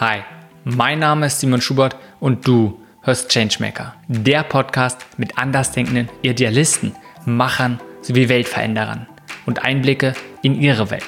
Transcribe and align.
Hi, 0.00 0.20
mein 0.62 1.00
Name 1.00 1.26
ist 1.26 1.40
Simon 1.40 1.60
Schubert 1.60 1.96
und 2.20 2.46
du 2.46 2.78
hörst 3.02 3.30
Changemaker, 3.30 3.96
der 4.06 4.44
Podcast 4.44 5.04
mit 5.16 5.36
andersdenkenden 5.36 6.08
Idealisten, 6.22 6.94
Machern 7.24 7.80
sowie 8.00 8.28
Weltveränderern 8.28 9.08
und 9.44 9.64
Einblicke 9.64 10.14
in 10.42 10.54
ihre 10.54 10.92
Welt. 10.92 11.02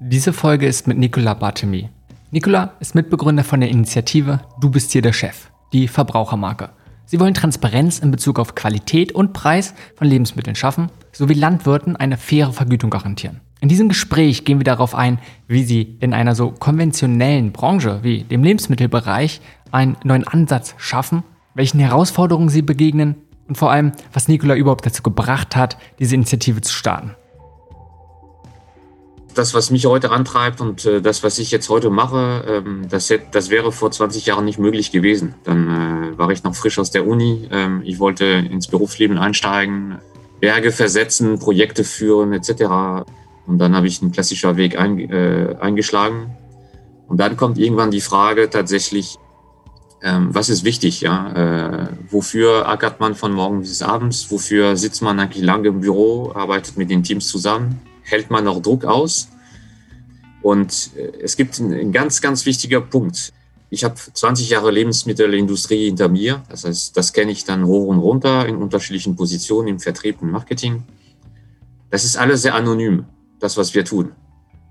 Diese 0.00 0.32
Folge 0.32 0.66
ist 0.66 0.86
mit 0.86 0.96
Nicola 0.96 1.34
Bartemi. 1.34 1.90
Nicola 2.30 2.72
ist 2.80 2.94
Mitbegründer 2.94 3.44
von 3.44 3.60
der 3.60 3.68
Initiative 3.68 4.40
Du 4.62 4.70
bist 4.70 4.92
hier 4.92 5.02
der 5.02 5.12
Chef, 5.12 5.50
die 5.74 5.88
Verbrauchermarke. 5.88 6.70
Sie 7.04 7.20
wollen 7.20 7.34
Transparenz 7.34 7.98
in 7.98 8.10
Bezug 8.10 8.38
auf 8.38 8.54
Qualität 8.54 9.12
und 9.12 9.34
Preis 9.34 9.74
von 9.94 10.06
Lebensmitteln 10.06 10.56
schaffen, 10.56 10.90
sowie 11.12 11.34
Landwirten 11.34 11.96
eine 11.96 12.16
faire 12.16 12.52
Vergütung 12.52 12.90
garantieren. 12.90 13.40
In 13.60 13.68
diesem 13.68 13.88
Gespräch 13.88 14.44
gehen 14.44 14.60
wir 14.60 14.64
darauf 14.64 14.94
ein, 14.94 15.18
wie 15.48 15.64
sie 15.64 15.96
in 16.00 16.14
einer 16.14 16.34
so 16.34 16.52
konventionellen 16.52 17.52
Branche 17.52 18.00
wie 18.02 18.22
dem 18.22 18.44
Lebensmittelbereich 18.44 19.40
einen 19.72 19.96
neuen 20.04 20.26
Ansatz 20.26 20.74
schaffen, 20.78 21.24
welchen 21.54 21.80
Herausforderungen 21.80 22.48
sie 22.48 22.62
begegnen 22.62 23.16
und 23.48 23.58
vor 23.58 23.70
allem, 23.70 23.92
was 24.12 24.28
Nikola 24.28 24.54
überhaupt 24.54 24.86
dazu 24.86 25.02
gebracht 25.02 25.56
hat, 25.56 25.76
diese 25.98 26.14
Initiative 26.14 26.60
zu 26.60 26.72
starten 26.72 27.14
das, 29.38 29.54
was 29.54 29.70
mich 29.70 29.86
heute 29.86 30.10
antreibt 30.10 30.60
und 30.60 30.84
äh, 30.84 31.00
das, 31.00 31.22
was 31.22 31.38
ich 31.38 31.50
jetzt 31.50 31.68
heute 31.68 31.90
mache, 31.90 32.44
ähm, 32.48 32.88
das, 32.88 33.12
das 33.30 33.50
wäre 33.50 33.70
vor 33.70 33.90
20 33.90 34.26
Jahren 34.26 34.44
nicht 34.44 34.58
möglich 34.58 34.90
gewesen. 34.90 35.34
Dann 35.44 35.68
äh, 36.14 36.18
war 36.18 36.30
ich 36.30 36.42
noch 36.42 36.54
frisch 36.54 36.78
aus 36.78 36.90
der 36.90 37.06
Uni. 37.06 37.48
Ähm, 37.50 37.82
ich 37.84 38.00
wollte 38.00 38.24
ins 38.24 38.66
Berufsleben 38.66 39.16
einsteigen, 39.16 39.98
Berge 40.40 40.72
versetzen, 40.72 41.38
Projekte 41.38 41.84
führen 41.84 42.32
etc. 42.32 43.04
Und 43.46 43.58
dann 43.58 43.74
habe 43.74 43.86
ich 43.86 44.02
einen 44.02 44.12
klassischen 44.12 44.56
Weg 44.56 44.78
ein, 44.78 44.98
äh, 44.98 45.56
eingeschlagen. 45.60 46.30
Und 47.08 47.18
dann 47.18 47.36
kommt 47.36 47.58
irgendwann 47.58 47.90
die 47.90 48.00
Frage 48.00 48.50
tatsächlich, 48.50 49.16
ähm, 50.02 50.28
was 50.32 50.48
ist 50.48 50.64
wichtig? 50.64 51.00
Ja? 51.00 51.32
Äh, 51.32 51.88
wofür 52.10 52.68
ackert 52.68 53.00
man 53.00 53.14
von 53.14 53.32
morgens 53.32 53.68
bis 53.68 53.82
abends? 53.82 54.30
Wofür 54.30 54.76
sitzt 54.76 55.02
man 55.02 55.18
eigentlich 55.18 55.42
lange 55.42 55.68
im 55.68 55.80
Büro, 55.80 56.32
arbeitet 56.34 56.76
mit 56.76 56.90
den 56.90 57.02
Teams 57.02 57.28
zusammen? 57.28 57.80
hält 58.08 58.30
man 58.30 58.44
noch 58.44 58.60
Druck 58.60 58.84
aus. 58.84 59.28
Und 60.42 60.90
äh, 60.96 61.12
es 61.22 61.36
gibt 61.36 61.60
einen 61.60 61.92
ganz, 61.92 62.20
ganz 62.20 62.46
wichtiger 62.46 62.80
Punkt. 62.80 63.32
Ich 63.70 63.84
habe 63.84 63.94
20 63.96 64.48
Jahre 64.48 64.70
Lebensmittelindustrie 64.70 65.86
hinter 65.86 66.08
mir. 66.08 66.42
Das 66.48 66.64
heißt, 66.64 66.96
das 66.96 67.12
kenne 67.12 67.32
ich 67.32 67.44
dann 67.44 67.66
hoch 67.66 67.86
und 67.86 67.98
runter 67.98 68.46
in 68.46 68.56
unterschiedlichen 68.56 69.14
Positionen 69.14 69.68
im 69.68 69.78
Vertrieb 69.78 70.22
und 70.22 70.30
Marketing. 70.30 70.84
Das 71.90 72.04
ist 72.04 72.16
alles 72.16 72.42
sehr 72.42 72.54
anonym, 72.54 73.04
das, 73.40 73.56
was 73.56 73.74
wir 73.74 73.84
tun. 73.84 74.12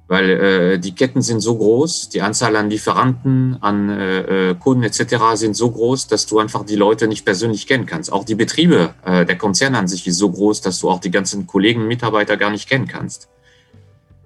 Weil 0.07 0.29
äh, 0.29 0.79
die 0.79 0.95
Ketten 0.95 1.21
sind 1.21 1.41
so 1.41 1.57
groß, 1.57 2.09
die 2.09 2.21
Anzahl 2.21 2.55
an 2.55 2.69
Lieferanten, 2.69 3.57
an 3.61 3.89
äh, 3.89 4.51
äh 4.51 4.55
Kunden 4.55 4.83
etc. 4.83 5.17
sind 5.33 5.55
so 5.55 5.69
groß, 5.69 6.07
dass 6.07 6.25
du 6.25 6.39
einfach 6.39 6.65
die 6.65 6.77
Leute 6.77 7.07
nicht 7.07 7.25
persönlich 7.25 7.67
kennen 7.67 7.85
kannst. 7.85 8.11
Auch 8.11 8.23
die 8.23 8.35
Betriebe, 8.35 8.95
äh, 9.03 9.25
der 9.25 9.37
Konzern 9.37 9.75
an 9.75 9.87
sich 9.87 10.07
ist 10.07 10.17
so 10.17 10.31
groß, 10.31 10.61
dass 10.61 10.79
du 10.79 10.89
auch 10.89 11.01
die 11.01 11.11
ganzen 11.11 11.45
Kollegen, 11.45 11.87
Mitarbeiter 11.87 12.37
gar 12.37 12.51
nicht 12.51 12.69
kennen 12.69 12.87
kannst. 12.87 13.27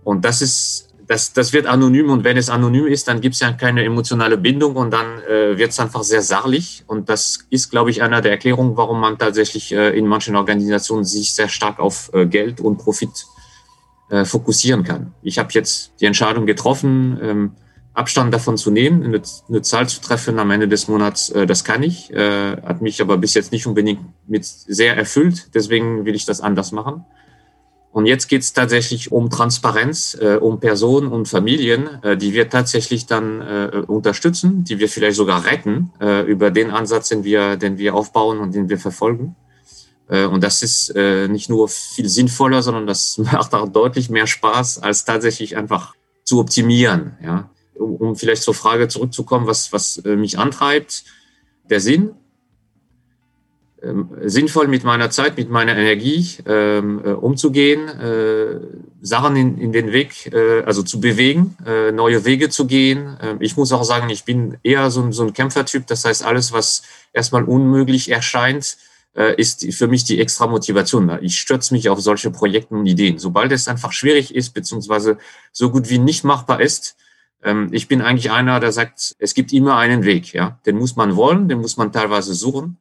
Und 0.03 0.23
das 0.23 0.41
ist, 0.41 0.89
das, 1.11 1.33
das 1.33 1.51
wird 1.51 1.65
anonym 1.65 2.09
und 2.09 2.23
wenn 2.23 2.37
es 2.37 2.49
anonym 2.49 2.87
ist, 2.87 3.09
dann 3.09 3.19
gibt 3.19 3.35
es 3.35 3.41
ja 3.41 3.51
keine 3.51 3.83
emotionale 3.83 4.37
Bindung 4.37 4.77
und 4.77 4.91
dann 4.91 5.21
äh, 5.23 5.57
wird 5.57 5.71
es 5.71 5.79
einfach 5.81 6.03
sehr 6.03 6.21
sachlich. 6.21 6.85
Und 6.87 7.09
das 7.09 7.39
ist, 7.49 7.69
glaube 7.69 7.89
ich, 7.89 8.01
einer 8.01 8.21
der 8.21 8.31
Erklärungen, 8.31 8.77
warum 8.77 9.01
man 9.01 9.17
tatsächlich 9.17 9.73
äh, 9.73 9.89
in 9.89 10.07
manchen 10.07 10.37
Organisationen 10.37 11.03
sich 11.03 11.33
sehr 11.33 11.49
stark 11.49 11.79
auf 11.79 12.11
äh, 12.13 12.25
Geld 12.25 12.61
und 12.61 12.77
Profit 12.77 13.25
äh, 14.09 14.23
fokussieren 14.23 14.85
kann. 14.85 15.13
Ich 15.21 15.37
habe 15.37 15.49
jetzt 15.51 15.91
die 15.99 16.05
Entscheidung 16.05 16.45
getroffen, 16.45 17.19
ähm, 17.21 17.51
Abstand 17.93 18.33
davon 18.33 18.55
zu 18.55 18.71
nehmen, 18.71 19.03
eine, 19.03 19.21
eine, 19.49 19.61
Zahl 19.63 19.89
zu 19.89 19.99
treffen 19.99 20.39
am 20.39 20.49
Ende 20.49 20.69
des 20.69 20.87
Monats, 20.87 21.29
äh, 21.31 21.45
das 21.45 21.65
kann 21.65 21.83
ich, 21.83 22.09
äh, 22.13 22.55
hat 22.61 22.81
mich 22.81 23.01
aber 23.01 23.17
bis 23.17 23.33
jetzt 23.33 23.51
nicht 23.51 23.67
unbedingt 23.67 23.99
mit 24.29 24.45
sehr 24.45 24.95
erfüllt, 24.95 25.49
deswegen 25.55 26.05
will 26.05 26.15
ich 26.15 26.23
das 26.23 26.39
anders 26.39 26.71
machen. 26.71 27.03
Und 27.91 28.05
jetzt 28.05 28.27
geht 28.29 28.41
es 28.41 28.53
tatsächlich 28.53 29.11
um 29.11 29.29
Transparenz, 29.29 30.17
äh, 30.19 30.37
um 30.37 30.59
Personen 30.59 31.11
und 31.11 31.27
Familien, 31.27 32.01
äh, 32.03 32.15
die 32.15 32.33
wir 32.33 32.49
tatsächlich 32.49 33.05
dann 33.05 33.41
äh, 33.41 33.83
unterstützen, 33.85 34.63
die 34.63 34.79
wir 34.79 34.87
vielleicht 34.87 35.17
sogar 35.17 35.45
retten 35.45 35.91
äh, 35.99 36.21
über 36.25 36.51
den 36.51 36.71
Ansatz, 36.71 37.09
den 37.09 37.25
wir, 37.25 37.57
den 37.57 37.77
wir 37.77 37.93
aufbauen 37.93 38.39
und 38.39 38.55
den 38.55 38.69
wir 38.69 38.77
verfolgen. 38.77 39.35
Äh, 40.07 40.25
und 40.25 40.41
das 40.41 40.63
ist 40.63 40.95
äh, 40.95 41.27
nicht 41.27 41.49
nur 41.49 41.67
viel 41.67 42.07
sinnvoller, 42.07 42.61
sondern 42.61 42.87
das 42.87 43.17
macht 43.17 43.53
auch 43.53 43.67
deutlich 43.67 44.09
mehr 44.09 44.27
Spaß, 44.27 44.81
als 44.81 45.03
tatsächlich 45.03 45.57
einfach 45.57 45.93
zu 46.23 46.39
optimieren. 46.39 47.17
Ja? 47.21 47.49
Um, 47.75 47.95
um 47.95 48.15
vielleicht 48.15 48.43
zur 48.43 48.53
Frage 48.53 48.87
zurückzukommen, 48.87 49.47
was, 49.47 49.73
was 49.73 49.97
äh, 49.97 50.15
mich 50.15 50.39
antreibt, 50.39 51.03
der 51.69 51.81
Sinn 51.81 52.11
sinnvoll 54.21 54.67
mit 54.67 54.83
meiner 54.83 55.09
Zeit, 55.09 55.37
mit 55.37 55.49
meiner 55.49 55.75
Energie 55.75 56.37
ähm, 56.45 57.01
äh, 57.03 57.11
umzugehen, 57.11 57.87
äh, 57.87 58.59
Sachen 59.01 59.35
in, 59.35 59.57
in 59.57 59.71
den 59.71 59.91
Weg, 59.91 60.31
äh, 60.31 60.61
also 60.63 60.83
zu 60.83 60.99
bewegen, 60.99 61.57
äh, 61.65 61.91
neue 61.91 62.23
Wege 62.23 62.49
zu 62.49 62.67
gehen. 62.67 63.17
Ähm, 63.21 63.37
ich 63.39 63.57
muss 63.57 63.71
auch 63.71 63.83
sagen, 63.83 64.09
ich 64.09 64.23
bin 64.23 64.57
eher 64.61 64.91
so, 64.91 65.11
so 65.11 65.23
ein 65.23 65.33
Kämpfertyp. 65.33 65.87
Das 65.87 66.05
heißt, 66.05 66.23
alles, 66.23 66.51
was 66.51 66.83
erstmal 67.11 67.43
unmöglich 67.43 68.11
erscheint, 68.11 68.77
äh, 69.15 69.35
ist 69.35 69.65
für 69.73 69.87
mich 69.87 70.03
die 70.03 70.21
extra 70.21 70.45
Motivation. 70.45 71.17
Ich 71.21 71.39
stürze 71.39 71.73
mich 71.73 71.89
auf 71.89 71.99
solche 72.01 72.29
Projekte 72.29 72.75
und 72.75 72.85
Ideen. 72.85 73.17
Sobald 73.17 73.51
es 73.51 73.67
einfach 73.67 73.91
schwierig 73.91 74.35
ist, 74.35 74.53
beziehungsweise 74.53 75.17
so 75.51 75.71
gut 75.71 75.89
wie 75.89 75.97
nicht 75.97 76.23
machbar 76.23 76.61
ist, 76.61 76.95
ähm, 77.43 77.69
ich 77.71 77.87
bin 77.87 78.01
eigentlich 78.01 78.29
einer, 78.29 78.59
der 78.59 78.71
sagt, 78.71 79.15
es 79.17 79.33
gibt 79.33 79.51
immer 79.53 79.77
einen 79.77 80.03
Weg. 80.03 80.33
Ja, 80.33 80.59
Den 80.67 80.77
muss 80.77 80.95
man 80.95 81.15
wollen, 81.15 81.49
den 81.49 81.61
muss 81.61 81.77
man 81.77 81.91
teilweise 81.91 82.35
suchen. 82.35 82.77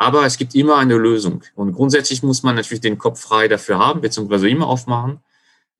Aber 0.00 0.24
es 0.24 0.38
gibt 0.38 0.54
immer 0.54 0.78
eine 0.78 0.96
Lösung. 0.96 1.42
Und 1.54 1.74
grundsätzlich 1.74 2.22
muss 2.22 2.42
man 2.42 2.54
natürlich 2.56 2.80
den 2.80 2.96
Kopf 2.96 3.20
frei 3.20 3.48
dafür 3.48 3.78
haben, 3.78 4.00
beziehungsweise 4.00 4.48
immer 4.48 4.66
aufmachen, 4.66 5.20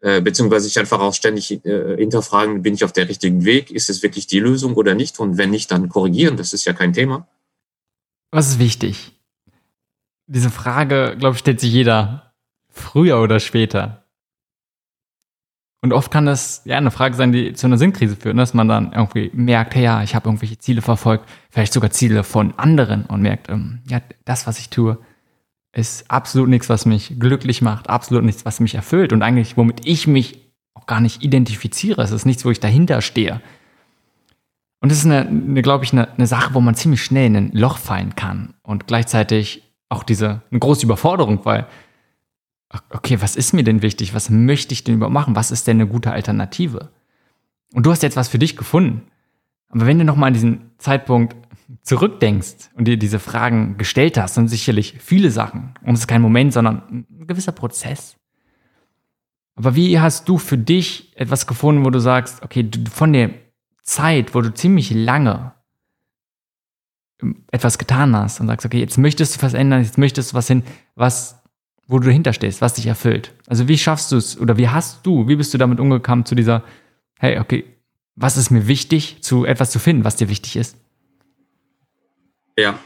äh, 0.00 0.20
beziehungsweise 0.20 0.66
sich 0.66 0.78
einfach 0.78 1.00
auch 1.00 1.14
ständig 1.14 1.64
äh, 1.64 1.96
hinterfragen, 1.96 2.60
bin 2.60 2.74
ich 2.74 2.84
auf 2.84 2.92
der 2.92 3.08
richtigen 3.08 3.46
Weg? 3.46 3.70
Ist 3.70 3.88
es 3.88 4.02
wirklich 4.02 4.26
die 4.26 4.38
Lösung 4.38 4.74
oder 4.74 4.94
nicht? 4.94 5.18
Und 5.20 5.38
wenn 5.38 5.48
nicht, 5.48 5.70
dann 5.70 5.88
korrigieren. 5.88 6.36
Das 6.36 6.52
ist 6.52 6.66
ja 6.66 6.74
kein 6.74 6.92
Thema. 6.92 7.28
Was 8.30 8.50
ist 8.50 8.58
wichtig? 8.58 9.18
Diese 10.26 10.50
Frage, 10.50 11.16
glaube 11.18 11.36
ich, 11.36 11.40
stellt 11.40 11.58
sich 11.58 11.72
jeder 11.72 12.34
früher 12.68 13.22
oder 13.22 13.40
später. 13.40 13.99
Und 15.82 15.94
oft 15.94 16.10
kann 16.10 16.26
das 16.26 16.62
ja 16.66 16.76
eine 16.76 16.90
Frage 16.90 17.14
sein, 17.14 17.32
die 17.32 17.54
zu 17.54 17.66
einer 17.66 17.78
Sinnkrise 17.78 18.14
führt, 18.14 18.34
ne? 18.34 18.42
dass 18.42 18.52
man 18.52 18.68
dann 18.68 18.92
irgendwie 18.92 19.30
merkt, 19.32 19.74
hey, 19.74 19.84
ja, 19.84 20.02
ich 20.02 20.14
habe 20.14 20.28
irgendwelche 20.28 20.58
Ziele 20.58 20.82
verfolgt, 20.82 21.26
vielleicht 21.50 21.72
sogar 21.72 21.90
Ziele 21.90 22.22
von 22.22 22.52
anderen 22.58 23.06
und 23.06 23.22
merkt, 23.22 23.48
ähm, 23.48 23.80
ja, 23.88 24.02
das, 24.26 24.46
was 24.46 24.58
ich 24.58 24.68
tue, 24.68 24.98
ist 25.72 26.10
absolut 26.10 26.48
nichts, 26.48 26.68
was 26.68 26.84
mich 26.84 27.18
glücklich 27.18 27.62
macht, 27.62 27.88
absolut 27.88 28.24
nichts, 28.24 28.44
was 28.44 28.60
mich 28.60 28.74
erfüllt 28.74 29.12
und 29.12 29.22
eigentlich, 29.22 29.56
womit 29.56 29.86
ich 29.86 30.06
mich 30.06 30.50
auch 30.74 30.86
gar 30.86 31.00
nicht 31.00 31.22
identifiziere. 31.22 32.02
Es 32.02 32.10
ist 32.10 32.26
nichts, 32.26 32.44
wo 32.44 32.50
ich 32.50 32.60
dahinter 32.60 33.00
stehe. 33.00 33.40
Und 34.80 34.90
das 34.90 34.98
ist 34.98 35.06
eine, 35.06 35.26
eine 35.28 35.62
glaube 35.62 35.84
ich, 35.84 35.92
eine, 35.92 36.12
eine 36.12 36.26
Sache, 36.26 36.54
wo 36.54 36.60
man 36.60 36.74
ziemlich 36.74 37.02
schnell 37.02 37.26
in 37.26 37.36
ein 37.36 37.52
Loch 37.52 37.78
fallen 37.78 38.16
kann 38.16 38.54
und 38.62 38.86
gleichzeitig 38.86 39.62
auch 39.88 40.02
diese 40.02 40.42
eine 40.50 40.60
große 40.60 40.84
Überforderung, 40.84 41.44
weil 41.44 41.66
okay, 42.90 43.20
was 43.20 43.36
ist 43.36 43.52
mir 43.52 43.64
denn 43.64 43.82
wichtig? 43.82 44.14
Was 44.14 44.30
möchte 44.30 44.72
ich 44.72 44.84
denn 44.84 44.96
überhaupt 44.96 45.14
machen? 45.14 45.36
Was 45.36 45.50
ist 45.50 45.66
denn 45.66 45.78
eine 45.78 45.88
gute 45.88 46.12
Alternative? 46.12 46.90
Und 47.72 47.86
du 47.86 47.90
hast 47.90 48.02
jetzt 48.02 48.16
was 48.16 48.28
für 48.28 48.38
dich 48.38 48.56
gefunden. 48.56 49.02
Aber 49.68 49.86
wenn 49.86 49.98
du 49.98 50.04
nochmal 50.04 50.28
an 50.28 50.34
diesen 50.34 50.70
Zeitpunkt 50.78 51.36
zurückdenkst 51.82 52.70
und 52.74 52.86
dir 52.86 52.96
diese 52.96 53.18
Fragen 53.20 53.78
gestellt 53.78 54.18
hast, 54.18 54.36
dann 54.36 54.48
sicherlich 54.48 54.96
viele 54.98 55.30
Sachen. 55.30 55.74
Und 55.82 55.94
es 55.94 56.00
ist 56.00 56.06
kein 56.08 56.22
Moment, 56.22 56.52
sondern 56.52 57.06
ein 57.10 57.26
gewisser 57.26 57.52
Prozess. 57.52 58.16
Aber 59.54 59.76
wie 59.76 60.00
hast 60.00 60.28
du 60.28 60.38
für 60.38 60.58
dich 60.58 61.16
etwas 61.16 61.46
gefunden, 61.46 61.84
wo 61.84 61.90
du 61.90 62.00
sagst, 62.00 62.42
okay, 62.42 62.68
von 62.90 63.12
der 63.12 63.30
Zeit, 63.82 64.34
wo 64.34 64.40
du 64.40 64.52
ziemlich 64.52 64.90
lange 64.90 65.52
etwas 67.50 67.78
getan 67.78 68.16
hast 68.16 68.40
und 68.40 68.46
sagst, 68.46 68.64
okay, 68.64 68.80
jetzt 68.80 68.96
möchtest 68.96 69.36
du 69.36 69.42
was 69.42 69.54
ändern, 69.54 69.82
jetzt 69.82 69.98
möchtest 69.98 70.32
du 70.32 70.36
was 70.36 70.46
hin, 70.46 70.62
was 70.94 71.39
wo 71.90 71.98
du 71.98 72.06
dahinter 72.06 72.32
stehst, 72.32 72.60
was 72.60 72.74
dich 72.74 72.86
erfüllt. 72.86 73.32
Also 73.46 73.66
wie 73.68 73.76
schaffst 73.76 74.12
du 74.12 74.16
es 74.16 74.38
oder 74.38 74.56
wie 74.56 74.68
hast 74.68 75.04
du, 75.04 75.26
wie 75.28 75.36
bist 75.36 75.52
du 75.52 75.58
damit 75.58 75.80
umgekommen 75.80 76.24
zu 76.24 76.34
dieser, 76.34 76.62
hey, 77.18 77.38
okay, 77.38 77.64
was 78.14 78.36
ist 78.36 78.50
mir 78.50 78.66
wichtig, 78.66 79.22
zu 79.22 79.44
etwas 79.44 79.70
zu 79.70 79.78
finden, 79.78 80.04
was 80.04 80.16
dir 80.16 80.28
wichtig 80.28 80.56
ist? 80.56 80.76
Ja, 82.56 82.78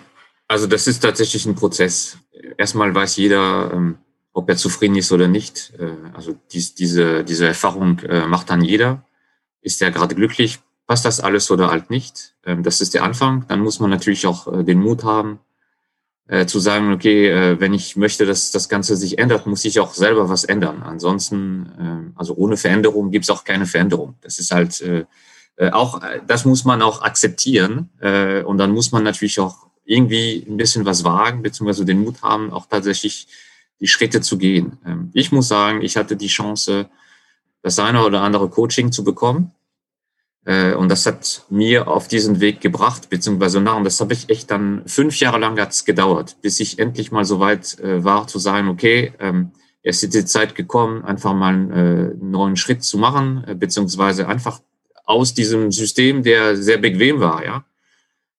also 0.48 0.66
das 0.66 0.86
ist 0.86 1.00
tatsächlich 1.00 1.44
ein 1.46 1.54
Prozess. 1.54 2.18
Erstmal 2.56 2.94
weiß 2.94 3.16
jeder, 3.16 3.72
ähm, 3.72 3.98
ob 4.32 4.48
er 4.48 4.56
zufrieden 4.56 4.96
ist 4.96 5.12
oder 5.12 5.28
nicht. 5.28 5.72
Äh, 5.78 5.92
also 6.14 6.34
dies, 6.52 6.74
diese, 6.74 7.24
diese 7.24 7.46
Erfahrung 7.46 7.98
äh, 8.00 8.26
macht 8.26 8.50
dann 8.50 8.62
jeder. 8.62 9.04
Ist 9.60 9.82
er 9.82 9.90
gerade 9.90 10.14
glücklich? 10.14 10.60
Passt 10.86 11.04
das 11.04 11.20
alles 11.20 11.50
oder 11.50 11.70
halt 11.70 11.90
nicht? 11.90 12.34
Ähm, 12.44 12.62
das 12.62 12.80
ist 12.80 12.94
der 12.94 13.04
Anfang. 13.04 13.46
Dann 13.48 13.60
muss 13.60 13.80
man 13.80 13.90
natürlich 13.90 14.26
auch 14.26 14.52
äh, 14.52 14.64
den 14.64 14.80
Mut 14.80 15.04
haben, 15.04 15.40
äh, 16.26 16.46
zu 16.46 16.58
sagen, 16.58 16.92
okay, 16.92 17.28
äh, 17.28 17.60
wenn 17.60 17.74
ich 17.74 17.96
möchte, 17.96 18.24
dass 18.24 18.50
das 18.50 18.68
Ganze 18.68 18.96
sich 18.96 19.18
ändert, 19.18 19.46
muss 19.46 19.64
ich 19.64 19.80
auch 19.80 19.92
selber 19.94 20.28
was 20.28 20.44
ändern. 20.44 20.82
Ansonsten, 20.82 22.12
äh, 22.14 22.18
also 22.18 22.34
ohne 22.34 22.56
Veränderung 22.56 23.10
gibt 23.10 23.24
es 23.24 23.30
auch 23.30 23.44
keine 23.44 23.66
Veränderung. 23.66 24.14
Das 24.22 24.38
ist 24.38 24.50
halt 24.50 24.80
äh, 24.80 25.04
äh 25.56 25.70
auch, 25.70 26.02
äh, 26.02 26.20
das 26.26 26.44
muss 26.44 26.64
man 26.64 26.82
auch 26.82 27.02
akzeptieren. 27.02 27.90
Äh, 28.00 28.42
und 28.42 28.58
dann 28.58 28.70
muss 28.70 28.90
man 28.90 29.04
natürlich 29.04 29.38
auch 29.38 29.66
irgendwie 29.84 30.44
ein 30.48 30.56
bisschen 30.56 30.86
was 30.86 31.04
wagen, 31.04 31.42
beziehungsweise 31.42 31.84
den 31.84 32.02
Mut 32.02 32.22
haben, 32.22 32.52
auch 32.52 32.66
tatsächlich 32.66 33.28
die 33.80 33.88
Schritte 33.88 34.22
zu 34.22 34.38
gehen. 34.38 34.78
Ähm, 34.86 35.10
ich 35.12 35.30
muss 35.30 35.48
sagen, 35.48 35.82
ich 35.82 35.96
hatte 35.96 36.16
die 36.16 36.28
Chance, 36.28 36.88
das 37.62 37.78
eine 37.78 38.04
oder 38.04 38.22
andere 38.22 38.48
Coaching 38.48 38.92
zu 38.92 39.04
bekommen. 39.04 39.52
Äh, 40.44 40.74
und 40.74 40.88
das 40.88 41.06
hat 41.06 41.42
mir 41.48 41.88
auf 41.88 42.08
diesen 42.08 42.40
Weg 42.40 42.60
gebracht, 42.60 43.08
beziehungsweise 43.08 43.60
nach. 43.60 43.76
Und 43.76 43.84
das 43.84 44.00
habe 44.00 44.12
ich 44.12 44.28
echt 44.28 44.50
dann 44.50 44.82
fünf 44.86 45.18
Jahre 45.18 45.38
lang 45.38 45.58
hat 45.58 45.70
es 45.70 45.84
gedauert, 45.84 46.36
bis 46.42 46.60
ich 46.60 46.78
endlich 46.78 47.12
mal 47.12 47.24
so 47.24 47.40
weit 47.40 47.78
äh, 47.80 48.04
war, 48.04 48.26
zu 48.26 48.38
sagen, 48.38 48.68
okay, 48.68 49.12
ähm, 49.20 49.52
es 49.82 50.02
ist 50.02 50.14
die 50.14 50.24
Zeit 50.24 50.54
gekommen, 50.54 51.04
einfach 51.04 51.34
mal 51.34 51.54
einen 51.54 51.70
äh, 51.70 52.14
neuen 52.18 52.56
Schritt 52.56 52.82
zu 52.82 52.96
machen, 52.96 53.44
beziehungsweise 53.58 54.26
einfach 54.26 54.60
aus 55.04 55.34
diesem 55.34 55.70
System, 55.70 56.22
der 56.22 56.56
sehr 56.56 56.78
bequem 56.78 57.20
war, 57.20 57.44
ja. 57.44 57.64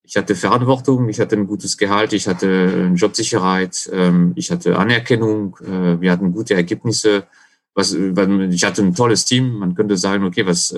Ich 0.02 0.18
hatte 0.18 0.36
Verantwortung, 0.36 1.08
ich 1.10 1.20
hatte 1.20 1.36
ein 1.36 1.48
gutes 1.48 1.78
Gehalt, 1.78 2.14
ich 2.14 2.28
hatte 2.28 2.92
Jobsicherheit, 2.96 3.90
ähm, 3.92 4.34
ich 4.36 4.52
hatte 4.52 4.78
Anerkennung, 4.78 5.58
wir 5.60 6.12
hatten 6.12 6.32
gute 6.32 6.54
Ergebnisse. 6.54 7.26
Was, 7.74 7.94
ich 7.94 8.64
hatte 8.64 8.84
ein 8.84 8.94
tolles 8.94 9.26
Team. 9.26 9.58
Man 9.58 9.74
könnte 9.74 9.98
sagen, 9.98 10.24
okay, 10.24 10.46
was, 10.46 10.74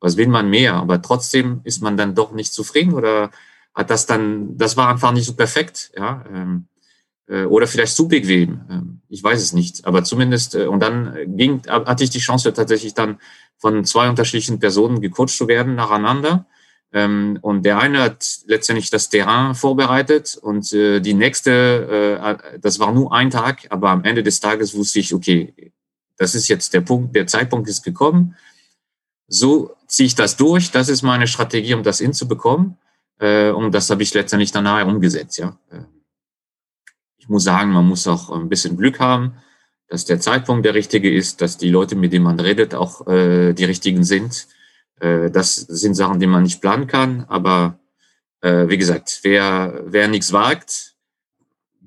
was 0.00 0.16
will 0.16 0.28
man 0.28 0.50
mehr? 0.50 0.74
Aber 0.74 1.00
trotzdem 1.02 1.60
ist 1.64 1.82
man 1.82 1.96
dann 1.96 2.14
doch 2.14 2.32
nicht 2.32 2.52
zufrieden 2.52 2.94
oder 2.94 3.30
hat 3.74 3.90
das 3.90 4.06
dann, 4.06 4.56
das 4.56 4.76
war 4.76 4.88
einfach 4.88 5.12
nicht 5.12 5.26
so 5.26 5.34
perfekt, 5.34 5.92
ja, 5.96 6.24
ähm, 6.32 6.66
äh, 7.28 7.44
oder 7.44 7.66
vielleicht 7.66 7.94
zu 7.94 8.08
bequem. 8.08 8.62
Ähm, 8.68 9.00
ich 9.08 9.22
weiß 9.22 9.40
es 9.40 9.52
nicht, 9.52 9.86
aber 9.86 10.02
zumindest, 10.02 10.54
äh, 10.54 10.66
und 10.66 10.80
dann 10.80 11.16
ging, 11.36 11.62
hatte 11.68 12.02
ich 12.02 12.10
die 12.10 12.18
Chance 12.18 12.52
tatsächlich 12.52 12.94
dann 12.94 13.18
von 13.58 13.84
zwei 13.84 14.08
unterschiedlichen 14.08 14.58
Personen 14.58 15.00
gecoacht 15.00 15.30
zu 15.30 15.46
werden 15.46 15.76
nacheinander. 15.76 16.46
Ähm, 16.92 17.38
und 17.42 17.64
der 17.64 17.78
eine 17.78 18.00
hat 18.00 18.26
letztendlich 18.46 18.90
das 18.90 19.10
Terrain 19.10 19.54
vorbereitet 19.54 20.36
und 20.42 20.72
äh, 20.72 20.98
die 20.98 21.14
nächste, 21.14 22.18
äh, 22.20 22.58
das 22.58 22.80
war 22.80 22.92
nur 22.92 23.12
ein 23.14 23.30
Tag, 23.30 23.66
aber 23.70 23.90
am 23.90 24.02
Ende 24.02 24.24
des 24.24 24.40
Tages 24.40 24.74
wusste 24.74 24.98
ich, 24.98 25.14
okay, 25.14 25.72
das 26.16 26.34
ist 26.34 26.48
jetzt 26.48 26.74
der 26.74 26.80
Punkt, 26.80 27.14
der 27.14 27.28
Zeitpunkt 27.28 27.68
ist 27.68 27.84
gekommen 27.84 28.34
so 29.30 29.76
ziehe 29.86 30.08
ich 30.08 30.14
das 30.14 30.36
durch. 30.36 30.72
Das 30.72 30.88
ist 30.88 31.02
meine 31.02 31.26
Strategie, 31.26 31.74
um 31.74 31.82
das 31.82 32.00
hinzubekommen. 32.00 32.76
Äh, 33.18 33.50
und 33.50 33.72
das 33.72 33.88
habe 33.88 34.02
ich 34.02 34.12
letztendlich 34.12 34.52
danach 34.52 34.84
umgesetzt. 34.86 35.38
Ja. 35.38 35.56
Äh, 35.70 35.84
ich 37.16 37.28
muss 37.28 37.44
sagen, 37.44 37.70
man 37.70 37.86
muss 37.86 38.06
auch 38.08 38.30
ein 38.30 38.48
bisschen 38.48 38.76
Glück 38.76 38.98
haben, 38.98 39.34
dass 39.88 40.04
der 40.04 40.20
Zeitpunkt 40.20 40.66
der 40.66 40.74
richtige 40.74 41.12
ist, 41.12 41.40
dass 41.40 41.56
die 41.56 41.70
Leute, 41.70 41.94
mit 41.94 42.12
denen 42.12 42.24
man 42.24 42.40
redet, 42.40 42.74
auch 42.74 43.06
äh, 43.06 43.52
die 43.54 43.64
richtigen 43.64 44.04
sind. 44.04 44.46
Das 45.02 45.56
sind 45.56 45.94
Sachen, 45.94 46.20
die 46.20 46.26
man 46.26 46.42
nicht 46.42 46.60
planen 46.60 46.86
kann. 46.86 47.24
Aber 47.28 47.78
wie 48.42 48.76
gesagt, 48.76 49.20
wer, 49.22 49.82
wer 49.86 50.08
nichts 50.08 50.30
wagt, 50.30 50.89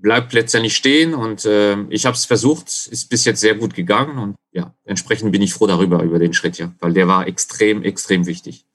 bleibt 0.03 0.33
letztendlich 0.33 0.75
stehen 0.75 1.15
und 1.15 1.45
äh, 1.45 1.81
ich 1.89 2.05
habe 2.05 2.15
es 2.15 2.25
versucht, 2.25 2.67
ist 2.67 3.09
bis 3.09 3.23
jetzt 3.23 3.39
sehr 3.39 3.55
gut 3.55 3.73
gegangen 3.73 4.19
und 4.19 4.35
ja, 4.51 4.75
entsprechend 4.83 5.31
bin 5.31 5.41
ich 5.41 5.53
froh 5.53 5.65
darüber, 5.65 6.03
über 6.03 6.19
den 6.19 6.33
Schritt, 6.33 6.57
ja, 6.57 6.73
weil 6.79 6.93
der 6.93 7.07
war 7.07 7.25
extrem, 7.25 7.81
extrem 7.83 8.25
wichtig. 8.25 8.65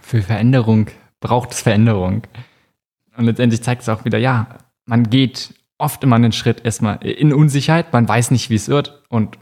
Für 0.00 0.22
Veränderung 0.22 0.88
braucht 1.20 1.52
es 1.52 1.60
Veränderung. 1.60 2.22
Und 3.16 3.26
letztendlich 3.26 3.62
zeigt 3.62 3.82
es 3.82 3.90
auch 3.90 4.06
wieder, 4.06 4.16
ja, 4.16 4.58
man 4.86 5.10
geht 5.10 5.52
oft 5.76 6.02
immer 6.02 6.16
einen 6.16 6.32
Schritt 6.32 6.64
erstmal 6.64 7.04
in 7.04 7.34
Unsicherheit, 7.34 7.92
man 7.92 8.08
weiß 8.08 8.30
nicht, 8.30 8.48
wie 8.48 8.54
es 8.54 8.68
wird 8.68 9.02
und 9.10 9.38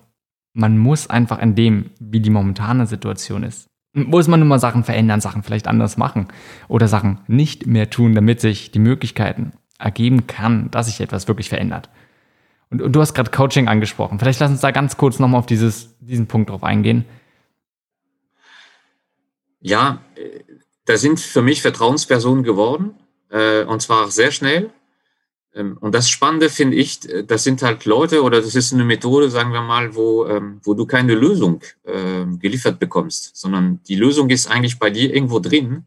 man 0.52 0.78
muss 0.78 1.08
einfach 1.08 1.38
an 1.38 1.54
dem, 1.54 1.90
wie 2.00 2.20
die 2.20 2.30
momentane 2.30 2.88
Situation 2.88 3.44
ist, 3.44 3.68
muss 3.92 4.26
man 4.26 4.40
nur 4.40 4.48
mal 4.48 4.58
Sachen 4.58 4.82
verändern, 4.82 5.20
Sachen 5.20 5.44
vielleicht 5.44 5.68
anders 5.68 5.96
machen 5.96 6.26
oder 6.66 6.88
Sachen 6.88 7.20
nicht 7.28 7.68
mehr 7.68 7.88
tun, 7.88 8.16
damit 8.16 8.40
sich 8.40 8.72
die 8.72 8.80
Möglichkeiten 8.80 9.52
ergeben 9.78 10.26
kann, 10.26 10.70
dass 10.70 10.86
sich 10.86 11.00
etwas 11.00 11.28
wirklich 11.28 11.48
verändert. 11.48 11.88
Und, 12.70 12.82
und 12.82 12.92
du 12.92 13.00
hast 13.00 13.14
gerade 13.14 13.30
Coaching 13.30 13.68
angesprochen. 13.68 14.18
Vielleicht 14.18 14.40
lass 14.40 14.50
uns 14.50 14.60
da 14.60 14.70
ganz 14.70 14.96
kurz 14.96 15.18
nochmal 15.18 15.38
auf 15.38 15.46
dieses, 15.46 15.96
diesen 16.00 16.26
Punkt 16.26 16.50
drauf 16.50 16.62
eingehen. 16.62 17.04
Ja, 19.60 20.00
da 20.84 20.96
sind 20.96 21.20
für 21.20 21.42
mich 21.42 21.62
Vertrauenspersonen 21.62 22.44
geworden, 22.44 22.94
äh, 23.30 23.64
und 23.64 23.82
zwar 23.82 24.10
sehr 24.10 24.30
schnell. 24.30 24.70
Ähm, 25.54 25.76
und 25.80 25.94
das 25.94 26.08
Spannende 26.08 26.48
finde 26.48 26.76
ich, 26.76 27.00
das 27.26 27.44
sind 27.44 27.62
halt 27.62 27.84
Leute 27.84 28.22
oder 28.22 28.40
das 28.40 28.54
ist 28.54 28.72
eine 28.72 28.84
Methode, 28.84 29.30
sagen 29.30 29.52
wir 29.52 29.62
mal, 29.62 29.94
wo, 29.94 30.26
ähm, 30.26 30.60
wo 30.62 30.74
du 30.74 30.86
keine 30.86 31.14
Lösung 31.14 31.60
äh, 31.84 32.24
geliefert 32.38 32.78
bekommst, 32.78 33.36
sondern 33.36 33.80
die 33.88 33.96
Lösung 33.96 34.30
ist 34.30 34.50
eigentlich 34.50 34.78
bei 34.78 34.90
dir 34.90 35.12
irgendwo 35.12 35.40
drin. 35.40 35.84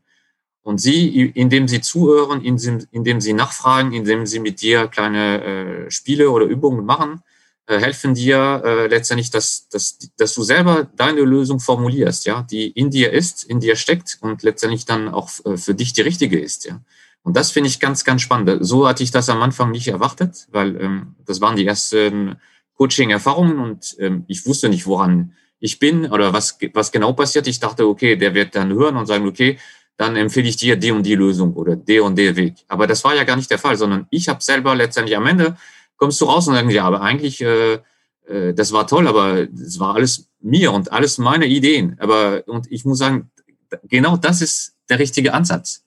Und 0.64 0.80
sie, 0.80 1.26
indem 1.30 1.68
sie 1.68 1.82
zuhören, 1.82 2.42
indem 2.42 3.22
sie 3.22 3.34
nachfragen, 3.34 3.94
indem 3.94 4.26
sie 4.28 4.40
mit 4.40 4.62
dir 4.62 4.88
kleine 4.88 5.44
äh, 5.44 5.92
Spiele 5.92 6.30
oder 6.30 6.46
Übungen 6.46 6.86
machen, 6.86 7.22
äh, 7.66 7.80
helfen 7.80 8.14
dir 8.14 8.62
äh, 8.64 8.88
letztendlich, 8.88 9.32
dass, 9.32 9.70
dass, 9.70 9.98
dass 10.18 10.34
du 10.34 10.44
selber 10.44 10.90
deine 10.96 11.22
Lösung 11.22 11.60
formulierst, 11.60 12.26
ja, 12.26 12.44
die 12.44 12.70
in 12.70 12.90
dir 12.90 13.12
ist, 13.12 13.44
in 13.44 13.60
dir 13.60 13.76
steckt 13.76 14.18
und 14.22 14.44
letztendlich 14.44 14.86
dann 14.86 15.08
auch 15.10 15.30
äh, 15.46 15.58
für 15.58 15.74
dich 15.74 15.94
die 15.94 16.02
richtige 16.02 16.40
ist, 16.40 16.66
ja. 16.66 16.82
Und 17.24 17.38
das 17.38 17.52
finde 17.52 17.70
ich 17.70 17.80
ganz, 17.80 18.04
ganz 18.04 18.24
spannend. 18.24 18.66
So 18.66 18.88
hatte 18.88 19.04
ich 19.04 19.12
das 19.12 19.30
am 19.30 19.42
Anfang 19.44 19.70
nicht 19.72 19.88
erwartet, 19.88 20.48
weil 20.52 20.76
ähm, 20.82 21.16
das 21.26 21.40
waren 21.40 21.56
die 21.56 21.66
ersten 21.66 22.38
Coaching-Erfahrungen 22.78 23.60
und 23.60 23.96
ähm, 24.00 24.26
ich 24.28 24.46
wusste 24.48 24.70
nicht, 24.70 24.88
woran 24.88 25.36
ich 25.60 25.78
bin 25.78 26.12
oder 26.12 26.34
was, 26.34 26.58
was 26.74 26.92
genau 26.92 27.14
passiert. 27.14 27.46
Ich 27.46 27.60
dachte, 27.60 27.88
okay, 27.88 28.16
der 28.16 28.34
wird 28.34 28.56
dann 28.56 28.74
hören 28.74 28.98
und 28.98 29.06
sagen, 29.06 29.28
okay, 29.28 29.60
dann 29.98 30.16
empfehle 30.16 30.48
ich 30.48 30.58
dir 30.58 30.76
die 30.76 30.92
und 30.92 31.04
die 31.04 31.16
Lösung 31.16 31.54
oder 31.54 31.76
der 31.76 32.04
und 32.04 32.16
der 32.18 32.36
Weg. 32.36 32.56
Aber 32.68 32.88
das 32.88 33.04
war 33.04 33.16
ja 33.16 33.24
gar 33.24 33.36
nicht 33.36 33.52
der 33.52 33.60
Fall, 33.60 33.78
sondern 33.78 34.08
ich 34.10 34.30
habe 34.30 34.42
selber 34.42 34.76
letztendlich 34.76 35.16
am 35.16 35.28
Ende, 35.28 35.58
kommst 35.98 36.20
du 36.22 36.26
raus 36.26 36.48
und 36.48 36.56
sagst, 36.56 36.72
ja, 36.72 36.84
aber 36.86 37.02
eigentlich, 37.02 37.42
äh, 37.42 37.80
äh, 38.28 38.54
das 38.54 38.72
war 38.72 38.88
toll, 38.88 39.08
aber 39.08 39.48
es 39.54 39.80
war 39.80 39.96
alles 39.96 40.28
mir 40.40 40.72
und 40.72 40.92
alles 40.92 41.18
meine 41.18 41.46
Ideen. 41.46 41.96
Aber, 42.00 42.44
und 42.48 42.72
ich 42.72 42.86
muss 42.86 42.98
sagen, 42.98 43.30
genau 43.84 44.18
das 44.18 44.42
ist 44.42 44.74
der 44.90 45.00
richtige 45.00 45.34
Ansatz. 45.34 45.84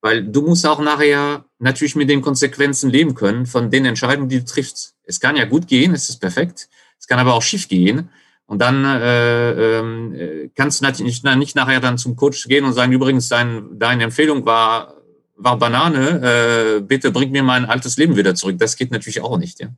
Weil 0.00 0.24
du 0.24 0.42
musst 0.42 0.66
auch 0.66 0.80
nachher 0.80 1.44
natürlich 1.58 1.96
mit 1.96 2.08
den 2.08 2.22
Konsequenzen 2.22 2.88
leben 2.88 3.14
können 3.14 3.44
von 3.46 3.70
den 3.70 3.84
Entscheidungen, 3.84 4.28
die 4.28 4.38
du 4.38 4.44
triffst. 4.44 4.94
Es 5.02 5.20
kann 5.20 5.36
ja 5.36 5.44
gut 5.44 5.66
gehen, 5.66 5.92
es 5.92 6.08
ist 6.08 6.20
perfekt. 6.20 6.68
Es 6.98 7.06
kann 7.06 7.18
aber 7.18 7.34
auch 7.34 7.42
schief 7.42 7.68
gehen. 7.68 8.08
Und 8.50 8.58
dann 8.58 8.84
äh, 8.84 9.78
äh, 9.78 10.50
kannst 10.56 10.80
du 10.80 10.84
natürlich 10.84 11.22
nicht 11.22 11.54
nachher 11.54 11.78
dann 11.78 11.98
zum 11.98 12.16
Coach 12.16 12.48
gehen 12.48 12.64
und 12.64 12.72
sagen, 12.72 12.90
übrigens, 12.90 13.28
dein, 13.28 13.78
deine 13.78 14.02
Empfehlung 14.02 14.44
war, 14.44 14.94
war 15.36 15.56
Banane, 15.56 16.78
äh, 16.78 16.80
bitte 16.80 17.12
bring 17.12 17.30
mir 17.30 17.44
mein 17.44 17.64
altes 17.64 17.96
Leben 17.96 18.16
wieder 18.16 18.34
zurück. 18.34 18.58
Das 18.58 18.74
geht 18.74 18.90
natürlich 18.90 19.20
auch 19.20 19.38
nicht, 19.38 19.60
ja. 19.60 19.68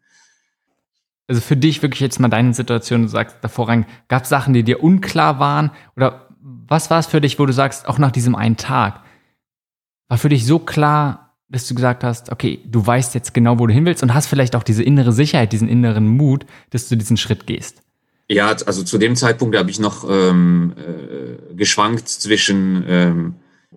Also 1.28 1.42
für 1.42 1.54
dich 1.54 1.82
wirklich 1.82 2.00
jetzt 2.00 2.18
mal 2.18 2.28
deine 2.28 2.54
Situation, 2.54 3.02
du 3.02 3.08
sagst 3.08 3.36
davor 3.42 3.68
rein, 3.68 3.84
gab 4.08 4.22
es 4.22 4.30
Sachen, 4.30 4.54
die 4.54 4.62
dir 4.62 4.82
unklar 4.82 5.38
waren? 5.38 5.70
Oder 5.94 6.28
was 6.40 6.88
war 6.88 6.98
es 6.98 7.06
für 7.06 7.20
dich, 7.20 7.38
wo 7.38 7.44
du 7.44 7.52
sagst, 7.52 7.86
auch 7.86 7.98
nach 7.98 8.10
diesem 8.10 8.34
einen 8.34 8.56
Tag, 8.56 9.02
war 10.08 10.16
für 10.16 10.30
dich 10.30 10.46
so 10.46 10.58
klar, 10.58 11.36
dass 11.50 11.66
du 11.68 11.74
gesagt 11.74 12.04
hast, 12.04 12.32
okay, 12.32 12.62
du 12.64 12.86
weißt 12.86 13.14
jetzt 13.14 13.34
genau, 13.34 13.58
wo 13.58 13.66
du 13.66 13.74
hin 13.74 13.84
willst 13.84 14.02
und 14.02 14.14
hast 14.14 14.28
vielleicht 14.28 14.56
auch 14.56 14.62
diese 14.62 14.82
innere 14.82 15.12
Sicherheit, 15.12 15.52
diesen 15.52 15.68
inneren 15.68 16.08
Mut, 16.08 16.46
dass 16.70 16.88
du 16.88 16.96
diesen 16.96 17.18
Schritt 17.18 17.46
gehst? 17.46 17.82
Ja, 18.32 18.56
also 18.64 18.82
zu 18.82 18.96
dem 18.96 19.14
Zeitpunkt 19.14 19.54
habe 19.58 19.70
ich 19.70 19.78
noch 19.78 20.08
ähm, 20.08 20.72
äh, 20.78 21.54
geschwankt 21.54 22.08
zwischen, 22.08 22.82
ähm, 22.88 23.34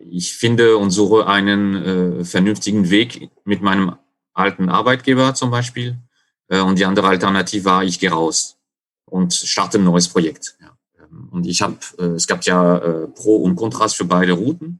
ich 0.09 0.33
finde 0.33 0.77
und 0.77 0.91
suche 0.91 1.27
einen 1.27 2.21
äh, 2.21 2.23
vernünftigen 2.23 2.89
Weg 2.89 3.31
mit 3.43 3.61
meinem 3.61 3.95
alten 4.33 4.69
Arbeitgeber 4.69 5.33
zum 5.33 5.51
Beispiel. 5.51 5.97
Äh, 6.47 6.61
und 6.61 6.79
die 6.79 6.85
andere 6.85 7.07
Alternative 7.09 7.65
war, 7.65 7.83
ich 7.83 7.99
gehe 7.99 8.11
raus 8.11 8.57
und 9.03 9.33
starte 9.33 9.77
ein 9.77 9.83
neues 9.83 10.07
Projekt. 10.07 10.55
Ja. 10.61 10.77
Ähm, 11.01 11.27
und 11.31 11.45
ich 11.45 11.61
habe, 11.61 11.77
äh, 11.99 12.15
es 12.15 12.25
gab 12.25 12.45
ja 12.45 12.77
äh, 12.77 13.07
Pro 13.07 13.35
und 13.35 13.57
Kontras 13.57 13.93
für 13.93 14.05
beide 14.05 14.31
Routen. 14.31 14.79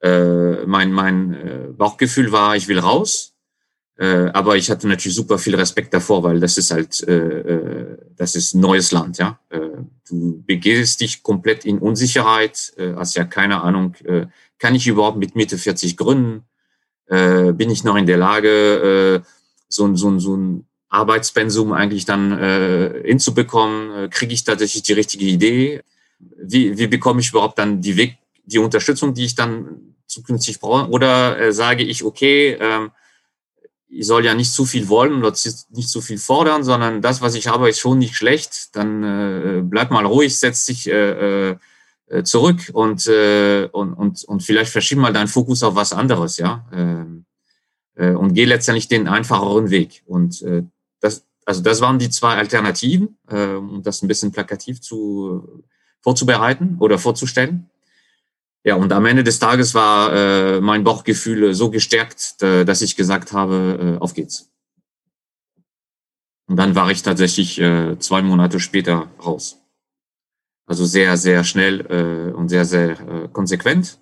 Äh, 0.00 0.64
mein 0.64 0.90
mein 0.90 1.34
äh, 1.34 1.68
Bauchgefühl 1.76 2.32
war, 2.32 2.56
ich 2.56 2.66
will 2.66 2.78
raus. 2.78 3.34
Äh, 3.98 4.30
aber 4.34 4.56
ich 4.56 4.70
hatte 4.70 4.86
natürlich 4.86 5.16
super 5.16 5.38
viel 5.38 5.54
Respekt 5.54 5.94
davor, 5.94 6.22
weil 6.22 6.38
das 6.38 6.58
ist 6.58 6.70
halt, 6.70 7.02
äh, 7.08 7.14
äh, 7.14 7.98
das 8.16 8.34
ist 8.34 8.54
neues 8.54 8.92
Land, 8.92 9.16
ja. 9.18 9.38
Äh, 9.48 9.60
du 10.08 10.42
begehst 10.46 11.00
dich 11.00 11.22
komplett 11.22 11.64
in 11.64 11.78
Unsicherheit, 11.78 12.74
äh, 12.76 12.92
hast 12.94 13.16
ja 13.16 13.24
keine 13.24 13.62
Ahnung, 13.62 13.94
äh, 14.04 14.26
kann 14.58 14.74
ich 14.74 14.86
überhaupt 14.86 15.18
mit 15.18 15.34
Mitte 15.34 15.56
40 15.56 15.96
gründen? 15.96 16.44
Äh, 17.06 17.52
bin 17.52 17.70
ich 17.70 17.84
noch 17.84 17.96
in 17.96 18.06
der 18.06 18.18
Lage, 18.18 19.22
äh, 19.24 19.28
so, 19.68 19.94
so, 19.94 20.18
so 20.18 20.36
ein 20.36 20.66
Arbeitspensum 20.88 21.72
eigentlich 21.72 22.04
dann 22.04 22.32
äh, 22.32 23.02
hinzubekommen? 23.04 24.04
Äh, 24.04 24.08
Kriege 24.08 24.34
ich 24.34 24.44
tatsächlich 24.44 24.82
die 24.82 24.92
richtige 24.92 25.24
Idee? 25.24 25.82
Wie, 26.18 26.76
wie 26.76 26.86
bekomme 26.86 27.20
ich 27.20 27.30
überhaupt 27.30 27.58
dann 27.58 27.80
die 27.80 27.96
Weg, 27.96 28.18
die 28.44 28.58
Unterstützung, 28.58 29.14
die 29.14 29.24
ich 29.24 29.34
dann 29.34 29.94
zukünftig 30.06 30.60
brauche? 30.60 30.90
Oder 30.90 31.38
äh, 31.38 31.52
sage 31.52 31.82
ich, 31.82 32.04
okay, 32.04 32.52
äh, 32.52 32.88
ich 33.88 34.06
soll 34.06 34.24
ja 34.24 34.34
nicht 34.34 34.52
zu 34.52 34.64
viel 34.64 34.88
wollen 34.88 35.14
oder 35.14 35.32
nicht 35.70 35.88
zu 35.88 36.00
viel 36.00 36.18
fordern, 36.18 36.64
sondern 36.64 37.02
das, 37.02 37.20
was 37.20 37.34
ich 37.34 37.48
habe, 37.48 37.68
ist 37.68 37.78
schon 37.78 37.98
nicht 37.98 38.16
schlecht. 38.16 38.74
Dann 38.74 39.02
äh, 39.02 39.62
bleib 39.62 39.90
mal 39.90 40.04
ruhig, 40.04 40.36
setz 40.36 40.66
dich 40.66 40.88
äh, 40.88 41.56
äh, 42.08 42.22
zurück 42.24 42.70
und, 42.72 43.06
äh, 43.06 43.68
und, 43.72 43.94
und, 43.94 44.24
und 44.24 44.42
vielleicht 44.42 44.70
verschieb 44.70 44.98
mal 44.98 45.12
deinen 45.12 45.28
Fokus 45.28 45.62
auf 45.62 45.74
was 45.74 45.92
anderes, 45.92 46.36
ja. 46.36 46.64
Ähm, 46.72 47.24
äh, 47.94 48.10
und 48.10 48.34
geh 48.34 48.44
letztendlich 48.44 48.88
den 48.88 49.08
einfacheren 49.08 49.70
Weg. 49.70 50.02
Und 50.06 50.42
äh, 50.42 50.62
das, 51.00 51.24
also 51.44 51.62
das 51.62 51.80
waren 51.80 51.98
die 51.98 52.10
zwei 52.10 52.34
Alternativen, 52.34 53.18
äh, 53.28 53.54
um 53.54 53.82
das 53.82 54.02
ein 54.02 54.08
bisschen 54.08 54.32
plakativ 54.32 54.80
zu 54.80 55.62
vorzubereiten 56.00 56.76
oder 56.78 56.98
vorzustellen. 56.98 57.70
Ja, 58.66 58.74
und 58.74 58.92
am 58.92 59.06
Ende 59.06 59.22
des 59.22 59.38
Tages 59.38 59.74
war 59.74 60.12
äh, 60.12 60.60
mein 60.60 60.82
Bauchgefühl 60.82 61.54
so 61.54 61.70
gestärkt, 61.70 62.42
äh, 62.42 62.64
dass 62.64 62.82
ich 62.82 62.96
gesagt 62.96 63.32
habe, 63.32 63.96
äh, 63.96 64.02
auf 64.02 64.12
geht's. 64.12 64.50
Und 66.48 66.56
dann 66.56 66.74
war 66.74 66.90
ich 66.90 67.04
tatsächlich 67.04 67.60
äh, 67.60 67.96
zwei 68.00 68.22
Monate 68.22 68.58
später 68.58 69.08
raus. 69.24 69.62
Also 70.66 70.84
sehr, 70.84 71.16
sehr 71.16 71.44
schnell 71.44 71.80
äh, 71.82 72.32
und 72.32 72.48
sehr, 72.48 72.64
sehr 72.64 72.98
äh, 72.98 73.28
konsequent. 73.28 74.00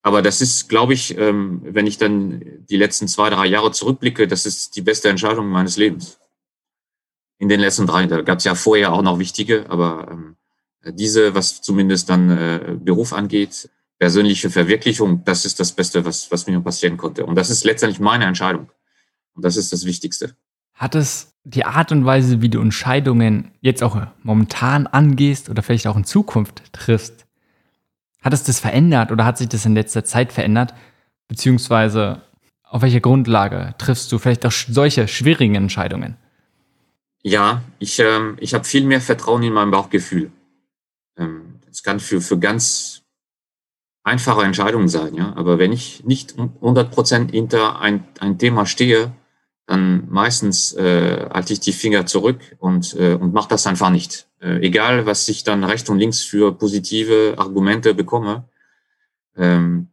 Aber 0.00 0.22
das 0.22 0.40
ist, 0.40 0.70
glaube 0.70 0.94
ich, 0.94 1.18
ähm, 1.18 1.60
wenn 1.64 1.86
ich 1.86 1.98
dann 1.98 2.64
die 2.70 2.78
letzten 2.78 3.06
zwei, 3.06 3.28
drei 3.28 3.44
Jahre 3.44 3.70
zurückblicke, 3.70 4.26
das 4.26 4.46
ist 4.46 4.76
die 4.76 4.82
beste 4.82 5.10
Entscheidung 5.10 5.50
meines 5.50 5.76
Lebens. 5.76 6.18
In 7.38 7.50
den 7.50 7.60
letzten 7.60 7.86
drei, 7.86 8.06
da 8.06 8.22
gab 8.22 8.38
es 8.38 8.44
ja 8.44 8.54
vorher 8.54 8.94
auch 8.94 9.02
noch 9.02 9.18
wichtige, 9.18 9.68
aber 9.68 10.08
ähm, 10.10 10.36
diese, 10.92 11.34
was 11.34 11.62
zumindest 11.62 12.10
dann 12.10 12.30
äh, 12.30 12.76
Beruf 12.78 13.12
angeht, 13.12 13.68
persönliche 13.98 14.50
Verwirklichung, 14.50 15.24
das 15.24 15.44
ist 15.44 15.60
das 15.60 15.72
Beste, 15.72 16.04
was, 16.04 16.30
was 16.30 16.46
mir 16.46 16.60
passieren 16.60 16.96
konnte. 16.96 17.24
Und 17.24 17.36
das 17.36 17.50
ist 17.50 17.64
letztendlich 17.64 18.00
meine 18.00 18.24
Entscheidung. 18.26 18.70
Und 19.34 19.44
das 19.44 19.56
ist 19.56 19.72
das 19.72 19.84
Wichtigste. 19.84 20.36
Hat 20.74 20.94
es 20.94 21.34
die 21.44 21.64
Art 21.64 21.92
und 21.92 22.04
Weise, 22.04 22.42
wie 22.42 22.48
du 22.48 22.60
Entscheidungen 22.60 23.52
jetzt 23.60 23.82
auch 23.82 23.96
momentan 24.22 24.86
angehst 24.86 25.48
oder 25.48 25.62
vielleicht 25.62 25.86
auch 25.86 25.96
in 25.96 26.04
Zukunft 26.04 26.62
triffst, 26.72 27.26
hat 28.22 28.32
es 28.32 28.42
das 28.42 28.58
verändert 28.58 29.12
oder 29.12 29.24
hat 29.24 29.38
sich 29.38 29.48
das 29.48 29.66
in 29.66 29.74
letzter 29.74 30.04
Zeit 30.04 30.32
verändert? 30.32 30.74
Beziehungsweise 31.28 32.22
auf 32.62 32.82
welcher 32.82 33.00
Grundlage 33.00 33.74
triffst 33.78 34.10
du 34.10 34.18
vielleicht 34.18 34.44
auch 34.46 34.52
solche 34.52 35.06
schwierigen 35.06 35.54
Entscheidungen? 35.54 36.16
Ja, 37.22 37.62
ich, 37.78 37.98
ähm, 38.00 38.36
ich 38.40 38.52
habe 38.54 38.64
viel 38.64 38.84
mehr 38.84 39.00
Vertrauen 39.00 39.42
in 39.42 39.52
mein 39.52 39.70
Bauchgefühl. 39.70 40.30
Es 41.74 41.82
kann 41.82 41.98
für, 41.98 42.20
für 42.20 42.38
ganz 42.38 43.02
einfache 44.04 44.42
Entscheidungen 44.42 44.88
sein, 44.88 45.12
ja. 45.14 45.32
Aber 45.34 45.58
wenn 45.58 45.72
ich 45.72 46.04
nicht 46.04 46.38
100 46.38 46.92
Prozent 46.92 47.32
hinter 47.32 47.80
ein, 47.80 48.06
ein 48.20 48.38
Thema 48.38 48.64
stehe, 48.64 49.12
dann 49.66 50.08
meistens 50.08 50.72
äh, 50.74 51.28
halte 51.32 51.52
ich 51.52 51.58
die 51.58 51.72
Finger 51.72 52.06
zurück 52.06 52.38
und, 52.60 52.94
äh, 52.94 53.14
und 53.14 53.34
mache 53.34 53.48
das 53.48 53.66
einfach 53.66 53.90
nicht. 53.90 54.28
Äh, 54.40 54.64
egal, 54.64 55.04
was 55.06 55.26
ich 55.26 55.42
dann 55.42 55.64
rechts 55.64 55.90
und 55.90 55.98
links 55.98 56.22
für 56.22 56.52
positive 56.52 57.34
Argumente 57.38 57.92
bekomme, 57.92 58.44
ähm, 59.36 59.88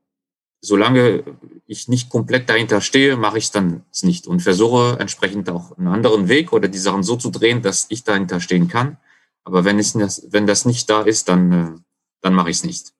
solange 0.59 1.23
ich 1.65 1.87
nicht 1.87 2.11
komplett 2.11 2.47
dahinter 2.47 2.79
stehe, 2.81 3.17
mache 3.17 3.39
ich 3.39 3.49
dann 3.49 3.85
nicht 4.03 4.27
und 4.27 4.41
versuche 4.41 4.97
entsprechend 4.99 5.49
auch 5.49 5.75
einen 5.79 5.87
anderen 5.87 6.29
Weg 6.29 6.53
oder 6.53 6.67
die 6.67 6.77
Sachen 6.77 7.01
so 7.01 7.15
zu 7.15 7.31
drehen, 7.31 7.63
dass 7.63 7.87
ich 7.89 8.03
dahinter 8.03 8.39
stehen 8.39 8.67
kann. 8.67 8.97
Aber 9.43 9.65
wenn, 9.65 9.79
es, 9.79 9.95
wenn 10.31 10.47
das 10.47 10.65
nicht 10.65 10.89
da 10.89 11.01
ist, 11.01 11.29
dann, 11.29 11.51
äh, 11.51 11.79
dann 12.21 12.33
mache 12.33 12.49
ich 12.49 12.57
es 12.57 12.63
nicht. 12.63 12.93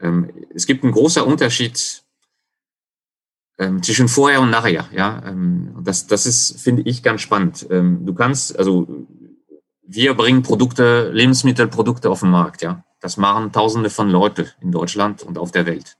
Ähm, 0.00 0.32
es 0.54 0.66
gibt 0.66 0.82
einen 0.84 0.92
großen 0.92 1.22
Unterschied 1.22 2.02
ähm, 3.58 3.82
zwischen 3.82 4.08
vorher 4.08 4.40
und 4.40 4.50
nachher. 4.50 4.88
Ähm, 5.24 5.74
das, 5.82 6.06
das 6.06 6.26
ist, 6.26 6.60
finde 6.60 6.82
ich, 6.82 7.02
ganz 7.02 7.20
spannend. 7.20 7.66
Du 7.68 8.14
kannst, 8.14 8.58
also 8.58 9.06
wir 9.82 10.14
bringen 10.14 10.42
Produkte, 10.42 11.10
Lebensmittelprodukte 11.10 12.10
auf 12.10 12.20
den 12.20 12.30
Markt. 12.30 12.66
Das 13.00 13.16
machen 13.16 13.52
Tausende 13.52 13.90
von 13.90 14.08
Leute 14.10 14.52
in 14.60 14.70
Deutschland 14.70 15.22
und 15.22 15.38
auf 15.38 15.50
der 15.50 15.66
Welt. 15.66 15.96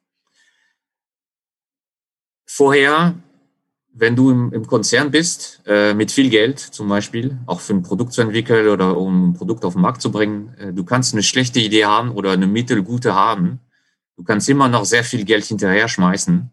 Vorher 2.47 3.15
wenn 3.95 4.17
du 4.17 4.31
im, 4.31 4.53
im 4.53 4.67
Konzern 4.67 5.11
bist, 5.11 5.61
äh, 5.67 5.93
mit 5.95 6.11
viel 6.11 6.31
Geld 6.31 6.59
zum 6.59 6.89
Beispiel, 6.89 7.39
auch 7.47 7.61
für 7.61 7.75
ein 7.75 7.83
Produkt 7.83 8.13
zu 8.13 8.23
entwickeln 8.23 8.69
oder 8.69 8.97
um 8.97 9.31
ein 9.31 9.35
Produkt 9.35 9.65
auf 9.65 9.75
den 9.75 9.83
Markt 9.83 10.01
zu 10.01 10.11
bringen, 10.11 10.55
äh, 10.59 10.73
du 10.73 10.85
kannst 10.85 11.13
eine 11.13 11.23
schlechte 11.23 11.61
Idee 11.61 11.85
haben 11.85 12.11
oder 12.13 12.33
eine 12.33 12.47
mittelgute 12.47 13.15
haben. 13.15 13.61
Du 14.17 14.25
kannst 14.25 14.49
immer 14.49 14.69
noch 14.69 14.85
sehr 14.85 15.05
viel 15.05 15.25
Geld 15.25 15.45
hinterher 15.45 15.89
schmeißen 15.89 16.51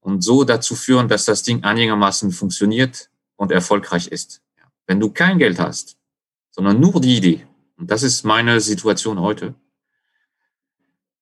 und 0.00 0.22
so 0.22 0.44
dazu 0.44 0.74
führen, 0.74 1.08
dass 1.08 1.24
das 1.24 1.42
Ding 1.42 1.64
einigermaßen 1.64 2.30
funktioniert 2.30 3.10
und 3.36 3.52
erfolgreich 3.52 4.08
ist. 4.08 4.42
Wenn 4.86 5.00
du 5.00 5.10
kein 5.10 5.38
Geld 5.38 5.58
hast, 5.58 5.96
sondern 6.50 6.80
nur 6.80 7.00
die 7.00 7.16
Idee, 7.16 7.46
und 7.78 7.90
das 7.90 8.02
ist 8.02 8.24
meine 8.24 8.60
Situation 8.60 9.18
heute, 9.18 9.54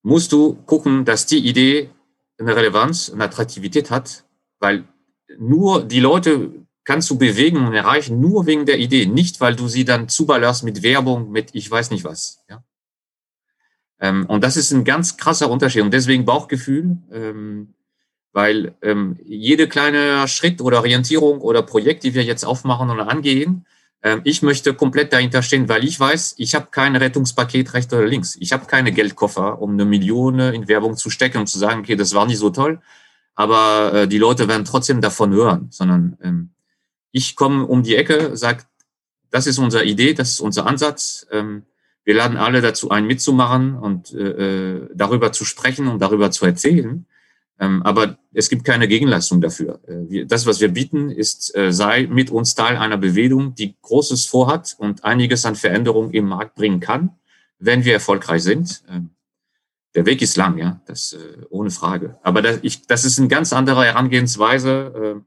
musst 0.01 0.31
du 0.31 0.55
gucken, 0.65 1.05
dass 1.05 1.25
die 1.25 1.39
Idee 1.39 1.91
eine 2.37 2.55
Relevanz, 2.55 3.09
eine 3.09 3.23
Attraktivität 3.23 3.91
hat, 3.91 4.25
weil 4.59 4.85
nur 5.39 5.83
die 5.83 5.99
Leute 5.99 6.51
kannst 6.83 7.09
du 7.09 7.17
bewegen 7.17 7.65
und 7.65 7.73
erreichen 7.73 8.19
nur 8.19 8.45
wegen 8.45 8.65
der 8.65 8.79
Idee, 8.79 9.05
nicht 9.05 9.39
weil 9.39 9.55
du 9.55 9.67
sie 9.67 9.85
dann 9.85 10.09
zuballerst 10.09 10.63
mit 10.63 10.83
Werbung, 10.83 11.31
mit 11.31 11.49
ich 11.53 11.69
weiß 11.69 11.91
nicht 11.91 12.03
was. 12.03 12.43
Ja? 12.49 12.63
Ähm, 13.99 14.25
und 14.25 14.43
das 14.43 14.57
ist 14.57 14.71
ein 14.71 14.83
ganz 14.83 15.17
krasser 15.17 15.49
Unterschied 15.49 15.83
und 15.83 15.93
deswegen 15.93 16.25
Bauchgefühl, 16.25 16.97
ähm, 17.11 17.73
weil 18.33 18.75
ähm, 18.81 19.17
jede 19.23 19.67
kleine 19.67 20.27
Schritt 20.27 20.61
oder 20.61 20.79
Orientierung 20.79 21.41
oder 21.41 21.61
Projekt, 21.61 22.03
die 22.03 22.13
wir 22.13 22.23
jetzt 22.23 22.45
aufmachen 22.45 22.89
oder 22.89 23.09
angehen, 23.09 23.65
ähm, 24.01 24.21
ich 24.23 24.41
möchte 24.41 24.73
komplett 24.73 25.13
dahinter 25.13 25.43
stehen, 25.43 25.69
weil 25.69 25.83
ich 25.83 25.99
weiß, 25.99 26.35
ich 26.37 26.55
habe 26.55 26.69
kein 26.71 26.95
Rettungspaket 26.95 27.73
rechts 27.73 27.93
oder 27.93 28.07
links. 28.07 28.35
Ich 28.39 28.53
habe 28.53 28.65
keine 28.65 28.91
Geldkoffer, 28.91 29.61
um 29.61 29.73
eine 29.73 29.85
Million 29.85 30.39
in 30.39 30.67
Werbung 30.67 30.95
zu 30.97 31.11
stecken 31.11 31.37
und 31.37 31.47
zu 31.47 31.59
sagen, 31.59 31.81
okay, 31.81 31.95
das 31.95 32.15
war 32.15 32.25
nicht 32.25 32.39
so 32.39 32.49
toll 32.49 32.79
aber 33.35 33.93
äh, 33.93 34.07
die 34.07 34.17
Leute 34.17 34.47
werden 34.47 34.65
trotzdem 34.65 35.01
davon 35.01 35.33
hören, 35.33 35.67
sondern 35.69 36.17
ähm, 36.21 36.49
ich 37.11 37.35
komme 37.35 37.65
um 37.65 37.83
die 37.83 37.95
Ecke, 37.95 38.37
sage, 38.37 38.63
das 39.29 39.47
ist 39.47 39.57
unsere 39.57 39.85
Idee, 39.85 40.13
das 40.13 40.31
ist 40.31 40.39
unser 40.41 40.67
Ansatz. 40.67 41.25
Ähm, 41.31 41.63
wir 42.03 42.15
laden 42.15 42.37
alle 42.37 42.61
dazu 42.61 42.89
ein, 42.89 43.05
mitzumachen 43.05 43.75
und 43.75 44.13
äh, 44.13 44.77
äh 44.77 44.89
darüber 44.93 45.31
zu 45.31 45.45
sprechen 45.45 45.87
und 45.87 46.01
darüber 46.01 46.31
zu 46.31 46.45
erzählen. 46.45 47.05
Ähm, 47.59 47.83
aber 47.83 48.17
es 48.33 48.49
gibt 48.49 48.65
keine 48.65 48.87
Gegenleistung 48.87 49.39
dafür. 49.39 49.79
Äh, 49.87 50.09
wir, 50.09 50.25
das, 50.25 50.45
was 50.47 50.59
wir 50.59 50.69
bieten, 50.69 51.11
ist, 51.11 51.55
äh, 51.55 51.71
sei 51.71 52.07
mit 52.07 52.31
uns 52.31 52.55
Teil 52.55 52.75
einer 52.77 52.97
Bewegung, 52.97 53.53
die 53.53 53.75
Großes 53.81 54.25
vorhat 54.25 54.75
und 54.79 55.03
einiges 55.03 55.45
an 55.45 55.55
Veränderungen 55.55 56.11
im 56.11 56.25
Markt 56.25 56.55
bringen 56.55 56.79
kann, 56.79 57.11
wenn 57.59 57.85
wir 57.85 57.93
erfolgreich 57.93 58.41
sind. 58.41 58.81
Ähm, 58.89 59.11
der 59.95 60.05
Weg 60.05 60.21
ist 60.21 60.37
lang, 60.37 60.57
ja, 60.57 60.81
das 60.85 61.13
äh, 61.13 61.43
ohne 61.49 61.69
Frage. 61.69 62.17
Aber 62.23 62.41
das, 62.41 62.59
ich, 62.61 62.87
das 62.87 63.05
ist 63.05 63.19
eine 63.19 63.27
ganz 63.27 63.53
andere 63.53 63.85
Herangehensweise, 63.85 65.19
äh, 65.19 65.21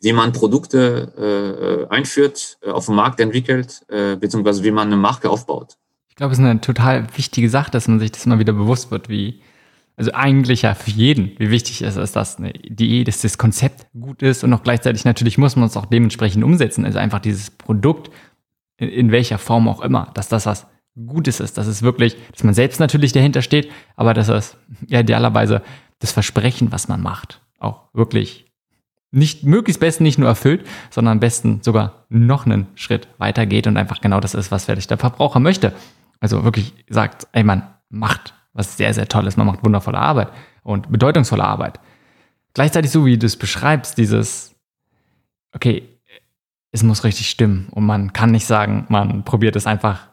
wie 0.00 0.12
man 0.12 0.32
Produkte 0.32 1.86
äh, 1.90 1.94
einführt, 1.94 2.58
äh, 2.62 2.70
auf 2.70 2.86
dem 2.86 2.96
Markt 2.96 3.20
entwickelt, 3.20 3.84
äh, 3.88 4.16
beziehungsweise 4.16 4.62
wie 4.62 4.70
man 4.70 4.88
eine 4.88 4.96
Marke 4.96 5.30
aufbaut. 5.30 5.78
Ich 6.08 6.16
glaube, 6.16 6.32
es 6.32 6.38
ist 6.38 6.44
eine 6.44 6.60
total 6.60 7.06
wichtige 7.16 7.48
Sache, 7.48 7.70
dass 7.70 7.88
man 7.88 7.98
sich 7.98 8.12
das 8.12 8.26
mal 8.26 8.38
wieder 8.38 8.52
bewusst 8.52 8.90
wird, 8.90 9.08
wie, 9.08 9.40
also 9.96 10.12
eigentlich 10.12 10.62
ja 10.62 10.74
für 10.74 10.90
jeden, 10.90 11.32
wie 11.38 11.50
wichtig 11.50 11.82
es 11.82 11.96
ist, 11.96 12.16
dass 12.16 12.36
eine 12.36 12.52
Idee, 12.52 13.04
dass 13.04 13.22
das 13.22 13.38
Konzept 13.38 13.86
gut 13.98 14.22
ist 14.22 14.44
und 14.44 14.52
auch 14.52 14.62
gleichzeitig 14.62 15.04
natürlich 15.04 15.38
muss 15.38 15.56
man 15.56 15.66
es 15.66 15.76
auch 15.76 15.86
dementsprechend 15.86 16.44
umsetzen. 16.44 16.84
Also 16.84 16.98
einfach 16.98 17.20
dieses 17.20 17.50
Produkt, 17.50 18.10
in, 18.76 18.88
in 18.88 19.12
welcher 19.12 19.38
Form 19.38 19.68
auch 19.68 19.80
immer, 19.80 20.10
dass 20.14 20.28
das 20.28 20.46
was 20.46 20.66
Gutes 21.04 21.40
ist, 21.40 21.58
dass 21.58 21.66
es 21.66 21.82
wirklich, 21.82 22.16
dass 22.32 22.42
man 22.42 22.54
selbst 22.54 22.80
natürlich 22.80 23.12
dahinter 23.12 23.42
steht, 23.42 23.70
aber 23.96 24.14
dass 24.14 24.28
es 24.28 24.56
ja 24.86 25.00
idealerweise 25.00 25.62
das 25.98 26.12
Versprechen, 26.12 26.72
was 26.72 26.88
man 26.88 27.02
macht, 27.02 27.42
auch 27.58 27.82
wirklich 27.92 28.46
nicht 29.10 29.44
möglichst 29.44 29.80
besten 29.80 30.04
nicht 30.04 30.18
nur 30.18 30.28
erfüllt, 30.28 30.66
sondern 30.90 31.12
am 31.12 31.20
besten 31.20 31.60
sogar 31.62 32.06
noch 32.08 32.46
einen 32.46 32.66
Schritt 32.74 33.08
weitergeht 33.18 33.66
und 33.66 33.76
einfach 33.76 34.00
genau 34.00 34.20
das 34.20 34.34
ist, 34.34 34.50
was 34.50 34.64
vielleicht 34.64 34.90
der 34.90 34.98
Verbraucher 34.98 35.40
möchte. 35.40 35.74
Also 36.20 36.44
wirklich 36.44 36.74
sagt, 36.88 37.26
ey, 37.32 37.44
man 37.44 37.62
macht 37.88 38.34
was 38.52 38.76
sehr, 38.76 38.92
sehr 38.94 39.08
Tolles, 39.08 39.36
man 39.36 39.46
macht 39.46 39.64
wundervolle 39.64 39.98
Arbeit 39.98 40.30
und 40.62 40.90
bedeutungsvolle 40.90 41.44
Arbeit. 41.44 41.78
Gleichzeitig 42.54 42.90
so, 42.90 43.04
wie 43.04 43.18
du 43.18 43.26
es 43.26 43.36
beschreibst, 43.36 43.98
dieses, 43.98 44.54
okay, 45.52 45.82
es 46.72 46.82
muss 46.82 47.04
richtig 47.04 47.28
stimmen 47.28 47.68
und 47.70 47.84
man 47.84 48.12
kann 48.12 48.30
nicht 48.32 48.46
sagen, 48.46 48.86
man 48.88 49.24
probiert 49.24 49.56
es 49.56 49.66
einfach 49.66 50.08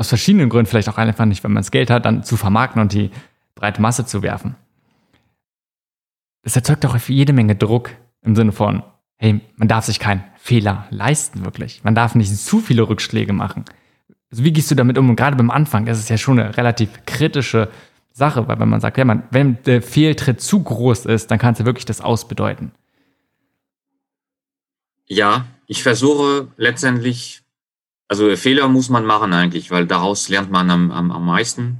aus 0.00 0.08
verschiedenen 0.08 0.48
Gründen, 0.48 0.66
vielleicht 0.66 0.88
auch 0.88 0.96
einfach 0.96 1.26
nicht, 1.26 1.44
wenn 1.44 1.52
man 1.52 1.62
das 1.62 1.70
Geld 1.70 1.90
hat, 1.90 2.06
dann 2.06 2.24
zu 2.24 2.38
vermarkten 2.38 2.80
und 2.80 2.94
die 2.94 3.10
breite 3.54 3.82
Masse 3.82 4.06
zu 4.06 4.22
werfen. 4.22 4.56
Es 6.42 6.56
erzeugt 6.56 6.86
auch 6.86 6.96
jede 6.96 7.34
Menge 7.34 7.54
Druck 7.54 7.90
im 8.22 8.34
Sinne 8.34 8.52
von, 8.52 8.82
hey, 9.18 9.40
man 9.56 9.68
darf 9.68 9.84
sich 9.84 10.00
keinen 10.00 10.24
Fehler 10.38 10.86
leisten, 10.88 11.44
wirklich. 11.44 11.84
Man 11.84 11.94
darf 11.94 12.14
nicht 12.14 12.34
zu 12.34 12.60
viele 12.60 12.88
Rückschläge 12.88 13.34
machen. 13.34 13.66
Also 14.30 14.42
wie 14.42 14.52
gehst 14.54 14.70
du 14.70 14.74
damit 14.74 14.96
um? 14.96 15.10
Und 15.10 15.16
gerade 15.16 15.36
beim 15.36 15.50
Anfang 15.50 15.86
ist 15.86 15.98
es 15.98 16.08
ja 16.08 16.16
schon 16.16 16.38
eine 16.38 16.56
relativ 16.56 17.04
kritische 17.04 17.68
Sache, 18.10 18.48
weil 18.48 18.58
wenn 18.58 18.70
man 18.70 18.80
sagt, 18.80 18.96
ja, 18.96 19.04
man, 19.04 19.24
wenn 19.30 19.62
der 19.64 19.82
Fehltritt 19.82 20.40
zu 20.40 20.62
groß 20.62 21.04
ist, 21.04 21.30
dann 21.30 21.38
kann 21.38 21.52
es 21.52 21.58
ja 21.58 21.66
wirklich 21.66 21.84
das 21.84 22.00
ausbedeuten. 22.00 22.72
Ja, 25.06 25.44
ich 25.66 25.82
versuche 25.82 26.48
letztendlich, 26.56 27.42
also 28.10 28.34
Fehler 28.34 28.66
muss 28.66 28.88
man 28.88 29.06
machen 29.06 29.32
eigentlich, 29.32 29.70
weil 29.70 29.86
daraus 29.86 30.28
lernt 30.28 30.50
man 30.50 30.68
am, 30.68 30.90
am, 30.90 31.12
am 31.12 31.24
meisten. 31.24 31.78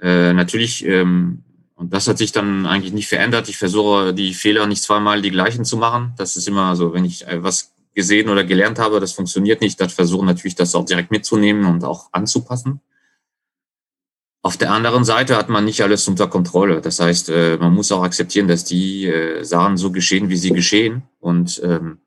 Äh, 0.00 0.32
natürlich, 0.32 0.84
ähm, 0.84 1.44
und 1.76 1.94
das 1.94 2.08
hat 2.08 2.18
sich 2.18 2.32
dann 2.32 2.66
eigentlich 2.66 2.92
nicht 2.92 3.06
verändert. 3.06 3.48
Ich 3.48 3.58
versuche 3.58 4.12
die 4.12 4.34
Fehler 4.34 4.66
nicht 4.66 4.82
zweimal 4.82 5.22
die 5.22 5.30
gleichen 5.30 5.64
zu 5.64 5.76
machen. 5.76 6.14
Das 6.18 6.36
ist 6.36 6.48
immer 6.48 6.74
so, 6.74 6.94
wenn 6.94 7.04
ich 7.04 7.24
was 7.32 7.76
gesehen 7.94 8.28
oder 8.28 8.42
gelernt 8.42 8.80
habe, 8.80 8.98
das 8.98 9.12
funktioniert 9.12 9.60
nicht, 9.60 9.80
dann 9.80 9.88
versuche 9.88 10.26
natürlich 10.26 10.56
das 10.56 10.74
auch 10.74 10.84
direkt 10.84 11.12
mitzunehmen 11.12 11.64
und 11.66 11.84
auch 11.84 12.08
anzupassen. 12.10 12.80
Auf 14.42 14.56
der 14.56 14.72
anderen 14.72 15.04
Seite 15.04 15.36
hat 15.36 15.48
man 15.48 15.64
nicht 15.64 15.80
alles 15.82 16.08
unter 16.08 16.26
Kontrolle. 16.26 16.80
Das 16.80 16.98
heißt, 16.98 17.28
äh, 17.28 17.56
man 17.56 17.72
muss 17.72 17.92
auch 17.92 18.02
akzeptieren, 18.02 18.48
dass 18.48 18.64
die 18.64 19.06
äh, 19.06 19.44
Sachen 19.44 19.76
so 19.76 19.92
geschehen, 19.92 20.28
wie 20.28 20.36
sie 20.36 20.50
geschehen 20.50 21.04
und 21.20 21.60
ähm, 21.62 21.98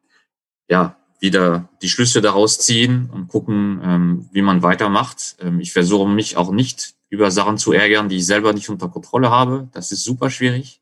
ja, 0.70 0.98
wieder 1.22 1.70
die 1.82 1.90
Schlüsse 1.90 2.20
daraus 2.20 2.60
ziehen 2.60 3.10
und 3.14 3.28
gucken, 3.28 3.80
ähm, 3.84 4.30
wie 4.32 4.42
man 4.42 4.64
weitermacht. 4.64 5.38
Ähm, 5.40 5.60
ich 5.60 5.72
versuche 5.72 6.10
mich 6.10 6.36
auch 6.36 6.52
nicht 6.52 6.96
über 7.10 7.30
Sachen 7.30 7.58
zu 7.58 7.72
ärgern, 7.72 8.10
die 8.10 8.18
ich 8.18 8.26
selber 8.26 8.54
nicht 8.54 8.70
unter 8.70 8.90
Kontrolle 8.90 9.30
habe. 9.30 9.70
Das 9.72 9.92
ist 9.92 10.04
super 10.04 10.30
schwierig. 10.30 10.82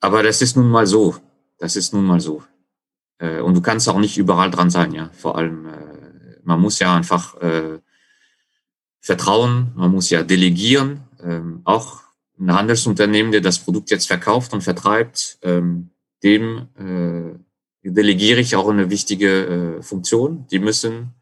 Aber 0.00 0.22
das 0.22 0.42
ist 0.42 0.56
nun 0.56 0.68
mal 0.68 0.86
so. 0.86 1.16
Das 1.58 1.76
ist 1.76 1.94
nun 1.94 2.04
mal 2.04 2.20
so. 2.20 2.42
Äh, 3.18 3.40
und 3.40 3.54
du 3.54 3.60
kannst 3.60 3.88
auch 3.88 3.98
nicht 3.98 4.18
überall 4.18 4.50
dran 4.50 4.68
sein, 4.68 4.92
ja. 4.92 5.10
Vor 5.12 5.38
allem, 5.38 5.66
äh, 5.66 6.40
man 6.42 6.60
muss 6.60 6.80
ja 6.80 6.94
einfach 6.94 7.40
äh, 7.40 7.78
vertrauen, 9.00 9.72
man 9.76 9.92
muss 9.92 10.10
ja 10.10 10.24
delegieren. 10.24 11.02
Ähm, 11.22 11.60
auch 11.64 12.00
ein 12.38 12.52
Handelsunternehmen, 12.52 13.30
der 13.30 13.40
das 13.40 13.60
Produkt 13.60 13.90
jetzt 13.90 14.08
verkauft 14.08 14.52
und 14.52 14.62
vertreibt, 14.62 15.38
ähm, 15.42 15.90
dem 16.22 16.68
äh, 16.76 17.38
delegiere 17.92 18.40
ich 18.40 18.56
auch 18.56 18.68
eine 18.68 18.90
wichtige 18.90 19.78
äh, 19.78 19.82
Funktion. 19.82 20.46
Die 20.50 20.58
müssen 20.58 21.14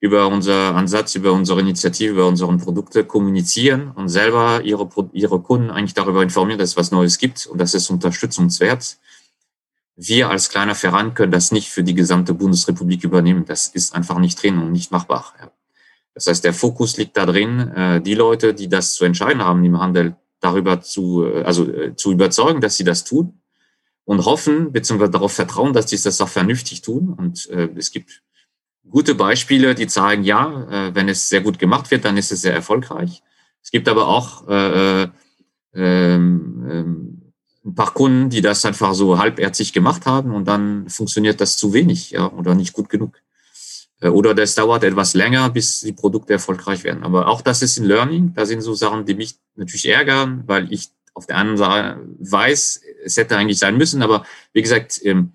über 0.00 0.26
unser 0.26 0.74
Ansatz, 0.74 1.14
über 1.14 1.32
unsere 1.32 1.60
Initiative, 1.60 2.12
über 2.12 2.26
unsere 2.26 2.56
Produkte 2.56 3.04
kommunizieren 3.04 3.92
und 3.92 4.08
selber 4.08 4.62
ihre, 4.64 4.88
ihre 5.12 5.40
Kunden 5.40 5.70
eigentlich 5.70 5.94
darüber 5.94 6.22
informieren, 6.22 6.58
dass 6.58 6.70
es 6.70 6.76
was 6.76 6.90
Neues 6.90 7.18
gibt 7.18 7.46
und 7.46 7.60
das 7.60 7.74
ist 7.74 7.88
unterstützungswert. 7.88 8.98
Wir 9.94 10.30
als 10.30 10.48
kleiner 10.48 10.74
Verein 10.74 11.14
können 11.14 11.30
das 11.30 11.52
nicht 11.52 11.68
für 11.68 11.84
die 11.84 11.94
gesamte 11.94 12.34
Bundesrepublik 12.34 13.04
übernehmen. 13.04 13.44
Das 13.44 13.68
ist 13.68 13.94
einfach 13.94 14.18
nicht 14.18 14.42
drin 14.42 14.58
und 14.58 14.72
nicht 14.72 14.90
machbar. 14.90 15.34
Das 16.14 16.26
heißt, 16.26 16.42
der 16.42 16.54
Fokus 16.54 16.96
liegt 16.96 17.16
da 17.16 17.24
drin, 17.26 17.60
äh, 17.74 18.00
die 18.00 18.14
Leute, 18.14 18.54
die 18.54 18.68
das 18.68 18.94
zu 18.94 19.04
entscheiden 19.04 19.42
haben 19.42 19.64
im 19.64 19.78
Handel, 19.78 20.16
darüber 20.40 20.80
zu, 20.80 21.24
äh, 21.26 21.42
also 21.42 21.70
äh, 21.70 21.94
zu 21.94 22.12
überzeugen, 22.12 22.60
dass 22.60 22.76
sie 22.76 22.84
das 22.84 23.04
tun 23.04 23.41
und 24.04 24.24
hoffen, 24.24 24.72
beziehungsweise 24.72 25.12
darauf 25.12 25.32
vertrauen, 25.32 25.72
dass 25.72 25.90
sie 25.90 26.00
das 26.00 26.20
auch 26.20 26.28
vernünftig 26.28 26.82
tun. 26.82 27.12
Und 27.12 27.48
äh, 27.50 27.68
es 27.76 27.90
gibt 27.90 28.22
gute 28.88 29.14
Beispiele, 29.14 29.74
die 29.74 29.86
zeigen, 29.86 30.24
ja, 30.24 30.88
äh, 30.88 30.94
wenn 30.94 31.08
es 31.08 31.28
sehr 31.28 31.40
gut 31.40 31.58
gemacht 31.58 31.90
wird, 31.90 32.04
dann 32.04 32.16
ist 32.16 32.32
es 32.32 32.42
sehr 32.42 32.54
erfolgreich. 32.54 33.22
Es 33.62 33.70
gibt 33.70 33.88
aber 33.88 34.08
auch 34.08 34.48
äh, 34.48 35.02
äh, 35.02 35.08
ähm, 35.74 37.32
ein 37.64 37.74
paar 37.74 37.94
Kunden, 37.94 38.28
die 38.28 38.40
das 38.40 38.64
einfach 38.64 38.92
so 38.94 39.18
halbherzig 39.18 39.72
gemacht 39.72 40.04
haben 40.04 40.34
und 40.34 40.46
dann 40.48 40.88
funktioniert 40.88 41.40
das 41.40 41.56
zu 41.56 41.72
wenig 41.72 42.10
ja, 42.10 42.30
oder 42.32 42.56
nicht 42.56 42.72
gut 42.72 42.88
genug. 42.88 43.16
Äh, 44.00 44.08
oder 44.08 44.34
das 44.34 44.54
dauert 44.54 44.84
etwas 44.84 45.14
länger, 45.14 45.48
bis 45.50 45.80
die 45.80 45.92
Produkte 45.92 46.34
erfolgreich 46.34 46.84
werden. 46.84 47.04
Aber 47.04 47.28
auch 47.28 47.40
das 47.40 47.62
ist 47.62 47.78
ein 47.78 47.84
Learning. 47.84 48.34
Da 48.34 48.46
sind 48.46 48.60
so 48.62 48.74
Sachen, 48.74 49.06
die 49.06 49.14
mich 49.14 49.36
natürlich 49.54 49.88
ärgern, 49.88 50.42
weil 50.46 50.72
ich 50.72 50.90
auf 51.14 51.26
der 51.26 51.36
anderen 51.36 51.58
Seite 51.58 52.00
weiß, 52.18 52.82
es 53.04 53.16
hätte 53.16 53.36
eigentlich 53.36 53.58
sein 53.58 53.76
müssen. 53.76 54.02
Aber 54.02 54.24
wie 54.52 54.62
gesagt, 54.62 55.00
ähm, 55.04 55.32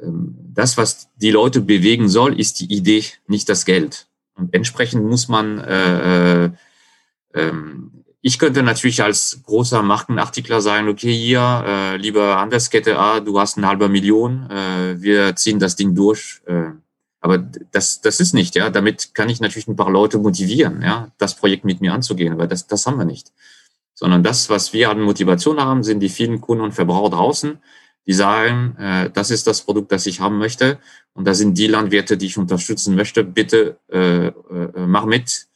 ähm, 0.00 0.34
das, 0.54 0.76
was 0.76 1.08
die 1.16 1.30
Leute 1.30 1.60
bewegen 1.60 2.08
soll, 2.08 2.38
ist 2.38 2.60
die 2.60 2.72
Idee, 2.72 3.04
nicht 3.26 3.48
das 3.48 3.64
Geld. 3.64 4.06
Und 4.34 4.54
entsprechend 4.54 5.04
muss 5.04 5.28
man, 5.28 5.58
äh, 5.58 6.44
äh, 6.44 6.50
ähm, 7.34 8.04
ich 8.20 8.38
könnte 8.38 8.62
natürlich 8.62 9.02
als 9.02 9.40
großer 9.44 9.82
Markenartikler 9.82 10.60
sagen, 10.60 10.88
okay, 10.88 11.12
hier, 11.12 11.64
äh, 11.66 11.96
lieber 11.96 12.38
Handelskette 12.38 12.98
A, 12.98 13.20
du 13.20 13.38
hast 13.38 13.58
eine 13.58 13.66
halbe 13.66 13.88
Million, 13.88 14.48
äh, 14.50 15.00
wir 15.00 15.34
ziehen 15.36 15.58
das 15.58 15.76
Ding 15.76 15.94
durch. 15.94 16.40
Äh, 16.46 16.70
aber 17.20 17.38
das, 17.38 18.00
das 18.00 18.18
ist 18.20 18.34
nicht, 18.34 18.56
ja. 18.56 18.68
Damit 18.68 19.14
kann 19.14 19.28
ich 19.28 19.40
natürlich 19.40 19.68
ein 19.68 19.76
paar 19.76 19.90
Leute 19.90 20.18
motivieren, 20.18 20.82
ja, 20.82 21.12
das 21.18 21.36
Projekt 21.36 21.64
mit 21.64 21.80
mir 21.80 21.92
anzugehen. 21.92 22.32
Aber 22.32 22.48
das, 22.48 22.66
das 22.66 22.84
haben 22.86 22.98
wir 22.98 23.04
nicht 23.04 23.32
sondern 24.02 24.24
das, 24.24 24.50
was 24.50 24.72
wir 24.72 24.90
an 24.90 25.00
Motivation 25.00 25.60
haben, 25.60 25.84
sind 25.84 26.00
die 26.00 26.08
vielen 26.08 26.40
Kunden 26.40 26.64
und 26.64 26.72
Verbraucher 26.72 27.10
draußen, 27.10 27.60
die 28.04 28.12
sagen, 28.12 28.74
äh, 28.76 29.10
das 29.10 29.30
ist 29.30 29.46
das 29.46 29.62
Produkt, 29.62 29.92
das 29.92 30.06
ich 30.06 30.18
haben 30.18 30.38
möchte 30.38 30.80
und 31.14 31.24
da 31.24 31.34
sind 31.34 31.56
die 31.56 31.68
Landwirte, 31.68 32.16
die 32.16 32.26
ich 32.26 32.36
unterstützen 32.36 32.96
möchte. 32.96 33.22
Bitte 33.22 33.78
äh, 33.92 34.26
äh, 34.26 34.32
mach 34.74 35.04
mit, 35.04 35.46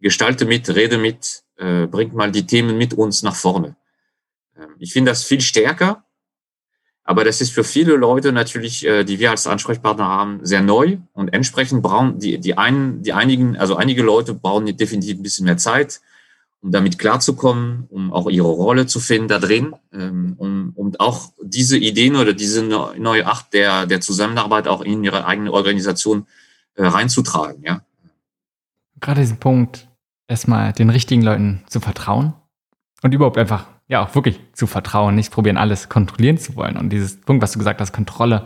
gestalte 0.00 0.44
mit, 0.44 0.72
rede 0.72 0.98
mit, 0.98 1.42
äh, 1.56 1.88
bring 1.88 2.14
mal 2.14 2.30
die 2.30 2.46
Themen 2.46 2.78
mit 2.78 2.94
uns 2.94 3.24
nach 3.24 3.34
vorne. 3.34 3.74
Ähm, 4.56 4.76
ich 4.78 4.92
finde 4.92 5.10
das 5.10 5.24
viel 5.24 5.40
stärker, 5.40 6.04
aber 7.02 7.24
das 7.24 7.40
ist 7.40 7.50
für 7.50 7.64
viele 7.64 7.96
Leute 7.96 8.30
natürlich, 8.30 8.86
äh, 8.86 9.02
die 9.02 9.18
wir 9.18 9.32
als 9.32 9.48
Ansprechpartner 9.48 10.06
haben, 10.06 10.38
sehr 10.44 10.62
neu 10.62 10.98
und 11.12 11.34
entsprechend 11.34 11.82
brauchen 11.82 12.20
die, 12.20 12.38
die 12.38 12.56
einen, 12.56 13.02
die 13.02 13.14
einigen, 13.14 13.56
also 13.56 13.74
einige 13.74 14.04
Leute 14.04 14.32
brauchen 14.32 14.64
definitiv 14.76 15.18
ein 15.18 15.24
bisschen 15.24 15.46
mehr 15.46 15.56
Zeit 15.56 16.00
um 16.66 16.72
damit 16.72 16.98
klarzukommen, 16.98 17.86
um 17.90 18.12
auch 18.12 18.28
ihre 18.28 18.48
Rolle 18.48 18.86
zu 18.86 18.98
finden 18.98 19.28
da 19.28 19.38
drin, 19.38 19.76
ähm, 19.92 20.34
um, 20.36 20.72
um 20.74 20.92
auch 20.98 21.30
diese 21.40 21.78
Ideen 21.78 22.16
oder 22.16 22.32
diese 22.32 22.64
neue 22.64 23.24
Art 23.24 23.52
der, 23.52 23.86
der 23.86 24.00
Zusammenarbeit 24.00 24.66
auch 24.66 24.80
in 24.80 25.04
ihre 25.04 25.26
eigene 25.26 25.52
Organisation 25.52 26.26
äh, 26.74 26.84
reinzutragen. 26.84 27.62
Ja. 27.62 27.82
Gerade 28.98 29.20
diesen 29.20 29.36
Punkt, 29.36 29.86
erstmal 30.26 30.72
den 30.72 30.90
richtigen 30.90 31.22
Leuten 31.22 31.62
zu 31.68 31.78
vertrauen 31.78 32.34
und 33.00 33.14
überhaupt 33.14 33.38
einfach, 33.38 33.68
ja, 33.86 34.04
auch 34.04 34.12
wirklich 34.16 34.40
zu 34.52 34.66
vertrauen, 34.66 35.14
nicht 35.14 35.30
probieren, 35.30 35.58
alles 35.58 35.88
kontrollieren 35.88 36.36
zu 36.36 36.56
wollen. 36.56 36.76
Und 36.76 36.90
dieses 36.90 37.20
Punkt, 37.20 37.44
was 37.44 37.52
du 37.52 37.60
gesagt 37.60 37.80
hast, 37.80 37.92
Kontrolle, 37.92 38.44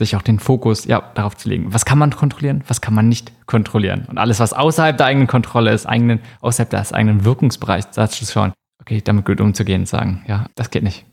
sich 0.00 0.16
auch 0.16 0.22
den 0.22 0.40
Fokus 0.40 0.84
ja, 0.84 1.12
darauf 1.14 1.36
zu 1.36 1.48
legen. 1.48 1.72
Was 1.72 1.84
kann 1.84 1.98
man 1.98 2.10
kontrollieren, 2.10 2.64
was 2.66 2.80
kann 2.80 2.94
man 2.94 3.08
nicht 3.08 3.32
kontrollieren? 3.46 4.06
Und 4.08 4.18
alles, 4.18 4.40
was 4.40 4.52
außerhalb 4.52 4.96
der 4.96 5.06
eigenen 5.06 5.28
Kontrolle 5.28 5.72
ist, 5.72 5.86
eigenen, 5.86 6.20
außerhalb 6.40 6.70
des 6.70 6.92
eigenen 6.92 7.24
Wirkungsbereichs, 7.24 7.90
da 7.92 8.08
zu 8.08 8.24
schauen, 8.24 8.52
okay, 8.80 9.00
damit 9.02 9.24
gut 9.24 9.40
umzugehen 9.40 9.82
und 9.82 9.86
sagen, 9.86 10.24
ja, 10.26 10.46
das 10.56 10.70
geht 10.70 10.82
nicht. 10.82 11.06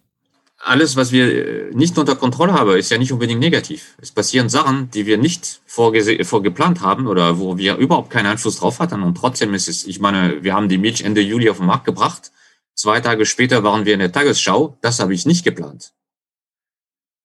Alles, 0.60 0.96
was 0.96 1.12
wir 1.12 1.70
äh, 1.70 1.76
nicht 1.76 1.98
unter 1.98 2.16
Kontrolle 2.16 2.54
haben, 2.54 2.76
ist 2.78 2.90
ja 2.90 2.98
nicht 2.98 3.12
unbedingt 3.12 3.40
negativ. 3.40 3.96
Es 4.02 4.12
passieren 4.12 4.50
Sachen, 4.50 4.90
die 4.90 5.06
wir 5.06 5.20
nicht 5.20 5.62
vorgeplant 5.68 6.82
haben 6.82 7.06
oder 7.06 7.38
wo 7.38 7.58
wir 7.58 7.76
überhaupt 7.76 8.10
keinen 8.10 8.26
Einfluss 8.26 8.58
drauf 8.58 8.80
hatten. 8.80 9.04
Und 9.04 9.16
trotzdem 9.16 9.54
ist 9.54 9.68
es, 9.68 9.86
ich 9.86 10.00
meine, 10.00 10.44
wir 10.44 10.56
haben 10.56 10.68
die 10.68 10.80
Milch 10.80 11.04
Ende 11.04 11.22
Juli 11.22 11.50
auf 11.50 11.58
den 11.58 11.68
Markt 11.68 11.86
gebracht. 11.86 12.32
Zwei 12.74 13.00
Tage 13.02 13.26
später 13.26 13.64
waren 13.64 13.86
wir 13.86 13.94
in 13.94 14.00
der 14.00 14.12
Tagesschau. 14.12 14.78
Das 14.82 15.00
habe 15.00 15.14
ich 15.14 15.28
nicht 15.28 15.44
geplant. 15.44 15.94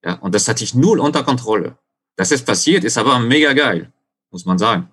Ja, 0.05 0.15
und 0.15 0.35
das 0.35 0.49
hatte 0.49 0.65
ich 0.65 0.75
null 0.75 0.99
unter 0.99 1.23
Kontrolle. 1.23 1.77
Dass 2.17 2.31
es 2.31 2.43
passiert, 2.43 2.85
ist 2.85 2.99
aber 2.99 3.19
mega 3.19 3.53
geil, 3.53 3.93
muss 4.31 4.45
man 4.45 4.59
sagen. 4.59 4.88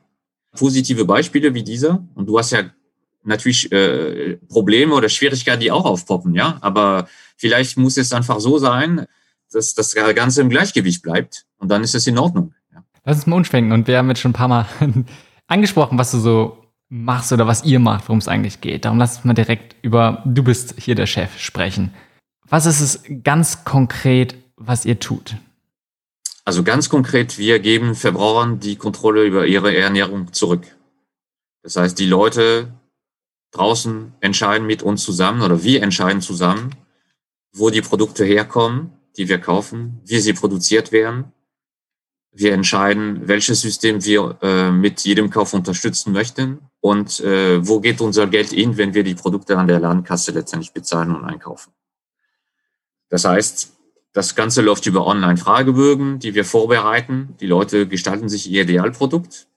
Positive 0.52 1.06
Beispiele 1.06 1.54
wie 1.54 1.64
dieser, 1.64 2.04
und 2.16 2.28
du 2.28 2.38
hast 2.38 2.52
ja 2.52 2.64
natürlich 3.24 3.72
äh, 3.72 4.38
Probleme 4.48 4.94
oder 4.94 5.10
Schwierigkeiten, 5.10 5.60
die 5.60 5.72
auch 5.72 5.86
aufpoppen, 5.86 6.34
ja, 6.34 6.58
aber 6.62 7.08
vielleicht 7.38 7.78
muss 7.78 7.98
es 7.98 8.14
einfach 8.14 8.40
so 8.40 8.58
sein, 8.58 9.06
dass 9.52 9.74
das 9.74 9.94
Ganze 9.94 10.42
im 10.42 10.50
Gleichgewicht 10.50 11.02
bleibt 11.02 11.46
und 11.58 11.70
dann 11.70 11.84
ist 11.84 11.96
es 11.96 12.08
in 12.08 12.18
Ordnung. 12.18 12.54
Ja. 12.74 12.84
Lass 13.04 13.18
uns 13.18 13.28
mal 13.28 13.36
umschwenken 13.38 13.74
und 13.74 13.88
wir 13.88 13.98
haben 13.98 14.10
jetzt 14.10 14.20
schon 14.20 14.32
ein 14.32 14.34
paar 14.34 14.48
Mal 14.48 14.68
angesprochen, 15.48 15.98
was 15.98 16.12
du 16.12 16.20
so 16.20 16.58
machst 16.90 17.32
oder 17.32 17.48
was 17.48 17.64
ihr 17.64 17.80
macht, 17.80 18.08
worum 18.08 18.20
es 18.20 18.28
eigentlich 18.28 18.62
geht. 18.62 18.86
Darum 18.86 18.98
lass 18.98 19.18
uns 19.18 19.26
mal 19.26 19.34
direkt 19.34 19.76
über, 19.84 20.24
du 20.26 20.44
bist 20.44 20.76
hier 20.78 20.96
der 20.96 21.06
Chef, 21.06 21.38
sprechen. 21.40 21.94
Was 22.48 22.66
ist 22.66 22.82
es 22.82 23.04
ganz 23.24 23.64
konkret, 23.64 24.36
was 24.60 24.86
ihr 24.86 25.00
tut? 25.00 25.36
Also 26.46 26.64
ganz 26.64 26.90
konkret, 26.90 27.38
wir 27.38 27.60
geben 27.60 27.96
Verbrauchern 27.96 28.60
die 28.60 28.76
Kontrolle 28.76 29.24
über 29.24 29.48
ihre 29.48 29.76
Ernährung 29.76 30.34
zurück. 30.34 30.64
Das 31.64 31.76
heißt, 31.76 32.00
die 32.00 32.06
Leute 32.06 32.74
draußen 33.52 34.14
entscheiden 34.20 34.68
mit 34.68 34.84
uns 34.84 35.04
zusammen 35.04 35.42
oder 35.42 35.64
wir 35.64 35.82
entscheiden 35.84 36.22
zusammen, 36.22 36.76
wo 37.54 37.70
die 37.70 37.82
Produkte 37.82 38.24
herkommen, 38.24 38.94
die 39.18 39.28
wir 39.28 39.40
kaufen, 39.40 40.02
wie 40.06 40.20
sie 40.20 40.34
produziert 40.34 40.92
werden. 40.92 41.32
Wir 42.32 42.54
entscheiden, 42.54 43.28
welches 43.28 43.62
System 43.62 44.04
wir 44.06 44.38
äh, 44.42 44.72
mit 44.72 45.02
jedem 45.02 45.30
Kauf 45.32 45.54
unterstützen 45.54 46.14
möchten 46.14 46.60
und 46.80 47.20
äh, 47.22 47.66
wo 47.68 47.80
geht 47.80 48.02
unser 48.02 48.28
Geld 48.28 48.50
hin, 48.50 48.78
wenn 48.78 48.94
wir 48.94 49.04
die 49.04 49.16
Produkte 49.16 49.58
an 49.58 49.68
der 49.68 49.80
Ladenkasse 49.80 50.32
letztendlich 50.32 50.72
bezahlen 50.72 51.16
und 51.16 51.26
einkaufen. 51.26 51.74
Das 53.10 53.26
heißt, 53.26 53.79
das 54.14 54.36
Ganze 54.36 54.62
läuft 54.62 54.86
über 54.88 55.06
Online-Fragebögen, 55.06 56.20
die 56.20 56.34
wir 56.34 56.46
vorbereiten. 56.46 57.36
Die 57.40 57.48
Leute 57.48 57.88
gestalten 57.88 58.28
sich 58.28 58.50
ihr 58.50 58.64
Idealprodukt. 58.64 59.48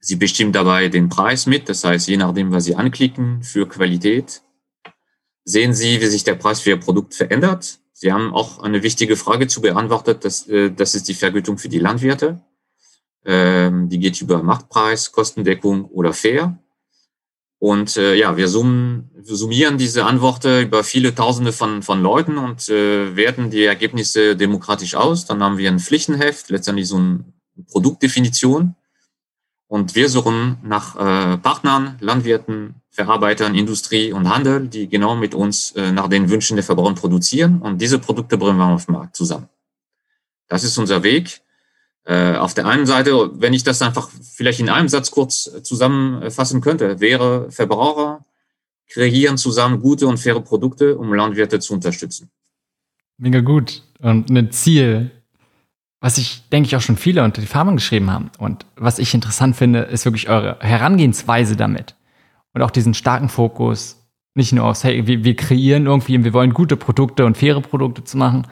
Sie 0.00 0.16
bestimmen 0.16 0.52
dabei 0.52 0.88
den 0.88 1.08
Preis 1.08 1.46
mit. 1.46 1.68
Das 1.68 1.84
heißt, 1.84 2.08
je 2.08 2.16
nachdem, 2.16 2.52
was 2.52 2.64
Sie 2.64 2.74
anklicken 2.74 3.42
für 3.42 3.68
Qualität, 3.68 4.42
sehen 5.44 5.74
Sie, 5.74 6.00
wie 6.00 6.06
sich 6.06 6.24
der 6.24 6.34
Preis 6.34 6.60
für 6.60 6.70
Ihr 6.70 6.80
Produkt 6.80 7.14
verändert. 7.14 7.78
Sie 7.92 8.12
haben 8.12 8.32
auch 8.32 8.60
eine 8.60 8.82
wichtige 8.82 9.16
Frage 9.16 9.46
zu 9.46 9.60
beantwortet, 9.60 10.24
das, 10.24 10.48
äh, 10.48 10.70
das 10.70 10.94
ist 10.94 11.08
die 11.08 11.14
Vergütung 11.14 11.58
für 11.58 11.68
die 11.68 11.78
Landwirte. 11.78 12.40
Ähm, 13.26 13.90
die 13.90 13.98
geht 13.98 14.20
über 14.22 14.42
Marktpreis, 14.42 15.12
Kostendeckung 15.12 15.84
oder 15.84 16.14
Fair. 16.14 16.58
Und 17.60 17.98
äh, 17.98 18.14
ja, 18.14 18.38
wir, 18.38 18.48
summen, 18.48 19.10
wir 19.14 19.36
summieren 19.36 19.76
diese 19.76 20.06
Antworten 20.06 20.62
über 20.62 20.82
viele 20.82 21.14
Tausende 21.14 21.52
von, 21.52 21.82
von 21.82 22.02
Leuten 22.02 22.38
und 22.38 22.66
äh, 22.70 23.14
werten 23.14 23.50
die 23.50 23.64
Ergebnisse 23.64 24.34
demokratisch 24.34 24.94
aus. 24.94 25.26
Dann 25.26 25.42
haben 25.42 25.58
wir 25.58 25.70
ein 25.70 25.78
Pflichtenheft, 25.78 26.48
letztendlich 26.48 26.88
so 26.88 26.96
eine 26.96 27.22
Produktdefinition. 27.70 28.76
Und 29.66 29.94
wir 29.94 30.08
suchen 30.08 30.56
nach 30.62 30.96
äh, 30.96 31.36
Partnern, 31.36 31.96
Landwirten, 32.00 32.76
Verarbeitern, 32.90 33.54
Industrie 33.54 34.10
und 34.10 34.28
Handel, 34.28 34.66
die 34.66 34.88
genau 34.88 35.14
mit 35.14 35.34
uns 35.34 35.72
äh, 35.72 35.92
nach 35.92 36.08
den 36.08 36.30
Wünschen 36.30 36.56
der 36.56 36.64
Verbraucher 36.64 36.94
produzieren. 36.94 37.60
Und 37.60 37.78
diese 37.78 37.98
Produkte 37.98 38.38
bringen 38.38 38.56
wir 38.56 38.68
auf 38.68 38.86
den 38.86 38.94
Markt 38.94 39.16
zusammen. 39.16 39.50
Das 40.48 40.64
ist 40.64 40.78
unser 40.78 41.02
Weg. 41.02 41.42
Äh, 42.04 42.36
auf 42.36 42.54
der 42.54 42.66
einen 42.66 42.86
Seite, 42.86 43.30
wenn 43.40 43.52
ich 43.52 43.62
das 43.62 43.82
einfach 43.82 44.08
vielleicht 44.08 44.60
in 44.60 44.68
einem 44.68 44.88
Satz 44.88 45.10
kurz 45.10 45.50
zusammenfassen 45.62 46.60
könnte, 46.60 47.00
wäre 47.00 47.50
Verbraucher 47.50 48.24
kreieren 48.90 49.38
zusammen 49.38 49.80
gute 49.80 50.06
und 50.06 50.18
faire 50.18 50.40
Produkte, 50.40 50.98
um 50.98 51.14
Landwirte 51.14 51.60
zu 51.60 51.74
unterstützen. 51.74 52.30
Mega 53.18 53.40
gut. 53.40 53.82
Und 54.00 54.30
ein 54.30 54.50
Ziel, 54.50 55.10
was 56.00 56.18
ich 56.18 56.48
denke 56.48 56.66
ich 56.66 56.76
auch 56.76 56.80
schon 56.80 56.96
viele 56.96 57.22
unter 57.22 57.40
die 57.40 57.46
Farben 57.46 57.76
geschrieben 57.76 58.10
haben. 58.10 58.30
Und 58.38 58.66
was 58.76 58.98
ich 58.98 59.14
interessant 59.14 59.56
finde, 59.56 59.80
ist 59.80 60.04
wirklich 60.04 60.28
eure 60.28 60.58
Herangehensweise 60.60 61.56
damit. 61.56 61.94
Und 62.52 62.62
auch 62.62 62.70
diesen 62.70 62.94
starken 62.94 63.28
Fokus, 63.28 63.96
nicht 64.34 64.52
nur 64.52 64.64
aufs, 64.64 64.82
hey, 64.82 65.06
wir, 65.06 65.22
wir 65.22 65.36
kreieren 65.36 65.86
irgendwie 65.86 66.24
wir 66.24 66.32
wollen 66.32 66.54
gute 66.54 66.76
Produkte 66.76 67.26
und 67.26 67.36
faire 67.36 67.60
Produkte 67.60 68.02
zu 68.04 68.16
machen, 68.16 68.46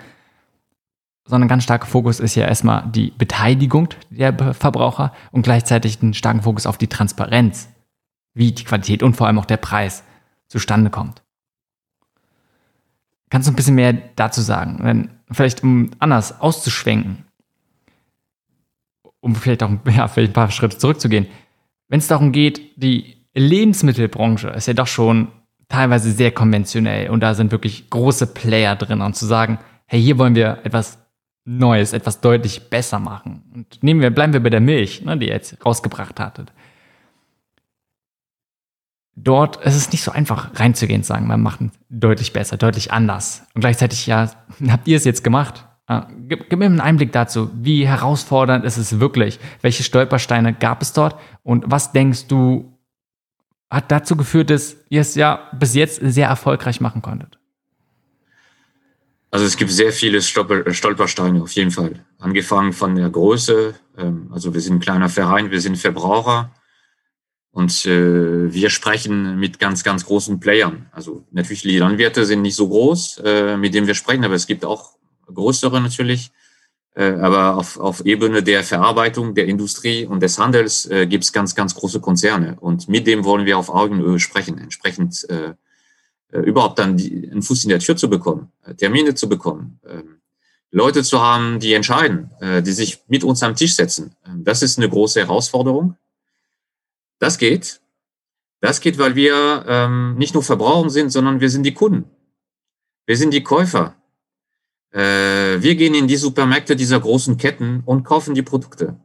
sondern 1.29 1.49
ganz 1.49 1.63
starker 1.63 1.87
Fokus 1.87 2.21
ist 2.21 2.35
ja 2.35 2.47
erstmal 2.47 2.89
die 2.91 3.13
Beteiligung 3.17 3.91
der 4.11 4.55
Verbraucher 4.55 5.13
und 5.31 5.43
gleichzeitig 5.43 6.03
einen 6.03 6.15
starken 6.15 6.43
Fokus 6.43 6.67
auf 6.67 6.79
die 6.79 6.89
Transparenz, 6.89 7.69
wie 8.35 8.53
die 8.53 8.65
Qualität 8.65 9.03
und 9.03 9.15
vor 9.15 9.27
allem 9.27 9.39
auch 9.39 9.45
der 9.45 9.59
Preis 9.59 10.03
zustande 10.49 10.91
kommt. 10.91 11.23
Kannst 13.31 13.47
du 13.47 13.53
ein 13.53 13.57
bisschen 13.57 13.75
mehr 13.75 13.93
dazu 14.17 14.41
sagen? 14.41 14.79
Wenn, 14.81 15.11
vielleicht 15.31 15.63
um 15.63 15.91
anders 15.99 16.41
auszuschwenken, 16.41 17.27
um 19.21 19.35
vielleicht 19.35 19.63
auch 19.63 19.71
ja, 19.95 20.09
vielleicht 20.09 20.31
ein 20.31 20.35
paar 20.35 20.51
Schritte 20.51 20.79
zurückzugehen, 20.79 21.27
wenn 21.89 21.99
es 21.99 22.07
darum 22.07 22.33
geht, 22.33 22.83
die 22.83 23.17
Lebensmittelbranche 23.35 24.49
ist 24.49 24.67
ja 24.67 24.75
doch 24.75 24.87
schon 24.87 25.29
teilweise 25.69 26.11
sehr 26.11 26.33
konventionell 26.33 27.11
und 27.11 27.21
da 27.21 27.35
sind 27.35 27.53
wirklich 27.53 27.91
große 27.91 28.29
Player 28.29 28.75
drin 28.77 29.03
und 29.03 29.15
zu 29.15 29.27
sagen, 29.27 29.59
hey, 29.85 30.01
hier 30.01 30.17
wollen 30.17 30.35
wir 30.35 30.61
etwas 30.65 30.99
Neues, 31.51 31.95
etwas 31.95 32.21
deutlich 32.21 32.69
besser 32.69 32.99
machen. 32.99 33.43
Und 33.55 33.83
nehmen 33.83 34.03
wir, 34.03 34.11
bleiben 34.11 34.35
wir 34.35 34.43
bei 34.43 34.51
der 34.51 34.61
Milch, 34.61 35.03
ne, 35.03 35.17
die 35.17 35.29
ihr 35.29 35.33
jetzt 35.33 35.65
rausgebracht 35.65 36.21
hattet. 36.21 36.53
Dort 39.17 39.57
ist 39.65 39.75
es 39.75 39.91
nicht 39.91 40.03
so 40.03 40.13
einfach 40.13 40.61
reinzugehen 40.61 41.01
und 41.01 41.05
sagen, 41.05 41.27
man 41.27 41.41
macht 41.41 41.61
deutlich 41.89 42.35
besser, 42.35 42.59
deutlich 42.59 42.93
anders. 42.93 43.47
Und 43.55 43.63
gleichzeitig, 43.63 44.07
ja, 44.07 44.31
habt 44.69 44.87
ihr 44.87 44.99
es 44.99 45.05
jetzt 45.05 45.25
gemacht? 45.25 45.65
Gib, 46.29 46.51
gib, 46.51 46.59
mir 46.59 46.67
einen 46.67 46.83
Einblick 46.83 47.13
dazu. 47.13 47.51
Wie 47.55 47.87
herausfordernd 47.87 48.67
ist 48.67 48.77
es 48.77 49.01
wirklich? 49.01 49.41
Welche 49.63 49.83
Stolpersteine 49.83 50.53
gab 50.53 50.83
es 50.83 50.93
dort? 50.93 51.19
Und 51.43 51.65
was 51.67 51.93
denkst 51.93 52.27
du, 52.27 52.79
hat 53.71 53.91
dazu 53.91 54.17
geführt, 54.17 54.51
dass 54.51 54.77
ihr 54.91 55.01
es 55.01 55.15
ja 55.15 55.49
bis 55.59 55.75
jetzt 55.75 55.99
sehr 56.03 56.29
erfolgreich 56.29 56.83
machen 56.83 57.01
konntet? 57.01 57.39
Also 59.31 59.45
es 59.45 59.57
gibt 59.57 59.71
sehr 59.71 59.93
viele 59.93 60.23
Stolpersteine 60.23 61.43
auf 61.43 61.53
jeden 61.53 61.71
Fall. 61.71 62.05
Angefangen 62.19 62.73
von 62.73 62.95
der 62.95 63.11
Größe. 63.11 63.75
Ähm, 63.97 64.31
also 64.33 64.55
wir 64.55 64.61
sind 64.61 64.77
ein 64.77 64.81
kleiner 64.81 65.09
Verein, 65.09 65.51
wir 65.51 65.61
sind 65.61 65.77
Verbraucher. 65.77 66.51
Und 67.51 67.87
äh, 67.87 68.53
wir 68.53 68.71
sprechen 68.71 69.39
mit 69.39 69.59
ganz, 69.59 69.85
ganz 69.85 70.07
großen 70.07 70.39
Playern. 70.41 70.87
Also 70.93 71.27
natürlich 71.31 71.63
die 71.63 71.79
Landwirte 71.79 72.25
sind 72.25 72.43
nicht 72.43 72.55
so 72.55 72.69
groß, 72.69 73.23
äh, 73.25 73.57
mit 73.57 73.75
denen 73.75 73.87
wir 73.87 73.95
sprechen, 73.95 74.25
aber 74.25 74.35
es 74.35 74.47
gibt 74.47 74.65
auch 74.65 74.93
größere 75.27 75.81
natürlich. 75.81 76.31
Äh, 76.95 77.13
aber 77.13 77.57
auf, 77.57 77.79
auf 77.79 78.05
Ebene 78.07 78.43
der 78.43 78.65
Verarbeitung, 78.65 79.35
der 79.35 79.47
Industrie 79.47 80.07
und 80.07 80.23
des 80.23 80.39
Handels 80.39 80.87
äh, 80.87 81.07
gibt 81.07 81.25
es 81.25 81.33
ganz, 81.33 81.55
ganz 81.55 81.75
große 81.75 82.01
Konzerne. 82.01 82.57
Und 82.61 82.89
mit 82.89 83.07
dem 83.07 83.25
wollen 83.25 83.45
wir 83.45 83.59
auf 83.59 83.69
Augenhöhe 83.69 84.21
sprechen, 84.21 84.59
entsprechend 84.59 85.29
äh, 85.29 85.35
äh, 85.35 85.55
überhaupt 86.33 86.79
dann 86.79 86.97
die, 86.97 87.29
einen 87.31 87.43
Fuß 87.43 87.65
in 87.65 87.71
der 87.71 87.79
Tür 87.79 87.97
zu 87.97 88.11
bekommen, 88.11 88.53
äh, 88.65 88.75
Termine 88.75 89.15
zu 89.15 89.29
bekommen, 89.29 89.81
äh, 89.85 90.03
Leute 90.71 91.03
zu 91.03 91.21
haben, 91.21 91.61
die 91.61 91.73
entscheiden, 91.73 92.31
äh, 92.41 92.63
die 92.63 92.73
sich 92.73 93.03
mit 93.09 93.25
uns 93.25 93.43
am 93.43 93.57
Tisch 93.57 93.75
setzen. 93.75 94.15
Äh, 94.25 94.31
das 94.37 94.63
ist 94.63 94.79
eine 94.79 94.89
große 94.89 95.21
Herausforderung. 95.21 95.97
Das 97.19 97.39
geht. 97.39 97.81
Das 98.61 98.81
geht, 98.81 98.99
weil 98.99 99.15
wir 99.15 99.65
ähm, 99.67 100.17
nicht 100.19 100.35
nur 100.35 100.43
Verbraucher 100.43 100.91
sind, 100.91 101.11
sondern 101.11 101.41
wir 101.41 101.49
sind 101.49 101.63
die 101.63 101.75
Kunden. 101.75 102.05
Wir 103.07 103.17
sind 103.17 103.33
die 103.33 103.43
Käufer. 103.43 103.97
Äh, 104.91 105.63
wir 105.63 105.75
gehen 105.77 105.95
in 105.95 106.09
die 106.09 106.17
Supermärkte 106.17 106.77
dieser 106.77 107.01
großen 107.01 107.37
Ketten 107.37 107.83
und 107.85 108.05
kaufen 108.05 108.35
die 108.35 108.43
Produkte. 108.43 109.01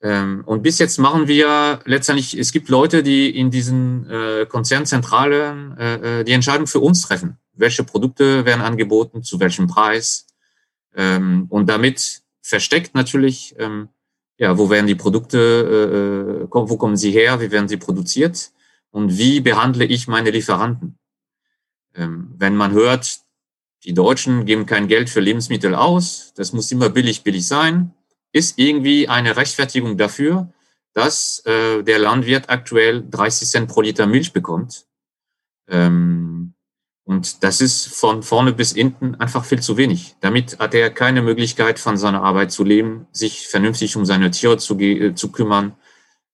Ähm, 0.00 0.42
und 0.46 0.62
bis 0.62 0.78
jetzt 0.78 0.98
machen 0.98 1.26
wir 1.26 1.80
letztendlich, 1.84 2.38
es 2.38 2.52
gibt 2.52 2.68
Leute, 2.68 3.02
die 3.02 3.36
in 3.36 3.50
diesen 3.50 4.08
äh, 4.08 4.46
Konzernzentralen 4.48 5.76
äh, 5.76 6.20
äh, 6.20 6.24
die 6.24 6.32
Entscheidung 6.32 6.66
für 6.66 6.80
uns 6.80 7.02
treffen. 7.02 7.38
Welche 7.54 7.82
Produkte 7.82 8.44
werden 8.44 8.60
angeboten, 8.60 9.24
zu 9.24 9.40
welchem 9.40 9.66
Preis. 9.66 10.26
Ähm, 10.94 11.46
und 11.48 11.68
damit 11.68 12.22
versteckt 12.42 12.94
natürlich, 12.94 13.56
ähm, 13.58 13.88
ja, 14.38 14.56
wo 14.56 14.70
werden 14.70 14.86
die 14.86 14.94
Produkte, 14.94 15.38
äh, 15.38 16.44
äh 16.44 16.48
wo 16.50 16.76
kommen 16.76 16.96
sie 16.96 17.10
her, 17.10 17.40
wie 17.40 17.50
werden 17.50 17.68
sie 17.68 17.76
produziert 17.76 18.52
und 18.90 19.18
wie 19.18 19.40
behandle 19.40 19.84
ich 19.84 20.06
meine 20.06 20.30
Lieferanten. 20.30 20.96
Ähm, 21.96 22.34
wenn 22.38 22.54
man 22.54 22.70
hört, 22.70 23.18
die 23.84 23.94
Deutschen 23.94 24.44
geben 24.44 24.66
kein 24.66 24.86
Geld 24.86 25.10
für 25.10 25.20
Lebensmittel 25.20 25.74
aus, 25.74 26.32
das 26.36 26.52
muss 26.52 26.70
immer 26.70 26.88
billig, 26.88 27.24
billig 27.24 27.46
sein, 27.46 27.94
ist 28.32 28.58
irgendwie 28.58 29.08
eine 29.08 29.36
Rechtfertigung 29.36 29.96
dafür, 29.96 30.52
dass 30.94 31.42
äh, 31.46 31.82
der 31.82 31.98
Landwirt 31.98 32.48
aktuell 32.48 33.04
30 33.08 33.48
Cent 33.48 33.68
pro 33.68 33.82
Liter 33.82 34.06
Milch 34.06 34.32
bekommt. 34.32 34.86
Ähm, 35.68 36.54
und 37.04 37.42
das 37.42 37.60
ist 37.60 37.86
von 37.86 38.22
vorne 38.22 38.52
bis 38.52 38.74
hinten 38.74 39.14
einfach 39.14 39.44
viel 39.44 39.60
zu 39.60 39.76
wenig. 39.76 40.16
Damit 40.20 40.58
hat 40.58 40.74
er 40.74 40.90
keine 40.90 41.22
Möglichkeit, 41.22 41.78
von 41.78 41.96
seiner 41.96 42.22
Arbeit 42.22 42.52
zu 42.52 42.64
leben, 42.64 43.06
sich 43.12 43.48
vernünftig 43.48 43.96
um 43.96 44.04
seine 44.04 44.30
Tiere 44.30 44.58
zu, 44.58 44.78
äh, 44.78 45.14
zu 45.14 45.32
kümmern, 45.32 45.74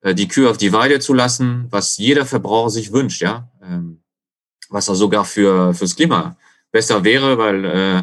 äh, 0.01 0.15
die 0.15 0.27
Kühe 0.27 0.51
auf 0.51 0.57
die 0.57 0.73
Weide 0.73 0.99
zu 0.99 1.15
lassen, 1.15 1.67
was 1.71 1.97
jeder 1.99 2.27
Verbraucher 2.27 2.71
sich 2.71 2.93
wünscht, 2.93 3.23
ja. 3.23 3.51
Ähm, 3.63 4.03
was 4.69 4.89
er 4.89 4.97
sogar 4.97 5.25
für, 5.25 5.75
fürs 5.75 5.95
Klima 5.95 6.37
besser 6.73 7.05
wäre, 7.05 7.39
weil 7.39 7.65
äh, 7.65 8.03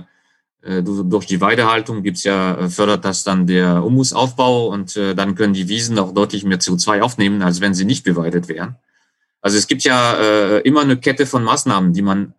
durch 0.63 1.25
die 1.25 1.41
Weidehaltung 1.41 2.03
gibt's 2.03 2.23
ja, 2.23 2.55
äh, 2.55 2.69
fördert 2.69 3.03
das 3.03 3.23
dann 3.23 3.47
der 3.47 3.83
Humusaufbau 3.83 4.67
und 4.67 4.95
äh, 4.95 5.15
dann 5.15 5.35
können 5.35 5.53
die 5.53 5.67
Wiesen 5.67 5.97
auch 5.97 6.13
deutlich 6.13 6.43
mehr 6.43 6.59
CO2 6.59 7.01
aufnehmen, 7.01 7.41
als 7.41 7.61
wenn 7.61 7.73
sie 7.73 7.85
nicht 7.85 8.03
beweidet 8.03 8.47
wären. 8.47 8.75
Also 9.41 9.57
es 9.57 9.67
gibt 9.67 9.83
ja 9.83 10.13
äh, 10.19 10.59
immer 10.59 10.81
eine 10.81 10.97
Kette 10.97 11.25
von 11.25 11.43
Maßnahmen, 11.43 11.93
die 11.93 12.03
man 12.03 12.35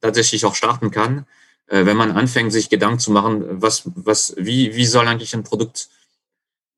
tatsächlich 0.00 0.46
auch 0.46 0.54
starten 0.54 0.90
kann, 0.90 1.26
äh, 1.66 1.84
wenn 1.84 1.98
man 1.98 2.12
anfängt, 2.12 2.52
sich 2.52 2.70
Gedanken 2.70 2.98
zu 2.98 3.10
machen, 3.10 3.44
was, 3.60 3.82
was, 3.94 4.34
wie, 4.38 4.74
wie 4.74 4.86
soll 4.86 5.06
eigentlich 5.06 5.34
ein 5.34 5.44
Produkt 5.44 5.90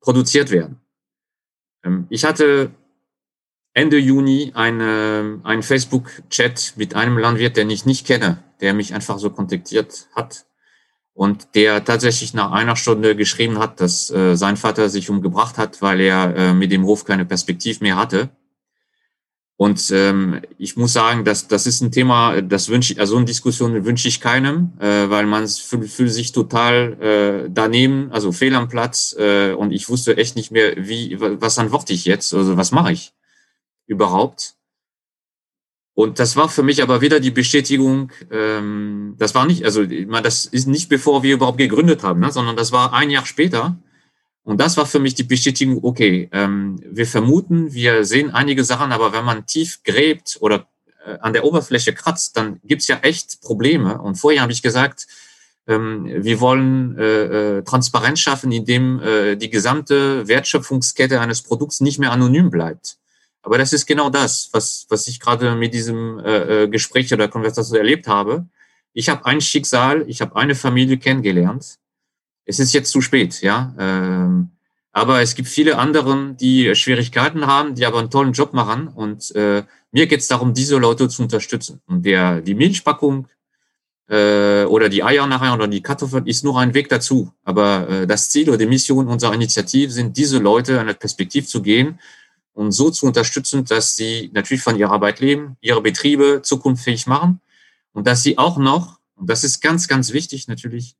produziert 0.01 0.51
werden. 0.51 0.81
Ähm, 1.83 2.07
ich 2.09 2.25
hatte 2.25 2.71
Ende 3.75 3.97
Juni 3.97 4.53
eine, 4.55 5.41
einen 5.43 5.61
Facebook-Chat 5.61 6.75
mit 6.77 6.95
einem 6.95 7.17
Landwirt, 7.17 7.57
den 7.57 7.69
ich 7.69 7.85
nicht 7.85 8.07
kenne, 8.07 8.41
der 8.61 8.73
mich 8.73 8.93
einfach 8.93 9.19
so 9.19 9.29
kontaktiert 9.29 10.07
hat 10.15 10.45
und 11.13 11.49
der 11.55 11.83
tatsächlich 11.83 12.33
nach 12.33 12.53
einer 12.53 12.77
Stunde 12.77 13.17
geschrieben 13.17 13.59
hat, 13.59 13.81
dass 13.81 14.09
äh, 14.09 14.37
sein 14.37 14.55
Vater 14.55 14.89
sich 14.89 15.09
umgebracht 15.09 15.57
hat, 15.57 15.81
weil 15.81 15.99
er 15.99 16.35
äh, 16.37 16.53
mit 16.53 16.71
dem 16.71 16.85
Hof 16.85 17.03
keine 17.03 17.25
Perspektiv 17.25 17.81
mehr 17.81 17.97
hatte. 17.97 18.29
Und 19.57 19.91
ähm, 19.91 20.41
ich 20.57 20.77
muss 20.77 20.93
sagen, 20.93 21.25
dass 21.25 21.49
das 21.49 21.67
ist 21.67 21.81
ein 21.81 21.91
Thema, 21.91 22.41
das 22.41 22.69
wünsche 22.69 22.93
ich, 22.93 22.99
also 23.01 23.17
eine 23.17 23.25
Diskussion 23.25 23.83
wünsche 23.83 24.07
ich 24.07 24.21
keinem, 24.21 24.71
äh, 24.79 25.09
weil 25.09 25.25
man 25.25 25.49
fühlt, 25.49 25.89
fühlt 25.89 26.13
sich 26.13 26.31
total 26.31 26.93
äh, 27.01 27.49
daneben, 27.53 28.09
also 28.13 28.31
fehl 28.31 28.55
am 28.55 28.69
Platz. 28.69 29.13
Äh, 29.19 29.51
und 29.51 29.73
ich 29.73 29.89
wusste 29.89 30.15
echt 30.15 30.37
nicht 30.37 30.51
mehr, 30.51 30.75
wie, 30.77 31.17
was 31.19 31.59
antworte 31.59 31.91
ich 31.91 32.05
jetzt, 32.05 32.33
also 32.33 32.55
was 32.55 32.71
mache 32.71 32.93
ich 32.93 33.11
überhaupt. 33.87 34.55
Und 35.93 36.19
das 36.19 36.35
war 36.35 36.49
für 36.49 36.63
mich 36.63 36.83
aber 36.83 36.99
wieder 36.99 37.21
die 37.21 37.31
Bestätigung, 37.31 38.11
ähm, 38.29 39.15
das 39.17 39.33
war 39.33 39.45
nicht, 39.45 39.63
also 39.63 39.81
ich 39.81 40.07
meine, 40.07 40.23
das 40.23 40.45
ist 40.45 40.67
nicht 40.67 40.89
bevor 40.89 41.23
wir 41.23 41.35
überhaupt 41.35 41.57
gegründet 41.57 42.03
haben, 42.03 42.19
ne, 42.19 42.31
sondern 42.31 42.57
das 42.57 42.73
war 42.73 42.93
ein 42.93 43.09
Jahr 43.09 43.25
später. 43.25 43.77
Und 44.43 44.59
das 44.59 44.77
war 44.77 44.85
für 44.85 44.99
mich 44.99 45.15
die 45.15 45.23
Bestätigung, 45.23 45.79
okay, 45.83 46.29
ähm, 46.33 46.79
wir 46.83 47.07
vermuten, 47.07 47.73
wir 47.73 48.03
sehen 48.05 48.31
einige 48.31 48.63
Sachen, 48.63 48.91
aber 48.91 49.13
wenn 49.13 49.25
man 49.25 49.45
tief 49.45 49.81
gräbt 49.83 50.37
oder 50.41 50.67
äh, 51.05 51.17
an 51.19 51.31
der 51.31 51.45
Oberfläche 51.45 51.93
kratzt, 51.93 52.35
dann 52.35 52.59
gibt's 52.63 52.87
ja 52.87 52.97
echt 52.97 53.41
Probleme. 53.41 53.99
Und 54.01 54.15
vorher 54.15 54.41
habe 54.41 54.51
ich 54.51 54.61
gesagt, 54.61 55.07
ähm, 55.67 56.05
wir 56.23 56.41
wollen 56.41 56.97
äh, 56.97 57.57
äh, 57.57 57.63
Transparenz 57.63 58.19
schaffen, 58.19 58.51
indem 58.51 58.99
äh, 58.99 59.35
die 59.35 59.49
gesamte 59.49 60.27
Wertschöpfungskette 60.27 61.21
eines 61.21 61.41
Produkts 61.41 61.81
nicht 61.81 61.99
mehr 61.99 62.11
anonym 62.11 62.49
bleibt. 62.49 62.97
Aber 63.45 63.59
das 63.59 63.73
ist 63.73 63.85
genau 63.85 64.09
das, 64.09 64.49
was, 64.53 64.87
was 64.89 65.07
ich 65.07 65.19
gerade 65.19 65.55
mit 65.55 65.73
diesem 65.73 66.19
äh, 66.19 66.63
äh 66.63 66.67
Gespräch 66.67 67.13
oder 67.13 67.27
Konversation 67.27 67.77
erlebt 67.77 68.07
habe. 68.07 68.47
Ich 68.93 69.07
habe 69.07 69.25
ein 69.25 69.39
Schicksal, 69.39 70.03
ich 70.07 70.19
habe 70.19 70.35
eine 70.35 70.55
Familie 70.55 70.97
kennengelernt. 70.97 71.77
Es 72.45 72.59
ist 72.59 72.73
jetzt 72.73 72.91
zu 72.91 73.01
spät, 73.01 73.41
ja. 73.41 73.75
Ähm, 73.77 74.49
aber 74.91 75.21
es 75.21 75.35
gibt 75.35 75.47
viele 75.47 75.77
anderen, 75.77 76.37
die 76.37 76.73
Schwierigkeiten 76.73 77.45
haben, 77.45 77.75
die 77.75 77.85
aber 77.85 77.99
einen 77.99 78.09
tollen 78.09 78.33
Job 78.33 78.53
machen. 78.53 78.87
Und 78.87 79.35
äh, 79.35 79.63
mir 79.91 80.07
geht 80.07 80.21
es 80.21 80.27
darum, 80.27 80.53
diese 80.53 80.77
Leute 80.77 81.07
zu 81.07 81.21
unterstützen. 81.21 81.81
Und 81.85 82.03
der, 82.05 82.41
die 82.41 82.55
Milchpackung 82.55 83.27
äh, 84.07 84.63
oder 84.63 84.89
die 84.89 85.03
Eier 85.03 85.27
nachher 85.27 85.53
oder 85.53 85.67
die 85.67 85.81
Kartoffeln 85.81 86.25
ist 86.25 86.43
nur 86.43 86.59
ein 86.59 86.73
Weg 86.73 86.89
dazu. 86.89 87.31
Aber 87.43 87.89
äh, 87.89 88.07
das 88.07 88.29
Ziel 88.29 88.47
oder 88.47 88.57
die 88.57 88.65
Mission 88.65 89.07
unserer 89.07 89.33
Initiative 89.33 89.91
sind, 89.91 90.17
diese 90.17 90.39
Leute 90.39 90.83
der 90.83 90.93
Perspektive 90.93 91.45
zu 91.45 91.61
gehen 91.61 91.99
und 92.55 92.71
so 92.71 92.89
zu 92.89 93.05
unterstützen, 93.05 93.65
dass 93.65 93.95
sie 93.95 94.31
natürlich 94.33 94.63
von 94.63 94.77
ihrer 94.77 94.93
Arbeit 94.93 95.19
leben, 95.19 95.57
ihre 95.61 95.81
Betriebe 95.81 96.41
zukunftsfähig 96.41 97.05
machen 97.05 97.41
und 97.91 98.07
dass 98.07 98.23
sie 98.23 98.37
auch 98.37 98.57
noch, 98.57 98.99
und 99.15 99.29
das 99.29 99.43
ist 99.43 99.61
ganz, 99.61 99.87
ganz 99.87 100.13
wichtig 100.13 100.47
natürlich, 100.47 100.95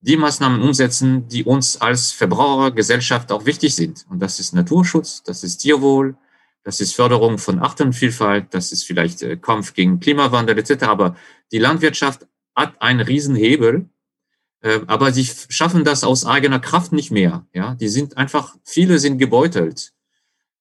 die 0.00 0.16
Maßnahmen 0.16 0.62
umsetzen, 0.62 1.26
die 1.26 1.44
uns 1.44 1.80
als 1.80 2.12
Verbrauchergesellschaft 2.12 3.32
auch 3.32 3.46
wichtig 3.46 3.74
sind. 3.74 4.06
Und 4.08 4.20
das 4.20 4.38
ist 4.38 4.54
Naturschutz, 4.54 5.22
das 5.24 5.42
ist 5.42 5.58
Tierwohl, 5.58 6.16
das 6.62 6.80
ist 6.80 6.94
Förderung 6.94 7.38
von 7.38 7.58
Artenvielfalt, 7.58 8.52
das 8.52 8.70
ist 8.70 8.84
vielleicht 8.84 9.22
äh, 9.22 9.36
Kampf 9.36 9.74
gegen 9.74 10.00
Klimawandel 10.00 10.58
etc. 10.58 10.84
Aber 10.84 11.16
die 11.50 11.58
Landwirtschaft 11.58 12.26
hat 12.54 12.80
einen 12.82 13.00
Riesenhebel, 13.00 13.88
äh, 14.60 14.80
aber 14.86 15.12
sie 15.12 15.26
schaffen 15.48 15.84
das 15.84 16.04
aus 16.04 16.26
eigener 16.26 16.60
Kraft 16.60 16.92
nicht 16.92 17.10
mehr. 17.10 17.46
Ja, 17.54 17.74
die 17.74 17.88
sind 17.88 18.18
einfach, 18.18 18.56
viele 18.62 18.98
sind 18.98 19.18
gebeutelt. 19.18 19.92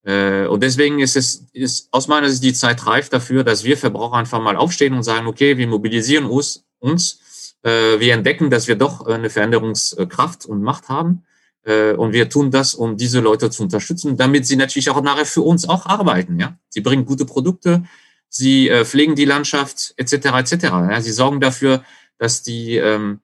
Äh, 0.07 0.47
und 0.47 0.63
deswegen 0.63 0.99
ist 0.99 1.17
es 1.17 1.47
ist 1.51 1.89
aus 1.91 2.07
meiner 2.07 2.29
Sicht 2.29 2.43
die 2.43 2.53
Zeit 2.53 2.87
reif 2.87 3.09
dafür, 3.09 3.43
dass 3.43 3.65
wir 3.65 3.77
Verbraucher 3.77 4.15
einfach 4.15 4.41
mal 4.41 4.55
aufstehen 4.55 4.93
und 4.93 5.03
sagen, 5.03 5.27
okay, 5.27 5.57
wir 5.57 5.67
mobilisieren 5.67 6.25
uns, 6.25 6.63
uns 6.79 7.55
äh, 7.63 7.99
wir 7.99 8.13
entdecken, 8.13 8.49
dass 8.49 8.69
wir 8.69 8.77
doch 8.77 9.05
eine 9.05 9.29
Veränderungskraft 9.29 10.45
und 10.45 10.63
Macht 10.63 10.87
haben. 10.87 11.25
Äh, 11.63 11.91
und 11.91 12.13
wir 12.13 12.29
tun 12.29 12.51
das, 12.51 12.73
um 12.73 12.95
diese 12.95 13.19
Leute 13.19 13.49
zu 13.49 13.63
unterstützen, 13.63 14.15
damit 14.15 14.47
sie 14.47 14.55
natürlich 14.55 14.89
auch 14.89 15.01
nachher 15.01 15.25
für 15.25 15.41
uns 15.41 15.67
auch 15.67 15.85
arbeiten. 15.85 16.39
Ja, 16.39 16.57
sie 16.69 16.79
bringen 16.79 17.03
gute 17.03 17.25
Produkte, 17.25 17.83
sie 18.29 18.69
äh, 18.69 18.85
pflegen 18.85 19.15
die 19.15 19.25
Landschaft 19.25 19.93
etc. 19.97 20.13
etc. 20.13 20.53
Ja? 20.63 21.01
Sie 21.01 21.11
sorgen 21.11 21.41
dafür, 21.41 21.83
dass 22.17 22.43
die 22.43 22.77
ähm, 22.77 23.19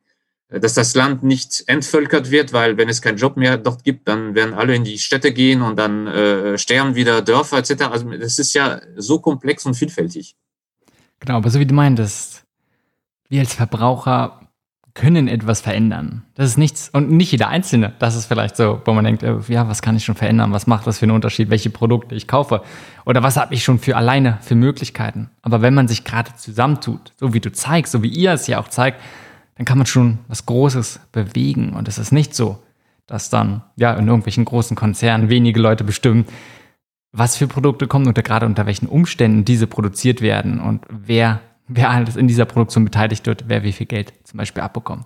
dass 0.59 0.73
das 0.73 0.95
Land 0.95 1.23
nicht 1.23 1.63
entvölkert 1.67 2.29
wird, 2.29 2.53
weil 2.53 2.77
wenn 2.77 2.89
es 2.89 3.01
keinen 3.01 3.17
Job 3.17 3.37
mehr 3.37 3.57
dort 3.57 3.83
gibt, 3.83 4.07
dann 4.07 4.35
werden 4.35 4.53
alle 4.53 4.75
in 4.75 4.83
die 4.83 4.99
Städte 4.99 5.33
gehen 5.33 5.61
und 5.61 5.77
dann 5.77 6.07
äh, 6.07 6.57
sterben 6.57 6.95
wieder 6.95 7.21
Dörfer 7.21 7.57
etc. 7.57 7.83
Also 7.91 8.09
das 8.11 8.39
ist 8.39 8.53
ja 8.53 8.81
so 8.95 9.19
komplex 9.19 9.65
und 9.65 9.73
vielfältig. 9.73 10.35
Genau, 11.19 11.37
aber 11.37 11.49
so 11.49 11.59
wie 11.59 11.65
du 11.65 11.73
meintest, 11.73 12.43
wir 13.29 13.39
als 13.39 13.53
Verbraucher 13.53 14.43
können 14.93 15.27
etwas 15.27 15.61
verändern. 15.61 16.23
Das 16.35 16.47
ist 16.47 16.57
nichts, 16.57 16.89
und 16.89 17.09
nicht 17.09 17.31
jeder 17.31 17.47
Einzelne. 17.47 17.93
Das 17.97 18.15
ist 18.15 18.27
vielleicht 18.27 18.55
so, 18.55 18.81
wo 18.85 18.93
man 18.93 19.05
denkt, 19.05 19.23
äh, 19.23 19.37
ja, 19.47 19.67
was 19.67 19.81
kann 19.81 19.95
ich 19.95 20.05
schon 20.05 20.15
verändern? 20.15 20.51
Was 20.51 20.67
macht 20.67 20.85
das 20.85 20.99
für 20.99 21.03
einen 21.03 21.13
Unterschied? 21.13 21.49
Welche 21.49 21.71
Produkte 21.71 22.13
ich 22.13 22.27
kaufe? 22.27 22.61
Oder 23.05 23.23
was 23.23 23.37
habe 23.37 23.55
ich 23.55 23.63
schon 23.63 23.79
für 23.79 23.95
alleine 23.95 24.37
für 24.41 24.53
Möglichkeiten? 24.53 25.31
Aber 25.41 25.63
wenn 25.63 25.73
man 25.73 25.87
sich 25.87 26.03
gerade 26.03 26.35
zusammentut, 26.35 27.13
so 27.17 27.33
wie 27.33 27.39
du 27.39 27.51
zeigst, 27.51 27.91
so 27.91 28.03
wie 28.03 28.09
ihr 28.09 28.33
es 28.33 28.45
ja 28.45 28.59
auch 28.59 28.67
zeigt, 28.67 29.01
dann 29.55 29.65
kann 29.65 29.77
man 29.77 29.87
schon 29.87 30.19
was 30.27 30.45
Großes 30.45 30.99
bewegen. 31.11 31.73
Und 31.73 31.87
es 31.87 31.97
ist 31.97 32.11
nicht 32.11 32.33
so, 32.35 32.61
dass 33.05 33.29
dann, 33.29 33.63
ja, 33.75 33.93
in 33.93 34.07
irgendwelchen 34.07 34.45
großen 34.45 34.75
Konzernen 34.75 35.29
wenige 35.29 35.59
Leute 35.59 35.83
bestimmen, 35.83 36.25
was 37.11 37.35
für 37.35 37.47
Produkte 37.47 37.87
kommen 37.87 38.07
und 38.07 38.23
gerade 38.23 38.45
unter 38.45 38.65
welchen 38.65 38.87
Umständen 38.87 39.45
diese 39.45 39.67
produziert 39.67 40.21
werden 40.21 40.59
und 40.59 40.85
wer 40.89 41.41
wer 41.67 41.89
alles 41.89 42.15
in 42.15 42.27
dieser 42.27 42.45
Produktion 42.45 42.85
beteiligt 42.85 43.25
wird, 43.25 43.45
wer 43.47 43.63
wie 43.63 43.71
viel 43.71 43.85
Geld 43.85 44.13
zum 44.23 44.37
Beispiel 44.37 44.63
abbekommt, 44.63 45.05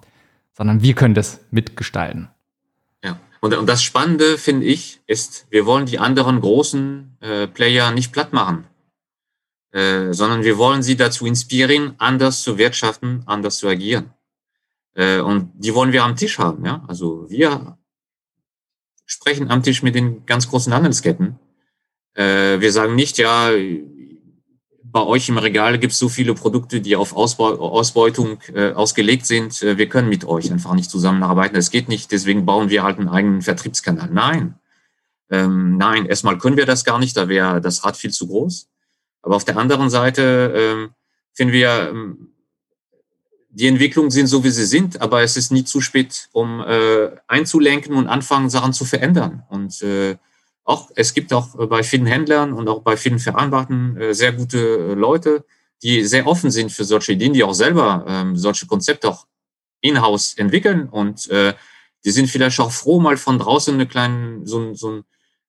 sondern 0.54 0.82
wir 0.82 0.94
können 0.94 1.14
das 1.14 1.40
mitgestalten. 1.52 2.30
Ja, 3.04 3.20
und, 3.42 3.54
und 3.54 3.68
das 3.68 3.84
Spannende, 3.84 4.38
finde 4.38 4.66
ich, 4.66 5.00
ist, 5.08 5.48
wir 5.50 5.66
wollen 5.66 5.86
die 5.86 6.00
anderen 6.00 6.42
großen 6.42 7.18
äh, 7.22 7.48
Player 7.48 7.92
nicht 7.92 8.12
platt 8.12 8.34
machen, 8.34 8.66
äh, 9.72 10.14
sondern 10.14 10.44
wir 10.44 10.58
wollen 10.58 10.82
sie 10.82 10.96
dazu 10.96 11.26
inspirieren, 11.26 11.96
anders 11.98 12.42
zu 12.42 12.58
wirtschaften, 12.58 13.24
anders 13.26 13.58
zu 13.58 13.68
agieren. 13.68 14.12
Äh, 14.98 15.20
und 15.20 15.52
die 15.54 15.74
wollen 15.74 15.94
wir 15.94 16.04
am 16.04 16.16
Tisch 16.16 16.40
haben. 16.40 16.66
Ja? 16.66 16.84
Also 16.88 17.30
wir 17.30 17.78
sprechen 19.06 19.50
am 19.50 19.64
Tisch 19.64 19.84
mit 19.84 19.96
den 19.96 20.26
ganz 20.26 20.50
großen 20.50 20.74
Handelsketten. 20.74 21.40
Äh, 22.16 22.60
wir 22.60 22.72
sagen 22.72 22.96
nicht, 22.96 23.20
ja, 23.20 23.52
bei 24.84 25.02
euch 25.04 25.30
im 25.30 25.38
Regal 25.38 25.78
gibt 25.78 25.94
es 25.94 26.00
so 26.00 26.10
viele 26.10 26.34
Produkte, 26.34 26.82
die 26.82 26.96
auf 26.96 27.16
Ausbeutung 27.16 28.40
äh, 28.54 28.72
ausgelegt 28.72 29.28
sind. 29.28 29.62
Äh, 29.62 29.78
wir 29.78 29.88
können 29.88 30.10
mit 30.10 30.26
euch 30.26 30.52
einfach 30.52 30.74
nicht 30.74 30.90
zusammenarbeiten. 30.90 31.54
Das 31.54 31.70
geht 31.70 31.90
nicht, 31.90 32.12
deswegen 32.12 32.46
bauen 32.46 32.70
wir 32.70 32.84
halt 32.84 32.98
einen 32.98 33.10
eigenen 33.10 33.44
Vertriebskanal. 33.44 34.10
Nein. 34.12 34.56
Ähm, 35.30 35.78
nein, 35.78 36.08
erstmal 36.08 36.40
können 36.40 36.58
wir 36.58 36.66
das 36.66 36.86
gar 36.86 36.98
nicht, 36.98 37.16
da 37.16 37.30
wäre 37.30 37.62
das 37.62 37.86
Rad 37.86 37.98
viel 37.98 38.12
zu 38.12 38.28
groß. 38.28 38.70
Aber 39.22 39.36
auf 39.36 39.46
der 39.46 39.58
anderen 39.58 39.92
Seite 39.92 40.54
ähm, 40.56 40.90
finden 41.34 41.54
wir, 41.54 41.90
ähm, 41.92 42.30
die 43.58 43.67
Entwicklungen 43.67 44.12
sind 44.12 44.28
so, 44.28 44.43
wie 44.43 44.52
sie 44.52 44.65
sind, 44.65 45.02
aber 45.02 45.24
es 45.24 45.36
ist 45.36 45.52
nie 45.52 45.63
zu 45.63 45.82
spät, 45.82 46.30
um 46.32 46.62
äh, 46.62 47.10
einzulenken 47.28 47.96
und 47.96 48.08
anfangen, 48.08 48.52
Sachen 48.52 48.72
zu 48.72 48.86
verändern. 48.86 49.43
Und 49.50 49.82
äh, 49.82 50.15
auch, 50.63 50.91
es 50.96 51.15
gibt 51.15 51.34
auch 51.34 51.67
bei 51.67 51.82
vielen 51.82 52.06
Händlern 52.06 52.54
und 52.54 52.67
auch 52.70 52.84
bei 52.84 52.98
vielen 52.98 53.17
Vereinbarten 53.17 53.98
äh, 53.98 54.13
sehr 54.13 54.32
gute 54.34 54.60
äh, 54.60 54.93
Leute, 54.93 55.43
die 55.82 56.04
sehr 56.04 56.28
offen 56.28 56.52
sind 56.52 56.72
für 56.72 56.84
solche 56.84 57.13
Ideen, 57.13 57.34
die 57.34 57.43
auch 57.43 57.56
selber 57.56 58.06
ähm, 58.08 58.38
solche 58.38 58.67
Konzepte 58.67 59.10
auch 59.10 59.26
in-house 59.82 60.36
entwickeln 60.38 60.88
und 60.88 61.28
äh, 61.32 61.56
die 62.06 62.12
sind 62.12 62.30
vielleicht 62.30 62.60
auch 62.60 62.72
froh, 62.72 63.00
mal 63.00 63.17
von 63.17 63.39
draußen 63.39 63.74
eine 63.74 63.88
kleinen, 63.88 64.46
so, 64.46 64.76
so, 64.76 65.02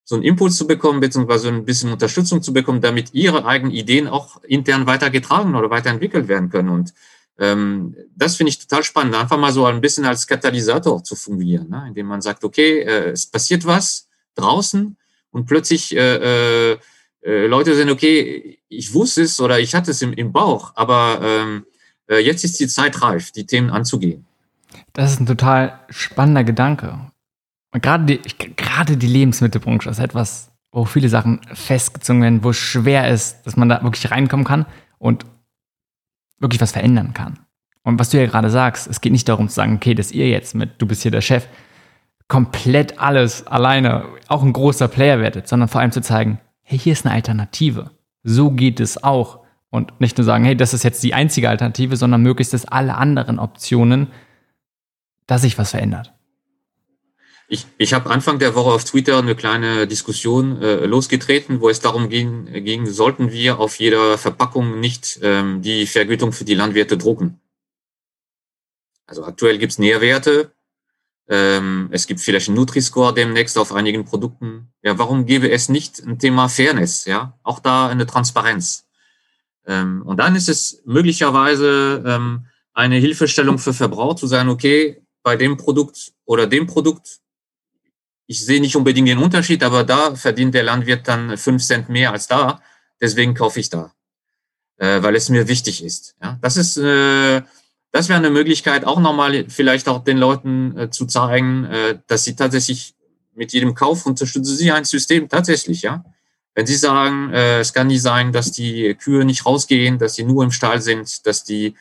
so 0.05 0.15
einen 0.15 0.25
Impuls 0.25 0.57
zu 0.57 0.67
bekommen, 0.67 1.01
beziehungsweise 1.01 1.49
ein 1.49 1.67
bisschen 1.67 1.93
Unterstützung 1.93 2.43
zu 2.43 2.55
bekommen, 2.55 2.81
damit 2.81 3.13
ihre 3.13 3.45
eigenen 3.45 3.75
Ideen 3.75 4.09
auch 4.09 4.43
intern 4.45 4.87
weitergetragen 4.87 5.55
oder 5.55 5.69
weiterentwickelt 5.69 6.27
werden 6.27 6.49
können. 6.49 6.71
Und 6.71 6.95
ähm, 7.39 7.97
das 8.17 8.37
finde 8.37 8.51
ich 8.51 8.59
total 8.59 8.83
spannend, 8.83 9.15
einfach 9.15 9.39
mal 9.39 9.53
so 9.53 9.65
ein 9.67 9.81
bisschen 9.81 10.05
als 10.05 10.27
Katalysator 10.27 11.03
zu 11.05 11.17
fungieren, 11.17 11.69
ne? 11.69 11.85
indem 11.89 12.07
man 12.07 12.21
sagt, 12.21 12.45
okay, 12.45 12.81
äh, 12.81 13.11
es 13.11 13.27
passiert 13.27 13.65
was 13.67 14.09
draußen, 14.35 14.97
und 15.31 15.47
plötzlich 15.47 15.95
äh, 15.97 16.73
äh, 16.73 16.79
äh, 17.23 17.47
Leute 17.47 17.75
sind, 17.75 17.91
okay, 17.91 18.59
ich 18.69 18.95
wusste 18.95 19.23
es 19.23 19.41
oder 19.41 19.59
ich 19.61 19.75
hatte 19.75 19.91
es 19.91 20.03
im, 20.03 20.13
im 20.13 20.33
Bauch, 20.33 20.73
aber 20.75 21.21
ähm, 21.23 21.67
äh, 22.09 22.19
jetzt 22.19 22.45
ist 22.45 22.59
die 22.61 22.69
Zeit 22.69 23.03
reif, 23.03 23.33
die 23.33 23.47
Themen 23.47 23.71
anzugehen. 23.71 24.27
Das 24.93 25.13
ist 25.13 25.21
ein 25.21 25.27
total 25.27 25.81
spannender 25.89 26.45
Gedanke. 26.45 26.99
Gerade 27.73 28.05
die, 28.05 28.21
gerade 28.57 28.97
die 28.97 29.07
Lebensmittelbranche 29.07 29.91
ist 29.91 29.99
etwas, 29.99 30.51
wo 30.73 30.85
viele 30.85 31.09
Sachen 31.09 31.41
festgezogen 31.53 32.23
werden, 32.23 32.45
wo 32.45 32.51
es 32.51 32.57
schwer 32.57 33.11
ist, 33.11 33.43
dass 33.45 33.57
man 33.57 33.69
da 33.69 33.83
wirklich 33.83 34.11
reinkommen 34.11 34.47
kann 34.47 34.67
und 34.99 35.27
wirklich 36.39 36.61
was 36.61 36.73
verändern 36.73 37.15
kann. 37.15 37.39
Und 37.83 37.99
was 37.99 38.11
du 38.11 38.19
ja 38.19 38.27
gerade 38.27 38.51
sagst, 38.51 38.87
es 38.87 39.01
geht 39.01 39.13
nicht 39.13 39.29
darum 39.29 39.49
zu 39.49 39.55
sagen, 39.55 39.77
okay, 39.77 39.95
dass 39.95 40.13
ihr 40.13 40.29
jetzt 40.29 40.55
mit, 40.55 40.81
du 40.81 40.87
bist 40.87 41.03
hier 41.03 41.11
der 41.11 41.21
Chef, 41.21 41.49
komplett 42.29 42.99
alles 42.99 43.47
alleine 43.47 44.05
auch 44.29 44.43
ein 44.43 44.53
großer 44.53 44.89
Player 44.89 45.21
werdet, 45.21 45.49
sondern 45.49 45.69
vor 45.69 45.81
allem 45.81 45.93
zu 45.93 46.03
zeigen, 46.03 46.39
hey, 46.63 46.79
hier 46.79 46.93
ist 46.93 47.07
eine 47.07 47.15
Alternative. 47.15 47.91
So 48.23 48.51
geht 48.51 48.81
es 48.81 49.03
auch. 49.03 49.41
Und 49.71 50.01
nicht 50.01 50.19
nur 50.19 50.25
sagen, 50.25 50.45
hey, 50.45 50.57
das 50.57 50.75
ist 50.75 50.83
jetzt 50.83 51.03
die 51.03 51.15
einzige 51.15 51.49
Alternative, 51.49 51.97
sondern 51.97 52.23
möglichst, 52.23 52.53
dass 52.53 52.67
alle 52.67 52.97
anderen 52.97 53.39
Optionen, 53.39 54.09
dass 55.27 55.43
sich 55.43 55.59
was 55.59 55.71
verändert. 55.71 56.13
Ich, 57.51 57.67
ich 57.79 57.95
habe 57.95 58.11
Anfang 58.11 58.39
der 58.39 58.55
Woche 58.55 58.71
auf 58.71 58.85
Twitter 58.85 59.19
eine 59.19 59.35
kleine 59.35 59.87
Diskussion 59.87 60.61
äh, 60.61 60.85
losgetreten, 60.85 61.61
wo 61.61 61.71
es 61.71 61.81
darum 61.81 62.11
ging, 62.11 62.45
ging, 62.65 62.87
sollten 62.87 63.33
wir 63.33 63.59
auf 63.59 63.79
jeder 63.81 64.19
Verpackung 64.19 64.81
nicht 64.81 65.19
ähm, 65.23 65.63
die 65.63 65.87
Vergütung 65.87 66.33
für 66.33 66.45
die 66.45 66.55
Landwirte 66.55 66.99
drucken. 66.99 67.41
Also 69.07 69.25
aktuell 69.25 69.57
gibt's 69.57 69.79
Nährwerte, 69.79 70.53
ähm, 71.29 71.89
es 71.91 72.07
gibt 72.07 72.21
vielleicht 72.21 72.49
einen 72.49 72.57
Nutri-Score 72.57 73.13
demnächst 73.13 73.59
auf 73.59 73.73
einigen 73.73 74.05
Produkten. 74.07 74.73
Ja, 74.83 74.99
warum 74.99 75.27
gäbe 75.27 75.51
es 75.51 75.69
nicht 75.69 76.01
ein 76.01 76.19
Thema 76.19 76.49
Fairness? 76.49 77.05
Ja, 77.05 77.39
auch 77.43 77.61
da 77.61 77.89
eine 77.89 78.07
Transparenz. 78.07 78.87
Ähm, 79.67 80.03
und 80.03 80.17
dann 80.19 80.35
ist 80.37 80.49
es 80.49 80.83
möglicherweise 80.87 82.03
ähm, 82.07 82.47
eine 82.73 82.97
Hilfestellung 82.97 83.59
für 83.59 83.75
Verbraucher 83.75 84.17
zu 84.17 84.27
sagen, 84.27 84.49
okay, 84.49 85.03
bei 85.23 85.37
dem 85.37 85.59
Produkt 85.59 86.13
oder 86.25 86.47
dem 86.47 86.67
Produkt, 86.67 87.21
ich 88.29 88.45
sehe 88.47 88.61
nicht 88.61 88.77
unbedingt 88.77 89.09
den 89.09 89.19
Unterschied, 89.19 89.65
aber 89.65 89.85
da 89.85 90.15
verdient 90.17 90.55
der 90.55 90.63
Landwirt 90.65 91.09
dann 91.09 91.37
fünf 91.39 91.65
Cent 91.65 91.89
mehr 91.91 92.13
als 92.13 92.29
da. 92.29 92.63
Deswegen 93.01 93.35
kaufe 93.35 93.61
ich 93.61 93.71
da. 93.71 93.93
äh, 94.79 95.03
weil 95.03 95.17
es 95.17 95.29
mir 95.29 95.49
wichtig 95.49 95.85
ist. 95.85 96.17
Ja, 96.23 96.39
das 96.41 96.57
ist, 96.57 96.77
äh, 96.79 97.43
das 97.93 98.09
wäre 98.09 98.19
eine 98.19 98.31
Möglichkeit, 98.31 98.85
auch 98.85 99.01
nochmal 99.01 99.47
vielleicht 99.49 99.89
auch 99.89 100.05
den 100.05 100.19
Leuten 100.19 100.77
äh, 100.79 100.91
zu 100.91 101.07
zeigen, 101.07 101.65
äh, 101.67 101.99
dass 102.07 102.25
sie 102.25 102.37
tatsächlich 102.37 102.95
mit 103.35 103.53
jedem 103.53 103.75
Kauf 103.75 104.07
unterstützen 104.07 104.57
sie 104.57 104.73
ein 104.73 104.85
System 104.85 105.29
tatsächlich, 105.29 105.83
ja. 105.83 106.05
Wenn 106.55 106.67
Sie 106.67 106.75
sagen, 106.75 107.33
äh, 107.33 107.61
es 107.61 107.73
kann 107.73 107.87
nicht 107.87 108.03
sein, 108.03 108.33
dass 108.33 108.51
die 108.51 108.95
Kühe 108.97 109.25
nicht 109.25 109.47
rausgehen, 109.47 109.99
dass 109.99 110.17
sie 110.17 110.25
nur 110.25 110.43
im 110.43 110.51
Stall 110.51 110.83
sind, 110.83 111.25
dass 111.27 111.45
die 111.45 111.75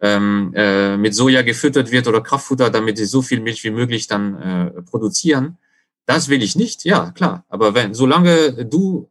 ähm, 0.00 0.52
äh, 0.54 0.96
mit 0.96 1.14
Soja 1.14 1.42
gefüttert 1.42 1.90
wird 1.90 2.06
oder 2.06 2.20
Kraftfutter, 2.22 2.70
damit 2.70 2.98
sie 2.98 3.04
so 3.06 3.20
viel 3.22 3.40
Milch 3.40 3.64
wie 3.64 3.70
möglich 3.70 4.06
dann 4.06 4.40
äh, 4.40 4.82
produzieren, 4.82 5.58
das 6.06 6.28
will 6.28 6.42
ich 6.42 6.56
nicht, 6.56 6.84
ja, 6.84 7.10
klar. 7.12 7.44
Aber 7.48 7.74
wenn, 7.74 7.94
solange 7.94 8.64
du 8.64 9.08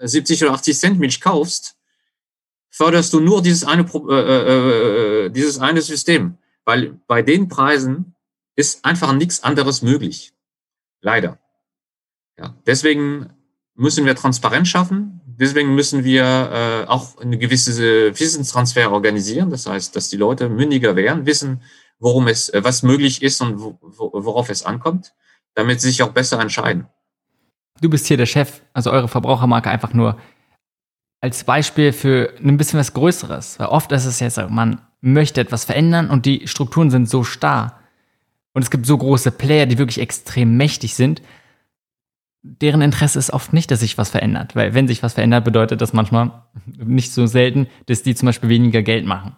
70 0.00 0.42
oder 0.44 0.52
80 0.52 0.78
Cent 0.78 0.98
Milch 0.98 1.20
kaufst, 1.20 1.76
förderst 2.70 3.12
du 3.12 3.20
nur 3.20 3.42
dieses 3.42 3.64
eine, 3.64 3.82
äh, 3.82 4.14
äh, 4.14 5.26
äh, 5.26 5.30
dieses 5.30 5.58
eine 5.58 5.82
System. 5.82 6.38
Weil 6.64 6.98
bei 7.06 7.22
den 7.22 7.48
Preisen 7.48 8.14
ist 8.56 8.84
einfach 8.84 9.12
nichts 9.12 9.42
anderes 9.42 9.82
möglich. 9.82 10.32
Leider. 11.00 11.38
Ja, 12.38 12.56
deswegen 12.66 13.30
müssen 13.74 14.06
wir 14.06 14.14
Transparenz 14.14 14.68
schaffen. 14.68 15.20
Deswegen 15.26 15.74
müssen 15.74 16.04
wir 16.04 16.24
äh, 16.24 16.88
auch 16.88 17.18
eine 17.18 17.38
gewisse 17.38 18.18
Wissenstransfer 18.18 18.92
organisieren. 18.92 19.50
Das 19.50 19.66
heißt, 19.66 19.96
dass 19.96 20.08
die 20.08 20.16
Leute 20.16 20.48
mündiger 20.48 20.94
werden, 20.94 21.26
wissen, 21.26 21.62
worum 21.98 22.28
es, 22.28 22.48
äh, 22.50 22.62
was 22.62 22.82
möglich 22.82 23.22
ist 23.22 23.40
und 23.40 23.60
wo, 23.60 23.78
worauf 23.80 24.50
es 24.50 24.62
ankommt, 24.62 25.14
damit 25.54 25.80
sie 25.80 25.88
sich 25.88 26.02
auch 26.02 26.12
besser 26.12 26.40
entscheiden. 26.40 26.86
Du 27.80 27.90
bist 27.90 28.06
hier 28.06 28.16
der 28.16 28.26
Chef, 28.26 28.62
also 28.72 28.90
eure 28.90 29.08
Verbrauchermarke 29.08 29.70
einfach 29.70 29.92
nur 29.92 30.18
als 31.20 31.44
Beispiel 31.44 31.92
für 31.92 32.34
ein 32.42 32.56
bisschen 32.56 32.78
was 32.78 32.94
Größeres. 32.94 33.58
Weil 33.58 33.68
oft 33.68 33.92
ist 33.92 34.06
es 34.06 34.20
ja 34.20 34.30
so, 34.30 34.48
man 34.48 34.80
möchte 35.00 35.40
etwas 35.40 35.64
verändern 35.64 36.10
und 36.10 36.26
die 36.26 36.46
Strukturen 36.48 36.90
sind 36.90 37.08
so 37.08 37.24
starr. 37.24 37.80
Und 38.54 38.62
es 38.62 38.70
gibt 38.70 38.86
so 38.86 38.98
große 38.98 39.30
Player, 39.30 39.66
die 39.66 39.78
wirklich 39.78 40.00
extrem 40.00 40.56
mächtig 40.56 40.94
sind 40.94 41.22
deren 42.42 42.82
Interesse 42.82 43.18
ist 43.18 43.32
oft 43.32 43.52
nicht, 43.52 43.70
dass 43.70 43.80
sich 43.80 43.98
was 43.98 44.10
verändert. 44.10 44.56
Weil 44.56 44.74
wenn 44.74 44.88
sich 44.88 45.02
was 45.02 45.14
verändert, 45.14 45.44
bedeutet 45.44 45.80
das 45.80 45.92
manchmal 45.92 46.42
nicht 46.76 47.12
so 47.12 47.26
selten, 47.26 47.68
dass 47.86 48.02
die 48.02 48.14
zum 48.14 48.26
Beispiel 48.26 48.48
weniger 48.48 48.82
Geld 48.82 49.06
machen. 49.06 49.36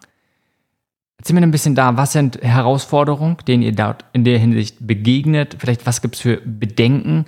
Erzähl 1.19 1.35
mir 1.35 1.43
ein 1.43 1.51
bisschen 1.51 1.75
da, 1.75 1.97
was 1.97 2.13
sind 2.13 2.43
Herausforderungen, 2.43 3.37
denen 3.47 3.63
ihr 3.63 3.75
dort 3.75 4.05
in 4.13 4.25
der 4.25 4.39
Hinsicht 4.39 4.77
begegnet? 4.81 5.57
Vielleicht 5.59 5.87
was 5.87 6.03
gibt 6.03 6.17
es 6.17 6.21
für 6.21 6.41
Bedenken? 6.45 7.27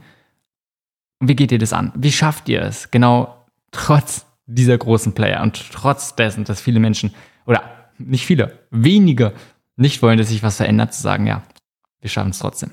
Und 1.18 1.29
wie 1.29 1.37
geht 1.37 1.53
ihr 1.53 1.59
das 1.59 1.72
an? 1.72 1.92
Wie 1.96 2.12
schafft 2.12 2.49
ihr 2.49 2.62
es, 2.62 2.90
genau 2.90 3.46
trotz 3.70 4.27
dieser 4.46 4.77
großen 4.79 5.14
Player 5.14 5.42
und 5.42 5.70
trotz 5.72 6.14
dessen, 6.14 6.44
dass 6.44 6.61
viele 6.61 6.81
Menschen, 6.81 7.14
oder 7.46 7.62
nicht 7.99 8.27
viele, 8.27 8.59
wenige 8.70 9.33
nicht 9.77 10.03
wollen, 10.03 10.18
dass 10.18 10.29
sich 10.29 10.42
was 10.42 10.57
verändert, 10.57 10.94
zu 10.94 11.03
sagen, 11.03 11.27
ja, 11.27 11.42
wir 12.01 12.11
schaffen 12.11 12.31
es 12.31 12.38
trotzdem. 12.38 12.72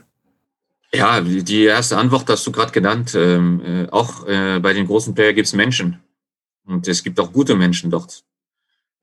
Ja, 0.93 1.21
die 1.21 1.63
erste 1.63 1.97
Antwort 1.97 2.29
hast 2.29 2.45
du 2.45 2.51
gerade 2.51 2.71
genannt. 2.71 3.15
Ähm, 3.15 3.61
äh, 3.65 3.89
auch 3.89 4.27
äh, 4.27 4.59
bei 4.59 4.73
den 4.73 4.85
großen 4.85 5.15
Player 5.15 5.33
gibt 5.33 5.47
es 5.47 5.53
Menschen. 5.53 5.99
Und 6.65 6.87
es 6.87 7.03
gibt 7.03 7.19
auch 7.19 7.33
gute 7.33 7.55
Menschen 7.55 7.89
dort. 7.89 8.23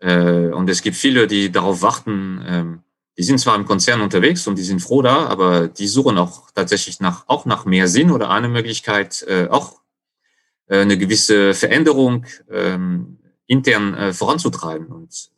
Äh, 0.01 0.49
und 0.49 0.69
es 0.69 0.83
gibt 0.83 0.97
viele, 0.97 1.27
die 1.27 1.53
darauf 1.53 1.83
warten. 1.83 2.43
Ähm, 2.47 2.83
die 3.19 3.23
sind 3.23 3.39
zwar 3.39 3.55
im 3.57 3.67
Konzern 3.67 4.01
unterwegs 4.01 4.47
und 4.47 4.57
die 4.57 4.63
sind 4.63 4.81
froh 4.81 5.03
da, 5.03 5.27
aber 5.27 5.69
die 5.69 5.87
suchen 5.87 6.17
auch 6.17 6.51
tatsächlich 6.53 7.01
nach, 7.01 7.25
auch 7.27 7.45
nach 7.45 7.67
mehr 7.67 7.87
Sinn 7.87 8.11
oder 8.11 8.31
eine 8.31 8.49
Möglichkeit, 8.49 9.23
äh, 9.29 9.47
auch 9.49 9.81
äh, 10.69 10.81
eine 10.81 10.97
gewisse 10.97 11.53
Veränderung 11.53 12.25
ähm, 12.51 13.19
intern 13.47 14.15
voranzutreiben. 14.15 14.87
Und 14.87 15.33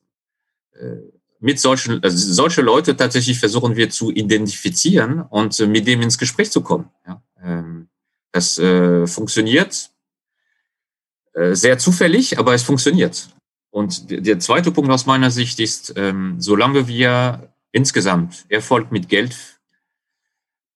mit 1.41 1.59
solchen, 1.59 2.03
also 2.03 2.33
solche 2.35 2.61
Leute 2.61 2.95
tatsächlich 2.95 3.39
versuchen 3.39 3.75
wir 3.75 3.89
zu 3.89 4.11
identifizieren 4.11 5.23
und 5.23 5.59
mit 5.61 5.87
dem 5.87 6.03
ins 6.03 6.19
Gespräch 6.19 6.51
zu 6.51 6.61
kommen. 6.61 6.91
Ähm, 7.43 7.89
das 8.33 8.61
funktioniert 9.07 9.91
sehr 11.35 11.79
zufällig, 11.79 12.39
aber 12.39 12.53
es 12.53 12.63
funktioniert. 12.63 13.29
Und 13.73 14.11
der 14.11 14.39
zweite 14.39 14.71
Punkt 14.71 14.91
aus 14.91 15.07
meiner 15.07 15.31
Sicht 15.31 15.59
ist, 15.59 15.95
ähm, 15.97 16.37
solange 16.39 16.89
wir 16.89 17.55
insgesamt 17.73 18.45
Erfolg 18.51 18.93
mit 18.93 19.09
Geld 19.09 19.35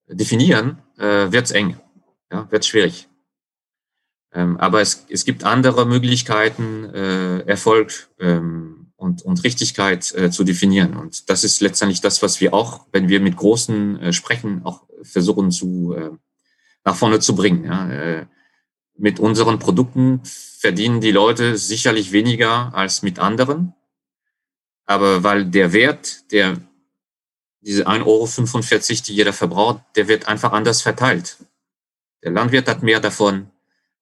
definieren, 0.08 0.78
äh, 0.96 1.30
wird 1.30 1.44
es 1.44 1.50
eng, 1.50 1.78
ja, 2.32 2.50
wird 2.50 2.64
schwierig. 2.64 3.06
Ähm, 4.32 4.56
aber 4.56 4.80
es, 4.80 5.04
es 5.10 5.26
gibt 5.26 5.44
andere 5.44 5.84
Möglichkeiten, 5.84 6.86
äh, 6.86 7.40
Erfolg 7.40 8.08
ähm, 8.18 8.92
und, 8.96 9.20
und 9.20 9.44
Richtigkeit 9.44 10.14
äh, 10.14 10.30
zu 10.30 10.42
definieren. 10.42 10.96
Und 10.96 11.28
das 11.28 11.44
ist 11.44 11.60
letztendlich 11.60 12.00
das, 12.00 12.22
was 12.22 12.40
wir 12.40 12.54
auch, 12.54 12.86
wenn 12.92 13.10
wir 13.10 13.20
mit 13.20 13.36
Großen 13.36 14.00
äh, 14.00 14.12
sprechen, 14.14 14.62
auch 14.64 14.84
versuchen 15.02 15.50
zu 15.50 15.94
äh, 15.94 16.10
nach 16.82 16.96
vorne 16.96 17.20
zu 17.20 17.34
bringen. 17.34 17.64
Ja. 17.64 17.90
Äh, 17.90 18.26
mit 18.98 19.20
unseren 19.20 19.58
Produkten 19.58 20.22
verdienen 20.66 21.00
die 21.00 21.12
Leute 21.12 21.56
sicherlich 21.56 22.10
weniger 22.10 22.74
als 22.74 23.02
mit 23.02 23.20
anderen. 23.20 23.72
Aber 24.84 25.22
weil 25.22 25.44
der 25.44 25.72
Wert, 25.72 26.32
der 26.32 26.56
diese 27.60 27.86
1,45 27.86 28.04
Euro, 28.04 29.02
die 29.06 29.14
jeder 29.14 29.32
verbraucht, 29.32 29.82
der 29.94 30.08
wird 30.08 30.26
einfach 30.26 30.50
anders 30.50 30.82
verteilt. 30.82 31.36
Der 32.24 32.32
Landwirt 32.32 32.66
hat 32.68 32.82
mehr 32.82 32.98
davon. 32.98 33.48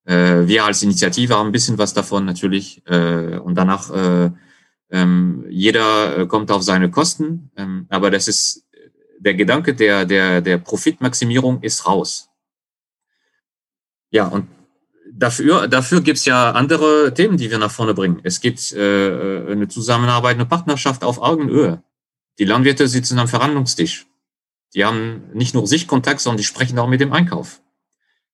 Äh, 0.07 0.47
wir 0.47 0.65
als 0.65 0.83
Initiative 0.83 1.35
haben 1.35 1.49
ein 1.51 1.53
bisschen 1.53 1.77
was 1.77 1.93
davon 1.93 2.25
natürlich. 2.25 2.81
Äh, 2.87 3.37
und 3.45 3.57
danach 3.57 3.91
äh, 3.91 4.31
ähm, 4.91 5.45
jeder 5.51 6.27
kommt 6.29 6.51
auf 6.51 6.63
seine 6.63 6.91
Kosten, 6.91 7.51
ähm, 7.59 7.85
aber 7.91 8.11
das 8.11 8.27
ist 8.27 8.65
der 9.19 9.35
Gedanke 9.35 9.75
der, 9.75 10.07
der, 10.07 10.41
der 10.41 10.57
Profitmaximierung 10.57 11.61
ist 11.61 11.87
raus. 11.87 12.31
Ja, 14.11 14.29
und 14.29 14.49
dafür, 15.19 15.69
dafür 15.69 16.01
gibt's 16.01 16.25
ja 16.25 16.51
andere 16.53 17.15
Themen, 17.15 17.37
die 17.37 17.51
wir 17.51 17.59
nach 17.59 17.71
vorne 17.71 17.95
bringen. 17.95 18.21
Es 18.23 18.41
gibt 18.41 18.73
äh, 18.73 19.47
eine 19.51 19.69
Zusammenarbeit, 19.69 20.35
eine 20.35 20.47
Partnerschaft 20.47 21.05
auf 21.05 21.19
Augenhöhe. 21.19 21.83
Die 22.39 22.45
Landwirte 22.45 22.89
sitzen 22.89 23.19
am 23.19 23.29
Verhandlungstisch. 23.29 24.07
Die 24.75 24.85
haben 24.85 25.23
nicht 25.33 25.55
nur 25.55 25.67
Sichtkontakt, 25.67 26.21
sondern 26.21 26.39
die 26.39 26.45
sprechen 26.45 26.79
auch 26.79 26.89
mit 26.89 27.01
dem 27.01 27.13
Einkauf. 27.13 27.61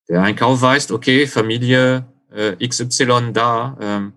Der 0.08 0.22
Einkauf 0.22 0.60
weiß, 0.60 0.90
okay, 0.90 1.26
Familie 1.26 2.06
äh, 2.32 2.66
XY 2.66 3.32
da, 3.32 3.76
ähm, 3.80 4.12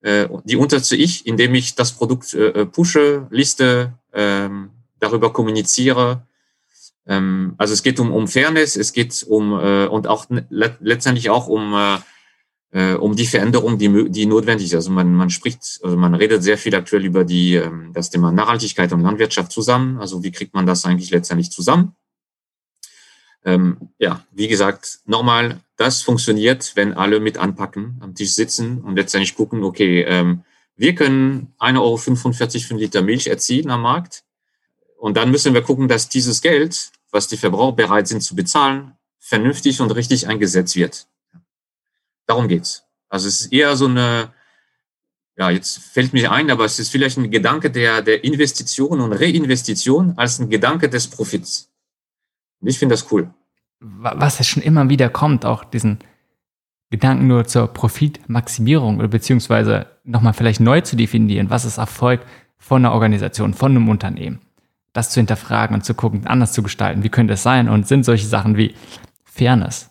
äh, 0.00 0.28
die 0.44 0.56
unterstütze 0.56 0.96
ich, 0.96 1.26
indem 1.26 1.54
ich 1.54 1.74
das 1.74 1.92
Produkt 1.92 2.34
äh, 2.34 2.48
äh, 2.48 2.66
pushe, 2.66 3.26
liste, 3.30 3.92
ähm, 4.12 4.70
darüber 4.98 5.32
kommuniziere. 5.32 6.26
Ähm, 7.06 7.54
also 7.58 7.72
es 7.74 7.82
geht 7.82 7.98
um, 8.00 8.12
um 8.12 8.28
Fairness, 8.28 8.76
es 8.76 8.92
geht 8.92 9.24
um 9.28 9.52
äh, 9.58 9.86
und 9.86 10.06
auch 10.06 10.26
le 10.28 10.76
letztendlich 10.80 11.30
auch 11.30 11.48
um 11.48 11.74
äh, 11.74 11.98
äh, 12.72 12.94
um 12.94 13.14
die 13.14 13.26
Veränderung, 13.26 13.78
die, 13.78 14.10
die 14.10 14.26
notwendig 14.26 14.66
ist. 14.66 14.74
Also 14.74 14.90
man, 14.90 15.12
man 15.14 15.30
spricht, 15.30 15.80
also 15.82 15.96
man 15.96 16.14
redet 16.14 16.42
sehr 16.42 16.58
viel 16.58 16.74
aktuell 16.74 17.04
über 17.04 17.24
die, 17.24 17.54
ähm, 17.54 17.92
das 17.92 18.10
Thema 18.10 18.32
Nachhaltigkeit 18.32 18.92
und 18.92 19.02
Landwirtschaft 19.02 19.52
zusammen. 19.52 19.98
Also 19.98 20.22
wie 20.22 20.32
kriegt 20.32 20.54
man 20.54 20.66
das 20.66 20.84
eigentlich 20.84 21.10
letztendlich 21.10 21.50
zusammen? 21.50 21.94
Ähm, 23.44 23.90
ja, 23.98 24.24
wie 24.30 24.48
gesagt, 24.48 25.00
nochmal, 25.04 25.60
das 25.76 26.02
funktioniert, 26.02 26.72
wenn 26.76 26.94
alle 26.94 27.20
mit 27.20 27.38
anpacken, 27.38 27.98
am 28.00 28.14
Tisch 28.14 28.34
sitzen 28.34 28.80
und 28.80 28.96
letztendlich 28.96 29.34
gucken, 29.34 29.64
okay, 29.64 30.02
ähm, 30.02 30.44
wir 30.76 30.94
können 30.94 31.52
1,45 31.58 31.78
Euro 31.78 31.96
für 31.96 32.70
einen 32.70 32.78
Liter 32.78 33.02
Milch 33.02 33.26
erzielen 33.26 33.70
am 33.70 33.82
Markt. 33.82 34.24
Und 35.02 35.16
dann 35.16 35.32
müssen 35.32 35.52
wir 35.52 35.62
gucken, 35.62 35.88
dass 35.88 36.08
dieses 36.08 36.40
Geld, 36.42 36.92
was 37.10 37.26
die 37.26 37.36
Verbraucher 37.36 37.74
bereit 37.74 38.06
sind 38.06 38.22
zu 38.22 38.36
bezahlen, 38.36 38.92
vernünftig 39.18 39.80
und 39.80 39.90
richtig 39.90 40.28
eingesetzt 40.28 40.76
wird. 40.76 41.08
Darum 42.28 42.46
geht's. 42.46 42.84
Also 43.08 43.26
es 43.26 43.40
ist 43.40 43.52
eher 43.52 43.74
so 43.74 43.86
eine, 43.86 44.32
ja, 45.36 45.50
jetzt 45.50 45.80
fällt 45.80 46.12
mir 46.12 46.30
ein, 46.30 46.52
aber 46.52 46.64
es 46.64 46.78
ist 46.78 46.90
vielleicht 46.90 47.18
ein 47.18 47.32
Gedanke 47.32 47.68
der, 47.72 48.00
der 48.02 48.22
Investition 48.22 49.00
und 49.00 49.12
Reinvestition 49.12 50.14
als 50.18 50.38
ein 50.38 50.48
Gedanke 50.50 50.88
des 50.88 51.08
Profits. 51.08 51.68
Und 52.60 52.68
ich 52.68 52.78
finde 52.78 52.92
das 52.92 53.10
cool. 53.10 53.28
Was 53.80 54.38
ja 54.38 54.44
schon 54.44 54.62
immer 54.62 54.88
wieder 54.88 55.08
kommt, 55.08 55.44
auch 55.44 55.64
diesen 55.64 55.98
Gedanken 56.90 57.26
nur 57.26 57.44
zur 57.48 57.66
Profitmaximierung 57.66 59.00
oder 59.00 59.08
beziehungsweise 59.08 59.88
nochmal 60.04 60.32
vielleicht 60.32 60.60
neu 60.60 60.80
zu 60.80 60.94
definieren, 60.94 61.50
was 61.50 61.64
ist 61.64 61.78
Erfolg 61.78 62.24
von 62.56 62.84
einer 62.84 62.94
Organisation, 62.94 63.52
von 63.52 63.72
einem 63.72 63.88
Unternehmen. 63.88 64.38
Das 64.92 65.10
zu 65.10 65.20
hinterfragen 65.20 65.74
und 65.74 65.84
zu 65.84 65.94
gucken, 65.94 66.26
anders 66.26 66.52
zu 66.52 66.62
gestalten. 66.62 67.02
Wie 67.02 67.08
könnte 67.08 67.34
es 67.34 67.42
sein? 67.42 67.68
Und 67.68 67.88
sind 67.88 68.04
solche 68.04 68.26
Sachen 68.26 68.56
wie 68.56 68.74
Fairness 69.24 69.90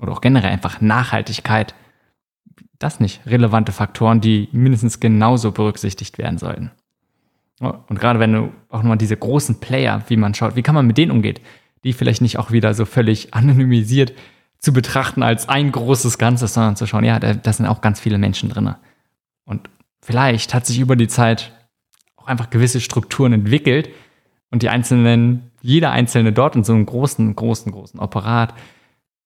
oder 0.00 0.12
auch 0.12 0.20
generell 0.20 0.50
einfach 0.50 0.80
Nachhaltigkeit, 0.80 1.74
das 2.78 3.00
nicht 3.00 3.20
relevante 3.26 3.72
Faktoren, 3.72 4.20
die 4.20 4.48
mindestens 4.52 5.00
genauso 5.00 5.52
berücksichtigt 5.52 6.18
werden 6.18 6.38
sollten. 6.38 6.70
Und 7.60 7.98
gerade 7.98 8.20
wenn 8.20 8.32
du 8.32 8.52
auch 8.68 8.82
nochmal 8.82 8.98
diese 8.98 9.16
großen 9.16 9.58
Player, 9.58 10.04
wie 10.06 10.16
man 10.16 10.34
schaut, 10.34 10.54
wie 10.54 10.62
kann 10.62 10.76
man 10.76 10.86
mit 10.86 10.96
denen 10.96 11.10
umgehen? 11.10 11.38
die 11.84 11.92
vielleicht 11.92 12.22
nicht 12.22 12.38
auch 12.38 12.50
wieder 12.50 12.74
so 12.74 12.84
völlig 12.84 13.34
anonymisiert 13.34 14.12
zu 14.58 14.72
betrachten 14.72 15.22
als 15.22 15.48
ein 15.48 15.70
großes 15.70 16.18
Ganzes, 16.18 16.54
sondern 16.54 16.76
zu 16.76 16.86
schauen, 16.86 17.04
ja, 17.04 17.18
da, 17.18 17.34
da 17.34 17.52
sind 17.52 17.66
auch 17.66 17.80
ganz 17.80 18.00
viele 18.00 18.18
Menschen 18.18 18.48
drin. 18.48 18.74
Und 19.44 19.70
vielleicht 20.02 20.54
hat 20.54 20.66
sich 20.66 20.80
über 20.80 20.96
die 20.96 21.08
Zeit 21.08 21.52
auch 22.16 22.26
einfach 22.26 22.50
gewisse 22.50 22.80
Strukturen 22.80 23.32
entwickelt 23.32 23.90
und 24.50 24.62
die 24.62 24.68
einzelnen, 24.68 25.50
jeder 25.60 25.90
einzelne 25.90 26.32
dort 26.32 26.56
in 26.56 26.64
so 26.64 26.72
einem 26.72 26.86
großen, 26.86 27.34
großen, 27.34 27.72
großen 27.72 28.00
Operat 28.00 28.54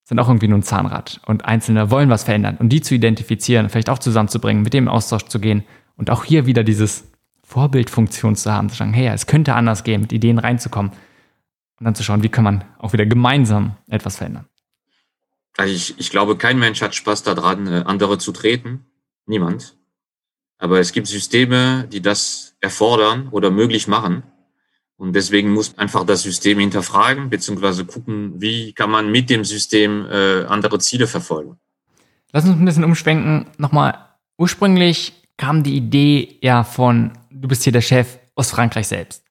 sind 0.04 0.18
auch 0.18 0.28
irgendwie 0.28 0.48
nur 0.48 0.58
ein 0.58 0.64
Zahnrad 0.64 1.20
und 1.26 1.44
Einzelne 1.44 1.90
wollen 1.90 2.10
was 2.10 2.24
verändern 2.24 2.56
und 2.58 2.70
die 2.70 2.80
zu 2.80 2.94
identifizieren, 2.94 3.68
vielleicht 3.68 3.90
auch 3.90 3.98
zusammenzubringen, 3.98 4.62
mit 4.62 4.74
dem 4.74 4.88
Austausch 4.88 5.24
zu 5.24 5.38
gehen 5.38 5.64
und 5.96 6.10
auch 6.10 6.24
hier 6.24 6.46
wieder 6.46 6.64
dieses 6.64 7.04
Vorbildfunktion 7.44 8.34
zu 8.34 8.52
haben, 8.52 8.68
zu 8.68 8.76
sagen, 8.76 8.92
hey, 8.92 9.08
es 9.08 9.26
könnte 9.26 9.54
anders 9.54 9.84
gehen, 9.84 10.00
mit 10.00 10.12
Ideen 10.12 10.38
reinzukommen 10.38 10.92
und 11.78 11.84
dann 11.84 11.94
zu 11.94 12.02
schauen, 12.02 12.22
wie 12.22 12.28
kann 12.28 12.44
man 12.44 12.64
auch 12.78 12.92
wieder 12.92 13.06
gemeinsam 13.06 13.76
etwas 13.88 14.16
verändern. 14.16 14.46
Also 15.56 15.74
ich, 15.74 15.98
ich 15.98 16.10
glaube, 16.10 16.36
kein 16.36 16.58
Mensch 16.58 16.80
hat 16.80 16.94
Spaß 16.94 17.22
daran, 17.24 17.66
äh, 17.66 17.82
andere 17.84 18.18
zu 18.18 18.32
treten. 18.32 18.86
Niemand. 19.26 19.76
Aber 20.58 20.80
es 20.80 20.92
gibt 20.92 21.06
Systeme, 21.06 21.86
die 21.92 22.00
das 22.00 22.56
erfordern 22.60 23.28
oder 23.28 23.50
möglich 23.50 23.88
machen. 23.88 24.22
Und 25.02 25.14
deswegen 25.16 25.50
muss 25.50 25.76
einfach 25.78 26.06
das 26.06 26.22
System 26.22 26.60
hinterfragen, 26.60 27.28
beziehungsweise 27.28 27.84
gucken, 27.84 28.40
wie 28.40 28.72
kann 28.72 28.88
man 28.88 29.10
mit 29.10 29.30
dem 29.30 29.42
System 29.42 30.06
äh, 30.08 30.44
andere 30.44 30.78
Ziele 30.78 31.08
verfolgen. 31.08 31.56
Lass 32.30 32.44
uns 32.44 32.56
ein 32.56 32.64
bisschen 32.64 32.84
umschwenken. 32.84 33.46
Nochmal, 33.58 33.98
ursprünglich 34.38 35.12
kam 35.36 35.64
die 35.64 35.74
Idee 35.74 36.38
ja 36.40 36.62
von, 36.62 37.14
du 37.32 37.48
bist 37.48 37.64
hier 37.64 37.72
der 37.72 37.80
Chef 37.80 38.20
aus 38.36 38.52
Frankreich 38.52 38.86
selbst. 38.86 39.24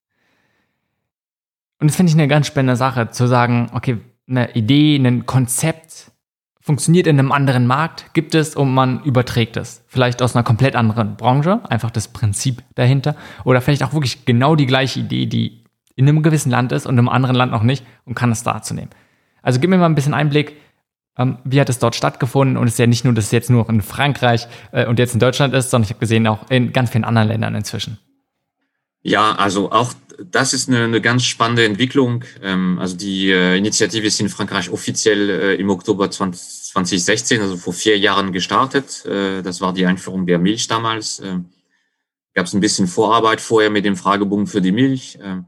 Und 1.80 1.90
das 1.90 1.96
finde 1.96 2.10
ich 2.10 2.18
eine 2.18 2.28
ganz 2.28 2.48
spannende 2.48 2.76
Sache, 2.76 3.12
zu 3.12 3.26
sagen, 3.28 3.72
okay, 3.74 3.98
eine 4.28 4.54
Idee, 4.56 4.98
ein 4.98 5.26
Konzept 5.26 6.12
funktioniert 6.60 7.08
in 7.08 7.18
einem 7.18 7.32
anderen 7.32 7.66
Markt, 7.66 8.14
gibt 8.14 8.36
es 8.36 8.58
und 8.58 8.74
man 8.74 9.02
überträgt 9.06 9.56
es. 9.56 9.86
Vielleicht 9.88 10.22
aus 10.22 10.36
einer 10.36 10.44
komplett 10.44 10.76
anderen 10.76 11.16
Branche, 11.16 11.62
einfach 11.70 11.92
das 11.92 12.10
Prinzip 12.10 12.62
dahinter. 12.76 13.16
Oder 13.46 13.62
vielleicht 13.62 13.84
auch 13.84 13.94
wirklich 13.94 14.26
genau 14.26 14.58
die 14.58 14.66
gleiche 14.68 15.00
Idee, 15.00 15.28
die 15.28 15.61
in 15.96 16.08
einem 16.08 16.24
gewissen 16.24 16.52
Land 16.52 16.72
ist 16.72 16.86
und 16.86 16.98
im 16.98 17.10
anderen 17.10 17.36
Land 17.36 17.52
noch 17.52 17.64
nicht 17.64 17.86
und 18.06 18.16
kann 18.16 18.32
es 18.32 18.44
da 18.44 18.62
zu 18.62 18.74
nehmen. 18.74 18.92
Also 19.42 19.60
gib 19.60 19.70
mir 19.70 19.78
mal 19.78 19.86
ein 19.86 19.96
bisschen 19.96 20.14
Einblick, 20.14 20.56
ähm, 21.18 21.38
wie 21.44 21.60
hat 21.60 21.70
es 21.70 21.80
dort 21.80 21.96
stattgefunden? 21.96 22.58
Und 22.58 22.68
es 22.68 22.74
ist 22.74 22.80
ja 22.80 22.88
nicht 22.88 23.04
nur, 23.04 23.14
dass 23.14 23.26
es 23.26 23.32
jetzt 23.32 23.50
nur 23.50 23.68
in 23.70 23.82
Frankreich 23.82 24.48
äh, 24.72 24.86
und 24.86 25.00
jetzt 25.00 25.14
in 25.14 25.20
Deutschland 25.20 25.54
ist, 25.54 25.70
sondern 25.70 25.86
ich 25.86 25.90
habe 25.90 26.00
gesehen, 26.00 26.26
auch 26.28 26.50
in 26.50 26.74
ganz 26.74 26.92
vielen 26.92 27.04
anderen 27.04 27.28
Ländern 27.28 27.56
inzwischen. 27.56 27.98
Ja, 29.04 29.34
also 29.34 29.72
auch 29.72 29.94
das 30.30 30.54
ist 30.54 30.70
eine, 30.70 30.84
eine 30.84 31.02
ganz 31.02 31.24
spannende 31.24 31.66
Entwicklung. 31.66 32.24
Ähm, 32.42 32.78
also 32.80 32.96
die 32.96 33.32
äh, 33.32 33.58
Initiative 33.58 34.06
ist 34.06 34.20
in 34.20 34.30
Frankreich 34.30 34.70
offiziell 34.70 35.30
äh, 35.30 35.56
im 35.56 35.70
Oktober 35.70 36.10
20, 36.10 36.72
2016, 36.74 37.42
also 37.42 37.58
vor 37.58 37.74
vier 37.74 37.98
Jahren 37.98 38.32
gestartet. 38.32 39.06
Äh, 39.06 39.42
das 39.42 39.62
war 39.62 39.74
die 39.74 39.86
Einführung 39.86 40.26
der 40.26 40.40
Milch 40.40 40.68
damals. 40.68 41.20
Äh, 41.20 41.40
Gab 42.34 42.46
es 42.46 42.54
ein 42.54 42.62
bisschen 42.62 42.88
Vorarbeit 42.88 43.42
vorher 43.42 43.70
mit 43.70 43.84
dem 43.84 43.98
Fragebogen 43.98 44.48
für 44.48 44.62
die 44.62 44.72
Milch. 44.72 45.18
Äh, 45.22 45.42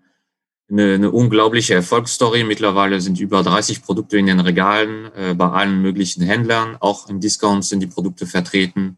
eine, 0.73 0.95
eine 0.95 1.11
unglaubliche 1.11 1.75
Erfolgsstory. 1.75 2.43
Mittlerweile 2.43 2.99
sind 2.99 3.19
über 3.19 3.43
30 3.43 3.83
Produkte 3.83 4.17
in 4.17 4.25
den 4.25 4.39
Regalen 4.39 5.11
äh, 5.15 5.33
bei 5.33 5.49
allen 5.49 5.81
möglichen 5.81 6.23
Händlern. 6.23 6.75
Auch 6.79 7.07
im 7.07 7.19
Discount 7.19 7.63
sind 7.63 7.79
die 7.79 7.87
Produkte 7.87 8.25
vertreten. 8.25 8.97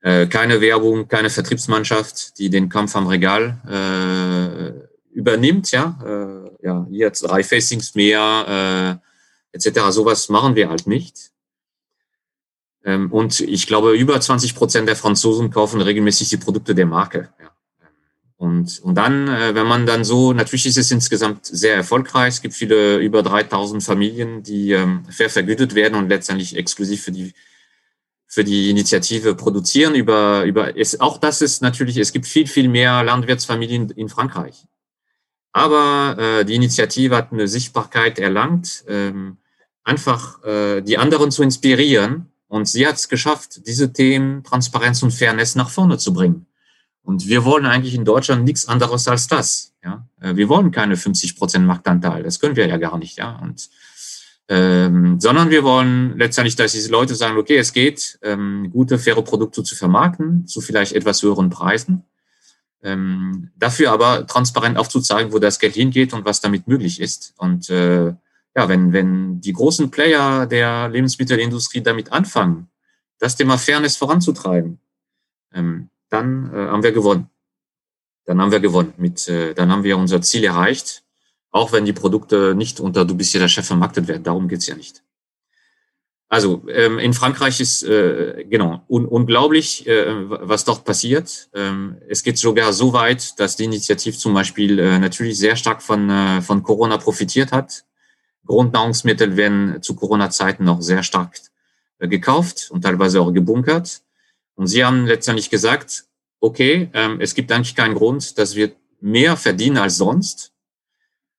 Äh, 0.00 0.26
keine 0.26 0.60
Werbung, 0.60 1.08
keine 1.08 1.30
Vertriebsmannschaft, 1.30 2.38
die 2.38 2.50
den 2.50 2.68
Kampf 2.68 2.96
am 2.96 3.06
Regal 3.06 3.58
äh, 3.68 5.16
übernimmt. 5.16 5.70
Ja, 5.70 5.98
äh, 6.04 6.66
ja, 6.66 6.86
jetzt 6.90 7.22
drei 7.22 7.44
Facings 7.44 7.94
mehr 7.94 9.00
äh, 9.52 9.56
etc. 9.56 9.90
Sowas 9.90 10.28
machen 10.28 10.56
wir 10.56 10.68
halt 10.68 10.88
nicht. 10.88 11.30
Ähm, 12.84 13.12
und 13.12 13.38
ich 13.40 13.68
glaube, 13.68 13.94
über 13.96 14.20
20 14.20 14.56
Prozent 14.56 14.88
der 14.88 14.96
Franzosen 14.96 15.50
kaufen 15.50 15.80
regelmäßig 15.80 16.30
die 16.30 16.36
Produkte 16.36 16.74
der 16.74 16.86
Marke. 16.86 17.28
Ja. 17.40 17.52
Und, 18.42 18.80
und 18.80 18.96
dann, 18.96 19.28
äh, 19.28 19.54
wenn 19.54 19.68
man 19.68 19.86
dann 19.86 20.02
so, 20.02 20.32
natürlich 20.32 20.66
ist 20.66 20.76
es 20.76 20.90
insgesamt 20.90 21.46
sehr 21.46 21.76
erfolgreich. 21.76 22.34
Es 22.34 22.42
gibt 22.42 22.54
viele, 22.54 22.96
über 22.96 23.22
3000 23.22 23.84
Familien, 23.84 24.42
die 24.42 24.72
ähm, 24.72 25.04
fair 25.08 25.30
vergütet 25.30 25.76
werden 25.76 25.94
und 25.94 26.08
letztendlich 26.08 26.56
exklusiv 26.56 27.04
für 27.04 27.12
die, 27.12 27.34
für 28.26 28.42
die 28.42 28.68
Initiative 28.68 29.36
produzieren. 29.36 29.94
Über, 29.94 30.42
über, 30.42 30.76
es, 30.76 30.98
auch 31.00 31.18
das 31.18 31.40
ist 31.40 31.62
natürlich, 31.62 31.96
es 31.98 32.12
gibt 32.12 32.26
viel, 32.26 32.48
viel 32.48 32.68
mehr 32.68 33.04
Landwirtsfamilien 33.04 33.90
in 33.90 34.08
Frankreich. 34.08 34.64
Aber 35.52 36.16
äh, 36.18 36.44
die 36.44 36.56
Initiative 36.56 37.14
hat 37.14 37.30
eine 37.30 37.46
Sichtbarkeit 37.46 38.18
erlangt, 38.18 38.82
ähm, 38.88 39.36
einfach 39.84 40.42
äh, 40.42 40.80
die 40.80 40.98
anderen 40.98 41.30
zu 41.30 41.44
inspirieren. 41.44 42.32
Und 42.48 42.66
sie 42.66 42.88
hat 42.88 42.96
es 42.96 43.08
geschafft, 43.08 43.68
diese 43.68 43.92
Themen 43.92 44.42
Transparenz 44.42 45.00
und 45.04 45.12
Fairness 45.12 45.54
nach 45.54 45.70
vorne 45.70 45.96
zu 45.96 46.12
bringen. 46.12 46.46
Und 47.02 47.26
wir 47.26 47.44
wollen 47.44 47.66
eigentlich 47.66 47.94
in 47.94 48.04
Deutschland 48.04 48.44
nichts 48.44 48.68
anderes 48.68 49.08
als 49.08 49.26
das. 49.26 49.74
Ja, 49.84 50.06
äh, 50.20 50.36
wir 50.36 50.48
wollen 50.48 50.70
keine 50.70 50.96
50 50.96 51.36
Prozent 51.36 51.66
Marktanteil. 51.66 52.22
Das 52.22 52.38
können 52.40 52.56
wir 52.56 52.66
ja 52.66 52.76
gar 52.76 52.98
nicht. 52.98 53.18
Ja, 53.18 53.36
und 53.36 53.68
ähm, 54.48 55.18
sondern 55.20 55.50
wir 55.50 55.64
wollen 55.64 56.18
letztendlich, 56.18 56.56
dass 56.56 56.72
diese 56.72 56.90
Leute 56.90 57.14
sagen, 57.14 57.38
okay, 57.38 57.56
es 57.56 57.72
geht, 57.72 58.18
ähm, 58.22 58.70
gute, 58.70 58.98
faire 58.98 59.22
Produkte 59.22 59.62
zu 59.62 59.74
vermarkten, 59.74 60.46
zu 60.46 60.60
vielleicht 60.60 60.92
etwas 60.92 61.22
höheren 61.22 61.48
Preisen. 61.48 62.04
Ähm, 62.82 63.50
dafür 63.56 63.92
aber 63.92 64.26
transparent 64.26 64.76
aufzuzeigen, 64.76 65.32
wo 65.32 65.38
das 65.38 65.60
Geld 65.60 65.74
hingeht 65.74 66.12
und 66.12 66.24
was 66.24 66.40
damit 66.40 66.66
möglich 66.66 67.00
ist. 67.00 67.32
Und 67.38 67.70
äh, 67.70 68.14
ja, 68.54 68.68
wenn, 68.68 68.92
wenn 68.92 69.40
die 69.40 69.52
großen 69.52 69.90
Player 69.90 70.46
der 70.46 70.88
Lebensmittelindustrie 70.88 71.80
damit 71.80 72.12
anfangen, 72.12 72.68
das 73.18 73.36
Thema 73.36 73.56
Fairness 73.56 73.96
voranzutreiben, 73.96 74.80
ähm, 75.54 75.88
dann 76.12 76.52
äh, 76.52 76.68
haben 76.68 76.82
wir 76.82 76.92
gewonnen. 76.92 77.30
Dann 78.26 78.40
haben 78.40 78.52
wir 78.52 78.60
gewonnen. 78.60 78.92
Mit, 78.98 79.28
äh, 79.28 79.54
dann 79.54 79.70
haben 79.70 79.84
wir 79.84 79.96
unser 79.96 80.20
Ziel 80.20 80.44
erreicht, 80.44 81.02
auch 81.50 81.72
wenn 81.72 81.84
die 81.84 81.92
Produkte 81.92 82.54
nicht 82.54 82.80
unter 82.80 83.04
Du 83.04 83.16
bist 83.16 83.32
ja 83.34 83.40
der 83.40 83.48
Chef 83.48 83.66
vermarktet 83.66 84.08
werden. 84.08 84.22
Darum 84.22 84.48
geht's 84.48 84.66
ja 84.66 84.74
nicht. 84.74 85.02
Also 86.28 86.62
ähm, 86.68 86.98
in 86.98 87.12
Frankreich 87.12 87.60
ist 87.60 87.82
äh, 87.82 88.46
genau 88.48 88.82
un 88.88 89.04
unglaublich, 89.04 89.86
äh, 89.86 90.06
was 90.26 90.64
dort 90.64 90.84
passiert. 90.84 91.50
Ähm, 91.54 91.98
es 92.08 92.22
geht 92.22 92.38
sogar 92.38 92.72
so 92.72 92.94
weit, 92.94 93.38
dass 93.38 93.56
die 93.56 93.64
Initiative 93.64 94.16
zum 94.16 94.32
Beispiel 94.32 94.78
äh, 94.78 94.98
natürlich 94.98 95.38
sehr 95.38 95.56
stark 95.56 95.82
von, 95.82 96.08
äh, 96.08 96.40
von 96.40 96.62
Corona 96.62 96.96
profitiert 96.96 97.52
hat. 97.52 97.84
Grundnahrungsmittel 98.46 99.36
werden 99.36 99.82
zu 99.82 99.94
Corona-Zeiten 99.94 100.64
noch 100.64 100.80
sehr 100.80 101.02
stark 101.02 101.38
äh, 101.98 102.08
gekauft 102.08 102.70
und 102.70 102.82
teilweise 102.82 103.20
auch 103.20 103.30
gebunkert. 103.30 104.02
Und 104.54 104.66
sie 104.66 104.84
haben 104.84 105.06
letztendlich 105.06 105.50
gesagt, 105.50 106.04
okay, 106.40 106.90
ähm, 106.92 107.20
es 107.20 107.34
gibt 107.34 107.50
eigentlich 107.52 107.74
keinen 107.74 107.94
Grund, 107.94 108.38
dass 108.38 108.54
wir 108.54 108.72
mehr 109.00 109.36
verdienen 109.36 109.78
als 109.78 109.96
sonst. 109.96 110.52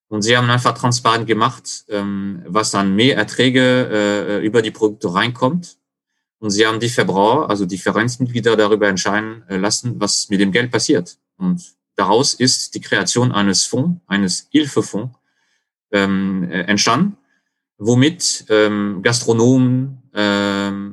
Und 0.08 0.22
sie 0.22 0.38
haben 0.38 0.50
einfach 0.50 0.78
transparent 0.78 1.26
gemacht, 1.26 1.86
ähm, 1.90 2.44
was 2.46 2.76
an 2.76 2.96
mehr 2.96 3.18
Erträge 3.18 3.90
äh, 3.92 4.46
über 4.46 4.62
die 4.62 4.72
Produkte 4.72 5.14
reinkommt. 5.14 5.78
Und 6.40 6.52
sie 6.52 6.68
haben 6.68 6.80
die 6.80 6.90
Verbraucher, 6.90 7.50
also 7.50 7.66
die 7.66 7.78
Vereinsmitglieder 7.78 8.56
darüber 8.56 8.88
entscheiden 8.88 9.44
äh, 9.48 9.58
lassen, 9.58 10.00
was 10.00 10.30
mit 10.30 10.40
dem 10.40 10.52
Geld 10.52 10.72
passiert. 10.72 11.18
Und 11.38 11.64
daraus 11.96 12.34
ist 12.34 12.76
die 12.76 12.82
Kreation 12.82 13.32
eines 13.32 13.64
Fonds, 13.66 14.02
eines 14.08 14.48
Hilfefonds 14.52 15.18
ähm, 15.92 16.50
äh, 16.52 16.64
entstanden, 16.64 17.18
womit 17.78 18.46
ähm, 18.50 19.00
Gastronomen, 19.02 20.04
ähm, 20.14 20.93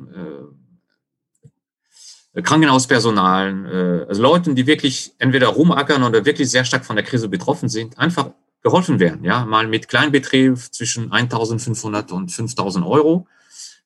Krankenhauspersonal, 2.33 4.05
äh, 4.05 4.09
also 4.09 4.21
Leuten, 4.21 4.55
die 4.55 4.67
wirklich 4.67 5.13
entweder 5.17 5.47
rumackern 5.47 6.03
oder 6.03 6.25
wirklich 6.25 6.49
sehr 6.49 6.63
stark 6.63 6.85
von 6.85 6.95
der 6.95 7.03
Krise 7.03 7.27
betroffen 7.27 7.67
sind, 7.67 7.97
einfach 7.97 8.31
geholfen 8.63 8.99
werden. 8.99 9.23
Ja, 9.23 9.45
mal 9.45 9.67
mit 9.67 9.87
Kleinbetrieb 9.87 10.57
zwischen 10.57 11.11
1.500 11.11 12.11
und 12.11 12.31
5.000 12.31 12.87
Euro. 12.87 13.27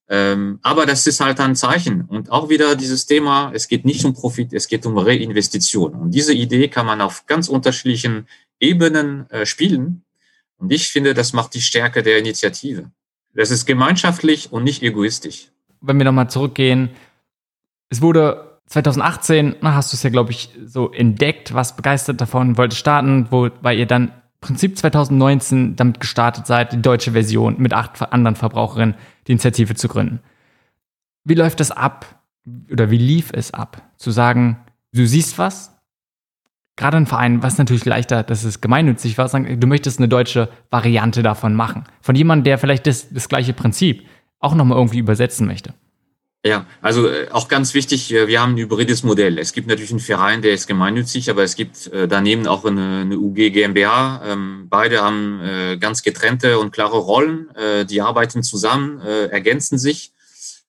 Ähm, 0.08 0.60
aber 0.62 0.86
das 0.86 1.08
ist 1.08 1.20
halt 1.20 1.40
ein 1.40 1.56
Zeichen. 1.56 2.02
Und 2.02 2.32
auch 2.32 2.50
wieder 2.50 2.76
dieses 2.76 3.08
Thema, 3.08 3.52
es 3.54 3.68
geht 3.68 3.86
nicht 3.86 4.06
um 4.06 4.14
Profit, 4.14 4.54
es 4.54 4.68
geht 4.68 4.86
um 4.86 4.98
Reinvestition. 4.98 5.94
Und 5.94 6.12
diese 6.12 6.34
Idee 6.34 6.68
kann 6.68 6.86
man 6.86 7.02
auf 7.02 7.26
ganz 7.26 7.48
unterschiedlichen 7.48 8.28
Ebenen 8.60 9.28
äh, 9.32 9.46
spielen. 9.46 10.04
Und 10.58 10.72
ich 10.72 10.90
finde, 10.90 11.14
das 11.14 11.34
macht 11.34 11.56
die 11.56 11.62
Stärke 11.62 12.04
der 12.04 12.20
Initiative. 12.20 12.92
Das 13.34 13.50
ist 13.50 13.66
gemeinschaftlich 13.66 14.52
und 14.52 14.64
nicht 14.64 14.84
egoistisch. 14.84 15.52
Wenn 15.82 15.98
wir 15.98 16.06
nochmal 16.06 16.30
zurückgehen, 16.30 16.90
es 17.90 18.02
wurde 18.02 18.60
2018, 18.68 19.58
na, 19.62 19.76
hast 19.76 19.94
du 19.94 19.96
es 19.96 20.04
ja, 20.04 20.10
glaube 20.10 20.32
ich, 20.32 20.50
so 20.66 20.92
entdeckt, 20.92 21.54
was 21.54 21.76
begeistert 21.76 22.20
davon, 22.20 22.58
wollte 22.58 22.76
starten, 22.76 23.28
wobei 23.30 23.76
ihr 23.76 23.86
dann 23.86 24.08
im 24.08 24.12
Prinzip 24.42 24.78
2019 24.78 25.76
damit 25.76 26.00
gestartet 26.00 26.48
seid, 26.48 26.74
die 26.74 26.82
deutsche 26.82 27.12
Version 27.12 27.56
mit 27.60 27.74
acht 27.74 28.02
anderen 28.12 28.36
Verbraucherinnen 28.36 28.96
die 29.28 29.34
Initiative 29.34 29.76
zu 29.76 29.88
gründen. 29.88 30.20
Wie 31.24 31.36
läuft 31.36 31.60
das 31.60 31.72
ab? 31.72 32.22
Oder 32.72 32.92
wie 32.92 32.98
lief 32.98 33.32
es 33.34 33.54
ab? 33.54 33.82
Zu 33.98 34.12
sagen, 34.12 34.60
du 34.94 35.06
siehst 35.06 35.38
was, 35.38 35.76
gerade 36.76 36.98
ein 36.98 37.08
Verein, 37.08 37.42
was 37.42 37.58
natürlich 37.58 37.86
leichter, 37.86 38.24
dass 38.24 38.44
es 38.44 38.62
gemeinnützig 38.62 39.18
war, 39.18 39.28
sagen, 39.28 39.60
du 39.60 39.68
möchtest 39.68 40.00
eine 40.00 40.08
deutsche 40.08 40.50
Variante 40.70 41.24
davon 41.24 41.56
machen. 41.56 41.86
Von 42.02 42.16
jemandem, 42.16 42.44
der 42.44 42.58
vielleicht 42.58 42.88
das, 42.88 43.10
das 43.10 43.30
gleiche 43.30 43.54
Prinzip 43.54 44.06
auch 44.40 44.54
nochmal 44.54 44.78
irgendwie 44.78 45.00
übersetzen 45.00 45.48
möchte. 45.48 45.74
Ja, 46.46 46.68
also 46.80 47.10
äh, 47.10 47.28
auch 47.32 47.48
ganz 47.48 47.74
wichtig, 47.74 48.14
äh, 48.14 48.28
wir 48.28 48.40
haben 48.40 48.54
ein 48.54 48.58
hybrides 48.58 49.02
Modell. 49.02 49.40
Es 49.40 49.52
gibt 49.52 49.68
natürlich 49.68 49.90
einen 49.90 50.00
Verein, 50.00 50.44
der 50.44 50.54
ist 50.54 50.68
gemeinnützig, 50.68 51.32
aber 51.32 51.42
es 51.42 51.56
gibt 51.56 51.88
äh, 51.88 52.08
daneben 52.08 52.46
auch 52.46 52.64
eine, 52.64 53.02
eine 53.02 53.18
UG 53.18 53.50
GmbH. 53.52 54.22
Ähm, 54.24 54.68
beide 54.70 55.02
haben 55.02 55.42
ganz 55.80 56.04
getrennte 56.04 56.60
und 56.60 56.72
klare 56.72 56.98
Rollen. 56.98 57.50
Die 57.90 58.02
arbeiten 58.02 58.44
zusammen, 58.44 59.00
ergänzen 59.00 59.78
sich. 59.78 60.14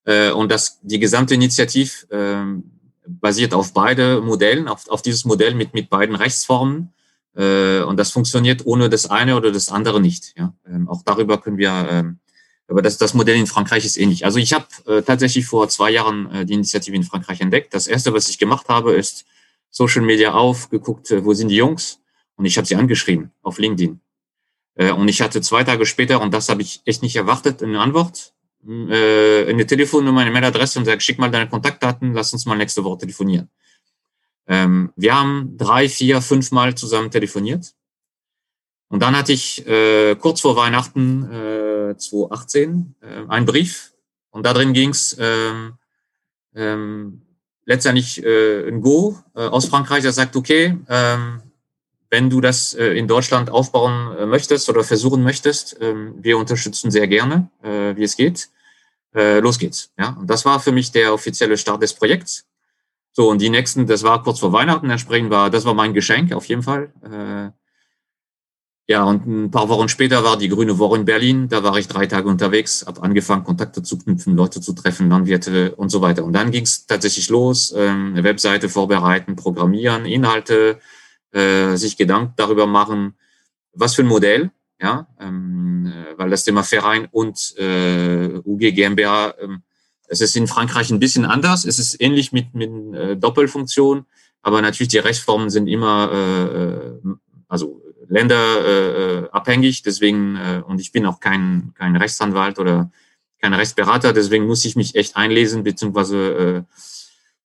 Und 0.05 0.51
das, 0.51 0.79
die 0.83 0.99
gesamte 0.99 1.35
Initiativ 1.35 2.07
ähm, 2.11 2.70
basiert 3.07 3.55
auf 3.55 3.72
beide 3.72 4.20
Modellen, 4.20 4.68
auf, 4.68 4.89
auf 4.89 5.03
dieses 5.03 5.24
Modell 5.24 5.55
mit, 5.55 5.74
mit 5.74 5.91
beiden 5.91 6.14
Rechtsformen. 6.14 6.93
Und 7.35 7.97
das 7.97 8.11
funktioniert 8.11 8.64
ohne 8.64 8.89
das 8.89 9.09
eine 9.11 9.37
oder 9.37 9.51
das 9.53 9.68
andere 9.68 10.01
nicht. 10.01 10.35
Ja, 10.37 10.55
ähm, 10.66 10.89
auch 10.89 11.03
darüber 11.05 11.41
können 11.41 11.59
wir 11.59 12.16
aber 12.68 12.82
das, 12.82 12.98
das 12.98 13.14
Modell 13.14 13.36
in 13.36 13.46
Frankreich 13.46 13.84
ist 13.84 13.96
ähnlich. 13.96 14.24
Also 14.24 14.38
ich 14.38 14.52
habe 14.52 14.66
äh, 14.86 15.02
tatsächlich 15.02 15.46
vor 15.46 15.68
zwei 15.68 15.90
Jahren 15.90 16.30
äh, 16.32 16.44
die 16.44 16.54
Initiative 16.54 16.96
in 16.96 17.04
Frankreich 17.04 17.40
entdeckt. 17.40 17.72
Das 17.72 17.86
Erste, 17.86 18.12
was 18.12 18.28
ich 18.28 18.38
gemacht 18.38 18.68
habe, 18.68 18.94
ist 18.94 19.24
Social 19.70 20.02
Media 20.02 20.32
auf, 20.32 20.68
geguckt, 20.70 21.10
äh, 21.10 21.24
wo 21.24 21.32
sind 21.34 21.48
die 21.48 21.56
Jungs? 21.56 22.00
Und 22.36 22.44
ich 22.44 22.56
habe 22.56 22.66
sie 22.66 22.76
angeschrieben 22.76 23.30
auf 23.42 23.58
LinkedIn. 23.58 24.00
Äh, 24.74 24.92
und 24.92 25.08
ich 25.08 25.20
hatte 25.20 25.40
zwei 25.40 25.64
Tage 25.64 25.86
später, 25.86 26.20
und 26.20 26.34
das 26.34 26.48
habe 26.48 26.62
ich 26.62 26.82
echt 26.84 27.02
nicht 27.02 27.16
erwartet, 27.16 27.62
eine 27.62 27.80
Antwort, 27.80 28.34
äh, 28.66 29.48
eine 29.48 29.64
Telefonnummer, 29.64 30.22
eine 30.22 30.32
Mailadresse 30.32 30.78
und 30.78 30.86
sage, 30.86 31.00
schick 31.00 31.18
mal 31.18 31.30
deine 31.30 31.48
Kontaktdaten, 31.48 32.14
lass 32.14 32.32
uns 32.32 32.46
mal 32.46 32.56
nächste 32.56 32.82
Woche 32.82 32.98
telefonieren. 32.98 33.48
Ähm, 34.48 34.92
wir 34.96 35.14
haben 35.18 35.56
drei, 35.56 35.88
vier, 35.88 36.20
fünf 36.20 36.50
Mal 36.50 36.74
zusammen 36.74 37.10
telefoniert. 37.10 37.74
Und 38.89 39.03
dann 39.03 39.16
hatte 39.16 39.32
ich 39.32 39.66
äh, 39.66 40.14
kurz 40.16 40.41
vor 40.41 40.57
Weihnachten 40.57 41.30
äh, 41.30 41.97
2018 41.97 42.95
äh, 43.01 43.28
einen 43.28 43.47
Brief 43.47 43.93
und 44.30 44.47
da 44.47 44.53
drin 44.53 44.72
ging 44.72 44.91
es 44.91 45.16
ähm, 45.18 45.74
ähm, 46.55 47.22
letztendlich 47.64 48.24
äh, 48.24 48.68
ein 48.68 48.80
Go 48.80 49.18
äh, 49.34 49.41
aus 49.41 49.66
Frankreich, 49.66 50.03
der 50.03 50.12
sagt, 50.12 50.37
okay, 50.37 50.78
ähm, 50.89 51.43
wenn 52.11 52.30
du 52.30 52.41
das 52.41 52.74
äh, 52.74 52.93
in 52.93 53.09
Deutschland 53.09 53.51
aufbauen 53.51 54.16
äh, 54.16 54.26
möchtest 54.26 54.68
oder 54.68 54.84
versuchen 54.84 55.22
möchtest, 55.22 55.80
äh, 55.80 55.95
wir 56.16 56.39
unterstützen 56.39 56.91
sehr 56.91 57.09
gerne, 57.09 57.51
äh, 57.62 57.97
wie 57.97 58.05
es 58.05 58.16
geht. 58.16 58.49
Äh, 59.14 59.41
los 59.41 59.59
geht's. 59.59 59.91
Ja, 59.99 60.11
und 60.20 60.28
das 60.28 60.45
war 60.45 60.61
für 60.61 60.72
mich 60.72 60.93
der 60.93 61.12
offizielle 61.12 61.57
Start 61.59 61.82
des 61.82 61.95
Projekts. 61.95 62.47
So 63.12 63.30
und 63.30 63.41
die 63.41 63.51
nächsten, 63.51 63.87
das 63.87 64.03
war 64.03 64.22
kurz 64.22 64.41
vor 64.41 64.53
Weihnachten, 64.53 64.91
entsprechend 64.91 65.30
war, 65.30 65.51
das 65.51 65.64
war 65.64 65.74
mein 65.74 65.95
Geschenk 65.95 66.32
auf 66.32 66.45
jeden 66.47 66.62
Fall. 66.62 66.93
Äh, 67.03 67.51
ja, 68.89 69.03
und 69.03 69.26
ein 69.26 69.51
paar 69.51 69.68
Wochen 69.68 69.89
später 69.89 70.22
war 70.22 70.39
die 70.39 70.49
Grüne 70.49 70.78
Woche 70.78 70.97
in 70.97 71.05
Berlin. 71.05 71.49
Da 71.49 71.64
war 71.64 71.76
ich 71.76 71.89
drei 71.89 72.07
Tage 72.07 72.28
unterwegs, 72.28 72.84
habe 72.87 73.03
angefangen, 73.03 73.43
Kontakte 73.43 73.82
zu 73.82 73.99
knüpfen, 73.99 74.37
Leute 74.37 74.61
zu 74.61 74.74
treffen, 74.74 75.09
Landwirte 75.09 75.74
und 75.74 75.89
so 75.89 76.03
weiter. 76.03 76.24
Und 76.24 76.34
dann 76.34 76.53
ging 76.53 76.62
es 76.62 76.87
tatsächlich 76.87 77.28
los, 77.28 77.74
ähm, 77.76 78.12
eine 78.12 78.22
Webseite 78.22 78.68
vorbereiten, 78.68 79.34
programmieren, 79.34 80.07
Inhalte, 80.07 80.78
äh, 81.32 81.74
sich 81.76 81.97
Gedanken 81.97 82.34
darüber 82.37 82.66
machen, 82.66 83.14
was 83.72 83.97
für 83.97 84.03
ein 84.03 84.09
Modell, 84.09 84.53
ja, 84.80 85.09
ähm, 85.18 85.93
äh, 85.93 86.16
weil 86.16 86.30
das 86.30 86.45
Thema 86.45 86.62
Verein 86.62 87.09
und 87.11 87.57
äh, 87.59 88.39
UG 88.45 88.72
GmbH, 88.72 89.34
ähm, 89.41 89.62
es 90.07 90.20
ist 90.20 90.37
in 90.37 90.47
Frankreich 90.47 90.91
ein 90.91 91.01
bisschen 91.01 91.24
anders. 91.24 91.64
Es 91.64 91.80
ist 91.80 92.01
ähnlich 92.01 92.30
mit, 92.30 92.55
mit 92.55 92.70
äh, 92.95 93.16
Doppelfunktion, 93.16 94.07
aber 94.43 94.62
natürlich 94.62 94.91
die 94.91 94.99
Rechtsformen 94.99 95.51
sind 95.51 95.66
immer, 95.66 96.11
äh, 96.12 96.45
äh 96.76 97.16
also 97.49 97.82
länderabhängig. 98.09 99.80
Äh, 99.80 99.82
deswegen, 99.84 100.36
äh, 100.36 100.62
und 100.66 100.80
ich 100.80 100.92
bin 100.92 101.07
auch 101.07 101.20
kein, 101.20 101.72
kein 101.74 101.96
Rechtsanwalt 101.96 102.59
oder 102.59 102.90
kein 103.40 103.54
Rechtsberater, 103.54 104.12
deswegen 104.12 104.46
muss 104.46 104.64
ich 104.64 104.76
mich 104.76 104.94
echt 104.94 105.16
einlesen 105.16 105.62
bzw. 105.62 106.28
Äh, 106.28 106.62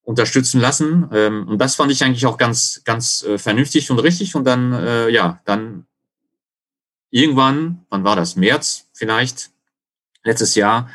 unterstützen 0.03 0.59
lassen. 0.59 1.07
Ähm, 1.13 1.47
und 1.47 1.59
das 1.59 1.75
fand 1.75 1.91
ich 1.91 2.03
eigentlich 2.03 2.25
auch 2.25 2.37
ganz, 2.37 2.81
ganz 2.85 3.23
äh, 3.23 3.37
vernünftig 3.37 3.91
und 3.91 3.99
richtig. 3.99 4.35
Und 4.35 4.45
dann, 4.45 4.73
äh, 4.73 5.09
ja, 5.09 5.41
dann 5.45 5.85
irgendwann, 7.11 7.85
wann 7.89 8.03
war 8.03 8.15
das? 8.15 8.35
März 8.35 8.87
vielleicht, 8.93 9.51
letztes 10.23 10.55
Jahr. 10.55 10.89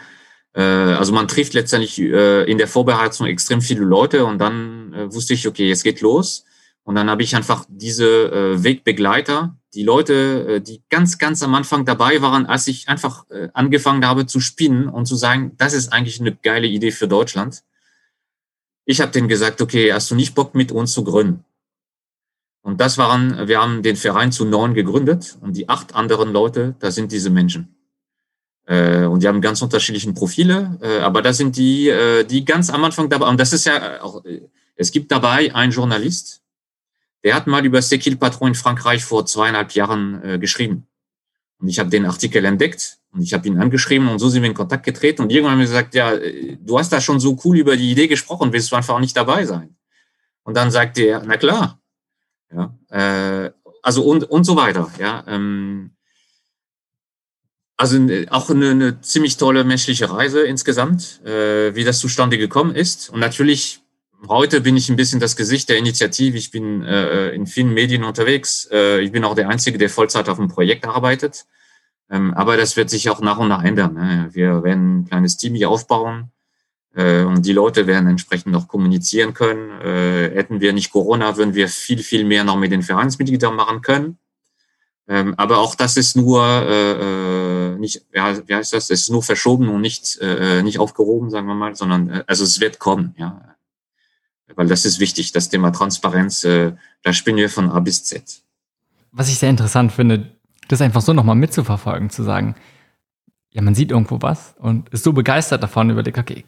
Äh, 0.54 0.62
also 0.62 1.12
man 1.12 1.28
trifft 1.28 1.54
letztendlich 1.54 2.00
äh, 2.00 2.50
in 2.50 2.58
der 2.58 2.68
Vorbereitung 2.68 3.26
extrem 3.26 3.60
viele 3.60 3.84
Leute 3.84 4.24
und 4.24 4.38
dann 4.38 4.92
äh, 4.92 5.12
wusste 5.12 5.34
ich, 5.34 5.46
okay, 5.46 5.68
jetzt 5.68 5.84
geht 5.84 6.00
los. 6.00 6.44
Und 6.82 6.94
dann 6.94 7.10
habe 7.10 7.22
ich 7.22 7.34
einfach 7.34 7.64
diese 7.68 8.06
äh, 8.06 8.62
Wegbegleiter, 8.62 9.55
die 9.74 9.82
Leute, 9.82 10.56
äh, 10.56 10.60
die 10.60 10.82
ganz, 10.88 11.18
ganz 11.18 11.42
am 11.42 11.54
Anfang 11.54 11.84
dabei 11.84 12.22
waren, 12.22 12.46
als 12.46 12.66
ich 12.66 12.88
einfach 12.88 13.28
äh, 13.30 13.48
angefangen 13.52 14.06
habe 14.06 14.26
zu 14.26 14.40
spinnen 14.40 14.88
und 14.88 15.06
zu 15.06 15.16
sagen, 15.16 15.52
das 15.56 15.72
ist 15.74 15.92
eigentlich 15.92 16.20
eine 16.20 16.34
geile 16.34 16.66
Idee 16.66 16.90
für 16.90 17.08
Deutschland. 17.08 17.62
Ich 18.84 19.00
habe 19.00 19.12
denen 19.12 19.28
gesagt, 19.28 19.60
okay, 19.60 19.92
hast 19.92 20.10
du 20.10 20.14
nicht 20.14 20.34
Bock 20.34 20.54
mit 20.54 20.72
uns 20.72 20.92
zu 20.92 21.04
gründen? 21.04 21.44
Und 22.62 22.80
das 22.80 22.98
waren, 22.98 23.46
wir 23.46 23.60
haben 23.60 23.82
den 23.82 23.96
Verein 23.96 24.32
zu 24.32 24.44
neun 24.44 24.74
gegründet 24.74 25.36
und 25.40 25.56
die 25.56 25.68
acht 25.68 25.94
anderen 25.94 26.32
Leute, 26.32 26.74
das 26.80 26.94
sind 26.94 27.12
diese 27.12 27.30
Menschen. 27.30 27.76
Äh, 28.64 29.04
und 29.04 29.22
die 29.22 29.28
haben 29.28 29.40
ganz 29.40 29.62
unterschiedlichen 29.62 30.14
Profile, 30.14 30.78
aber 31.02 31.22
das 31.22 31.36
sind 31.36 31.56
die, 31.56 31.92
die 32.28 32.44
ganz 32.44 32.70
am 32.70 32.82
Anfang 32.82 33.08
dabei, 33.08 33.28
und 33.28 33.38
das 33.38 33.52
ist 33.52 33.66
ja 33.66 34.02
auch, 34.02 34.24
es 34.74 34.90
gibt 34.90 35.12
dabei 35.12 35.54
einen 35.54 35.70
Journalist, 35.70 36.42
der 37.26 37.34
hat 37.34 37.48
mal 37.48 37.66
über 37.66 37.82
Sekil 37.82 38.16
Patron 38.16 38.50
in 38.50 38.54
Frankreich 38.54 39.04
vor 39.04 39.26
zweieinhalb 39.26 39.72
Jahren 39.72 40.22
äh, 40.22 40.38
geschrieben. 40.38 40.86
Und 41.58 41.66
ich 41.66 41.80
habe 41.80 41.90
den 41.90 42.06
Artikel 42.06 42.44
entdeckt 42.44 42.98
und 43.10 43.20
ich 43.20 43.34
habe 43.34 43.48
ihn 43.48 43.58
angeschrieben 43.58 44.06
und 44.06 44.20
so 44.20 44.28
sind 44.28 44.42
wir 44.42 44.48
in 44.48 44.54
Kontakt 44.54 44.84
getreten. 44.84 45.22
Und 45.22 45.32
irgendwann 45.32 45.54
haben 45.54 45.58
wir 45.58 45.66
gesagt, 45.66 45.96
ja, 45.96 46.12
äh, 46.12 46.56
du 46.60 46.78
hast 46.78 46.92
da 46.92 47.00
schon 47.00 47.18
so 47.18 47.36
cool 47.44 47.58
über 47.58 47.76
die 47.76 47.90
Idee 47.90 48.06
gesprochen, 48.06 48.52
willst 48.52 48.70
du 48.70 48.76
einfach 48.76 49.00
nicht 49.00 49.16
dabei 49.16 49.44
sein? 49.44 49.74
Und 50.44 50.56
dann 50.56 50.70
sagte 50.70 51.02
er, 51.02 51.24
na 51.26 51.36
klar. 51.36 51.80
Ja, 52.54 52.78
äh, 52.90 53.50
also 53.82 54.04
und, 54.04 54.22
und 54.22 54.44
so 54.44 54.54
weiter. 54.54 54.88
Ja, 55.00 55.24
ähm, 55.26 55.96
also 57.76 57.98
äh, 58.06 58.28
auch 58.28 58.50
eine, 58.50 58.70
eine 58.70 59.00
ziemlich 59.00 59.36
tolle 59.36 59.64
menschliche 59.64 60.08
Reise 60.12 60.46
insgesamt, 60.46 61.24
äh, 61.24 61.74
wie 61.74 61.82
das 61.82 61.98
zustande 61.98 62.38
gekommen 62.38 62.76
ist. 62.76 63.10
Und 63.10 63.18
natürlich 63.18 63.82
heute 64.28 64.60
bin 64.60 64.76
ich 64.76 64.88
ein 64.88 64.96
bisschen 64.96 65.20
das 65.20 65.36
Gesicht 65.36 65.68
der 65.68 65.78
Initiative. 65.78 66.36
Ich 66.36 66.50
bin 66.50 66.82
äh, 66.82 67.30
in 67.30 67.46
vielen 67.46 67.74
Medien 67.74 68.04
unterwegs. 68.04 68.68
Äh, 68.72 69.00
ich 69.00 69.12
bin 69.12 69.24
auch 69.24 69.34
der 69.34 69.48
Einzige, 69.48 69.78
der 69.78 69.90
Vollzeit 69.90 70.28
auf 70.28 70.38
einem 70.38 70.48
Projekt 70.48 70.86
arbeitet. 70.86 71.46
Ähm, 72.10 72.34
aber 72.34 72.56
das 72.56 72.76
wird 72.76 72.90
sich 72.90 73.10
auch 73.10 73.20
nach 73.20 73.38
und 73.38 73.48
nach 73.48 73.64
ändern. 73.64 73.94
Ne? 73.94 74.28
Wir 74.32 74.62
werden 74.62 75.00
ein 75.00 75.04
kleines 75.06 75.36
Team 75.36 75.54
hier 75.54 75.70
aufbauen 75.70 76.30
äh, 76.94 77.22
und 77.22 77.44
die 77.44 77.52
Leute 77.52 77.86
werden 77.86 78.08
entsprechend 78.08 78.52
noch 78.52 78.68
kommunizieren 78.68 79.34
können. 79.34 79.70
Äh, 79.80 80.30
hätten 80.34 80.60
wir 80.60 80.72
nicht 80.72 80.92
Corona, 80.92 81.36
würden 81.36 81.54
wir 81.54 81.68
viel, 81.68 81.98
viel 81.98 82.24
mehr 82.24 82.44
noch 82.44 82.56
mit 82.56 82.72
den 82.72 82.82
Vereinsmitgliedern 82.82 83.54
machen 83.54 83.82
können. 83.82 84.18
Ähm, 85.08 85.34
aber 85.36 85.58
auch 85.58 85.74
das 85.74 85.96
ist 85.96 86.16
nur 86.16 86.42
äh, 86.44 86.92
äh 86.92 87.78
nicht, 87.78 88.06
ja, 88.12 88.36
wie 88.48 88.54
heißt 88.54 88.72
das? 88.72 88.90
Es 88.90 89.02
ist 89.02 89.10
nur 89.10 89.22
verschoben 89.22 89.68
und 89.68 89.80
nicht 89.80 90.18
äh, 90.20 90.62
nicht 90.62 90.78
aufgehoben, 90.78 91.30
sagen 91.30 91.46
wir 91.46 91.54
mal, 91.54 91.76
sondern 91.76 92.10
äh, 92.10 92.24
also 92.26 92.42
es 92.42 92.60
wird 92.60 92.78
kommen. 92.78 93.14
Ja, 93.18 93.55
weil 94.54 94.68
das 94.68 94.84
ist 94.84 95.00
wichtig, 95.00 95.32
das 95.32 95.48
Thema 95.48 95.70
Transparenz, 95.70 96.44
äh, 96.44 96.72
da 97.02 97.12
spielen 97.12 97.36
wir 97.36 97.50
von 97.50 97.70
A 97.70 97.80
bis 97.80 98.04
Z. 98.04 98.42
Was 99.12 99.28
ich 99.28 99.38
sehr 99.38 99.50
interessant 99.50 99.92
finde, 99.92 100.30
das 100.68 100.80
einfach 100.80 101.00
so 101.00 101.12
nochmal 101.12 101.36
mitzuverfolgen, 101.36 102.10
zu 102.10 102.22
sagen, 102.22 102.54
ja, 103.50 103.62
man 103.62 103.74
sieht 103.74 103.90
irgendwo 103.90 104.20
was 104.20 104.54
und 104.58 104.88
ist 104.90 105.04
so 105.04 105.12
begeistert 105.12 105.62
davon, 105.62 105.90
überlegt, 105.90 106.18
okay, 106.18 106.44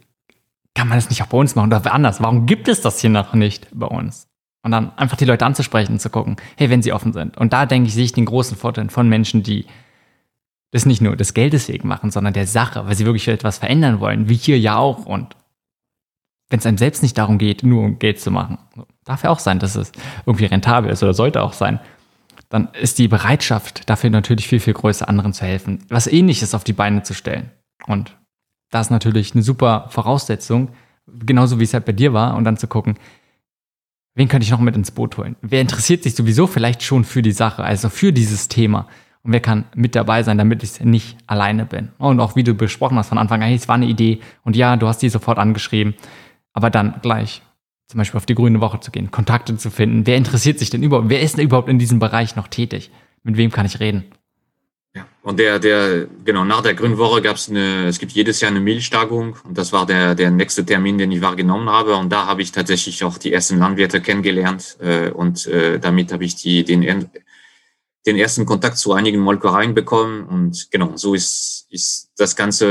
kann 0.75 0.89
man 0.89 0.99
das 0.99 1.09
nicht 1.09 1.23
auch 1.23 1.27
bei 1.27 1.39
uns 1.39 1.55
machen 1.55 1.73
oder 1.73 1.93
anders? 1.93 2.21
Warum 2.21 2.47
gibt 2.47 2.69
es 2.69 2.81
das 2.81 3.01
hier 3.01 3.11
noch 3.11 3.35
nicht 3.35 3.67
bei 3.73 3.87
uns? 3.87 4.29
Und 4.63 4.73
dann 4.73 4.97
einfach 4.99 5.17
die 5.17 5.25
Leute 5.25 5.47
anzusprechen 5.47 5.93
und 5.93 6.01
zu 6.01 6.11
gucken, 6.11 6.37
hey, 6.57 6.69
wenn 6.69 6.83
sie 6.83 6.93
offen 6.93 7.13
sind. 7.13 7.37
Und 7.39 7.53
da 7.53 7.65
denke 7.65 7.89
ich, 7.89 7.95
sehe 7.95 8.05
ich 8.05 8.13
den 8.13 8.27
großen 8.27 8.57
Vorteil 8.57 8.91
von 8.91 9.09
Menschen, 9.09 9.43
die 9.43 9.67
das 10.71 10.85
nicht 10.85 11.01
nur 11.01 11.17
des 11.17 11.33
Geldes 11.33 11.69
wegen 11.69 11.89
machen, 11.89 12.11
sondern 12.11 12.35
der 12.35 12.47
Sache, 12.47 12.87
weil 12.87 12.95
sie 12.95 13.07
wirklich 13.07 13.27
etwas 13.29 13.59
verändern 13.59 14.01
wollen, 14.01 14.29
wie 14.29 14.35
hier 14.35 14.59
ja 14.59 14.77
auch. 14.77 15.07
Und 15.07 15.37
wenn 16.51 16.61
es 16.61 16.67
einem 16.67 16.79
selbst 16.79 17.03
nicht 17.03 17.19
darum 17.19 17.39
geht, 17.39 17.63
nur 17.63 17.85
um 17.85 17.99
Geld 17.99 18.21
zu 18.21 18.31
machen, 18.31 18.59
darf 19.05 19.23
ja 19.23 19.31
auch 19.31 19.39
sein, 19.39 19.59
dass 19.59 19.75
es 19.75 19.93
irgendwie 20.27 20.47
rentabel 20.47 20.91
ist 20.91 21.03
oder 21.03 21.15
sollte 21.15 21.43
auch 21.43 21.53
sein, 21.53 21.81
dann 22.49 22.69
ist 22.81 22.99
die 22.99 23.09
Bereitschaft 23.09 23.89
dafür 23.91 24.11
natürlich 24.11 24.49
viel, 24.49 24.61
viel 24.61 24.73
größer, 24.73 25.09
anderen 25.09 25.33
zu 25.33 25.45
helfen, 25.45 25.85
was 25.89 26.07
ähnliches 26.07 26.55
auf 26.55 26.65
die 26.65 26.73
Beine 26.73 27.03
zu 27.03 27.13
stellen. 27.13 27.51
Und 27.87 28.17
das 28.71 28.87
ist 28.87 28.91
natürlich 28.91 29.35
eine 29.35 29.43
super 29.43 29.87
Voraussetzung, 29.91 30.71
genauso 31.07 31.61
wie 31.61 31.65
es 31.65 31.75
halt 31.75 31.85
bei 31.85 31.93
dir 31.93 32.13
war, 32.13 32.37
und 32.37 32.45
dann 32.45 32.57
zu 32.57 32.67
gucken, 32.67 32.97
wen 34.15 34.29
könnte 34.29 34.45
ich 34.45 34.51
noch 34.51 34.61
mit 34.61 34.77
ins 34.77 34.91
Boot 34.91 35.19
holen? 35.19 35.37
Wer 35.43 35.61
interessiert 35.61 36.03
sich 36.03 36.15
sowieso 36.15 36.47
vielleicht 36.47 36.83
schon 36.83 37.05
für 37.05 37.23
die 37.23 37.33
Sache, 37.33 37.63
also 37.63 37.91
für 37.91 38.13
dieses 38.13 38.49
Thema? 38.49 38.89
Und 39.23 39.33
wer 39.33 39.41
kann 39.41 39.65
mit 39.75 39.95
dabei 39.95 40.23
sein, 40.23 40.39
damit 40.39 40.63
ich 40.63 40.81
nicht 40.81 41.19
alleine 41.27 41.67
bin? 41.67 41.91
Und 41.99 42.21
auch 42.21 42.37
wie 42.37 42.45
du 42.45 42.55
besprochen 42.55 42.97
hast 42.97 43.09
von 43.09 43.19
Anfang 43.19 43.43
an, 43.43 43.53
es 43.53 43.69
war 43.69 43.75
eine 43.75 43.87
Idee 43.87 44.21
und 44.45 44.57
ja, 44.57 44.77
du 44.77 44.87
hast 44.87 45.03
die 45.03 45.11
sofort 45.11 45.39
angeschrieben 45.39 45.95
aber 46.53 46.71
dann 46.71 47.01
gleich 47.03 47.43
zum 47.89 47.99
Beispiel 47.99 48.19
auf 48.19 48.27
die 48.27 48.35
Grüne 48.35 48.61
Woche 48.61 48.81
zu 48.81 48.91
gehen, 48.91 49.11
Kontakte 49.11 49.57
zu 49.57 49.71
finden. 49.71 50.07
Wer 50.07 50.17
interessiert 50.17 50.59
sich 50.59 50.71
denn 50.71 50.83
überhaupt? 50.83 51.09
Wer 51.09 51.23
ist 51.23 51.39
denn 51.39 51.45
überhaupt 51.45 51.69
in 51.69 51.79
diesem 51.79 51.99
Bereich 51.99 52.37
noch 52.37 52.49
tätig? 52.49 52.91
Mit 53.23 53.37
wem 53.37 53.51
kann 53.51 53.67
ich 53.67 53.81
reden? 53.81 54.05
Ja. 54.95 55.07
Und 55.23 55.39
der, 55.39 55.59
der, 55.59 56.07
genau, 56.25 56.45
nach 56.45 56.63
der 56.63 56.75
Grünwoche 56.75 57.23
gab 57.23 57.37
es 57.37 57.49
eine, 57.49 57.87
es 57.87 57.99
gibt 57.99 58.13
jedes 58.13 58.41
Jahr 58.41 58.51
eine 58.51 58.61
Milchtagung 58.61 59.37
und 59.45 59.57
das 59.57 59.73
war 59.73 59.87
der, 59.87 60.15
der 60.15 60.31
nächste 60.31 60.65
Termin, 60.65 60.99
den 60.99 61.13
ich 61.13 61.21
wahrgenommen 61.23 61.71
habe. 61.71 61.97
Und 61.97 62.11
da 62.11 62.27
habe 62.27 62.43
ich 62.43 62.53
tatsächlich 62.53 63.03
auch 63.05 63.17
die 63.17 63.33
ersten 63.33 63.59
Landwirte 63.59 64.01
kennengelernt 64.01 64.77
äh, 64.81 65.11
und 65.11 65.47
äh, 65.47 65.79
damit 65.79 66.13
habe 66.13 66.25
ich 66.25 66.37
die, 66.37 66.65
den, 66.65 67.11
den 68.07 68.17
ersten 68.17 68.45
Kontakt 68.45 68.77
zu 68.77 68.93
einigen 68.93 69.21
Molkereien 69.21 69.75
bekommen. 69.75 70.25
Und 70.25 70.71
genau, 70.71 70.97
so 70.97 71.15
ist, 71.15 71.58
ist 71.69 72.11
das 72.17 72.35
Ganze 72.37 72.67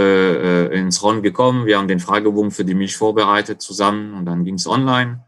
äh, 0.72 0.80
ins 0.80 1.04
Rollen 1.04 1.22
gekommen. 1.22 1.66
Wir 1.66 1.78
haben 1.78 1.88
den 1.88 2.00
Fragebogen 2.00 2.52
für 2.52 2.66
die 2.66 2.74
Milch 2.74 2.98
vorbereitet 2.98 3.62
zusammen 3.62 4.14
und 4.14 4.26
dann 4.26 4.44
ging 4.44 4.56
es 4.56 4.68
online. 4.68 5.24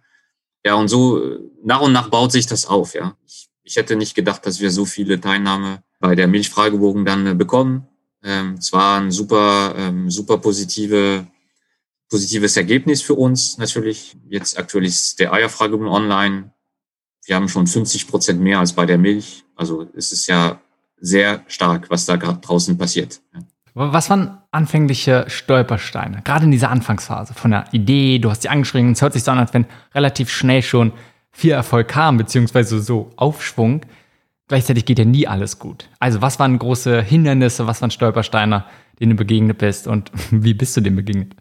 Ja, 0.66 0.74
und 0.76 0.88
so 0.88 1.22
nach 1.64 1.82
und 1.82 1.94
nach 1.94 2.10
baut 2.10 2.32
sich 2.32 2.48
das 2.48 2.66
auf, 2.66 2.94
ja. 2.94 3.16
Ich, 3.26 3.50
ich 3.64 3.76
hätte 3.76 3.96
nicht 3.96 4.16
gedacht, 4.16 4.46
dass 4.46 4.60
wir 4.60 4.72
so 4.72 4.86
viele 4.86 5.22
Teilnahme 5.22 5.84
bei 6.00 6.16
der 6.16 6.28
Milchfragebogen 6.28 7.06
dann 7.06 7.28
äh, 7.28 7.36
bekommen. 7.36 7.88
Ähm, 8.24 8.56
es 8.56 8.74
war 8.74 9.00
ein 9.00 9.12
super, 9.12 9.76
ähm, 9.78 10.10
super 10.10 10.38
positive, 10.38 11.28
positives 12.10 12.58
Ergebnis 12.58 13.02
für 13.02 13.14
uns 13.14 13.58
natürlich. 13.58 14.18
Jetzt 14.28 14.58
aktuell 14.58 14.86
ist 14.86 15.20
der 15.20 15.32
Eierfragebogen 15.32 15.88
online. 15.88 16.52
Wir 17.26 17.36
haben 17.36 17.48
schon 17.48 17.68
50 17.68 18.08
Prozent 18.08 18.42
mehr 18.42 18.60
als 18.60 18.74
bei 18.74 18.86
der 18.86 18.98
Milch. 18.98 19.46
Also 19.56 19.88
es 19.94 20.12
ist 20.12 20.28
ja 20.28 20.62
sehr 20.98 21.44
stark, 21.48 21.90
was 21.90 22.06
da 22.06 22.16
gerade 22.16 22.40
draußen 22.40 22.78
passiert. 22.78 23.22
Was 23.74 24.10
waren 24.10 24.40
anfängliche 24.52 25.26
Stolpersteine, 25.28 26.22
gerade 26.24 26.46
in 26.46 26.52
dieser 26.52 26.72
Anfangsphase 26.72 27.34
von 27.34 27.52
der 27.52 27.66
Idee? 27.72 28.20
Du 28.20 28.30
hast 28.30 28.44
die 28.44 28.50
angeschrieben, 28.50 28.92
es 28.92 29.02
hört 29.02 29.14
sich 29.14 29.24
so 29.24 29.32
an, 29.32 29.40
als 29.40 29.54
wenn 29.54 29.66
relativ 29.94 30.30
schnell 30.30 30.62
schon 30.62 30.92
viel 31.32 31.52
Erfolg 31.52 31.88
kam, 31.88 32.18
beziehungsweise 32.18 32.80
so 32.80 33.12
Aufschwung. 33.16 33.82
Gleichzeitig 34.48 34.86
geht 34.86 35.00
ja 35.00 35.06
nie 35.06 35.28
alles 35.28 35.60
gut. 35.60 35.88
Also, 36.00 36.22
was 36.22 36.40
waren 36.40 36.58
große 36.58 37.02
Hindernisse, 37.02 37.68
was 37.68 37.82
waren 37.82 37.92
Stolpersteine, 37.92 38.66
denen 39.00 39.12
du 39.12 39.16
begegnet 39.16 39.60
bist 39.60 39.88
und 39.88 40.12
wie 40.32 40.54
bist 40.54 40.76
du 40.76 40.82
dem 40.82 40.96
begegnet? 40.96 41.36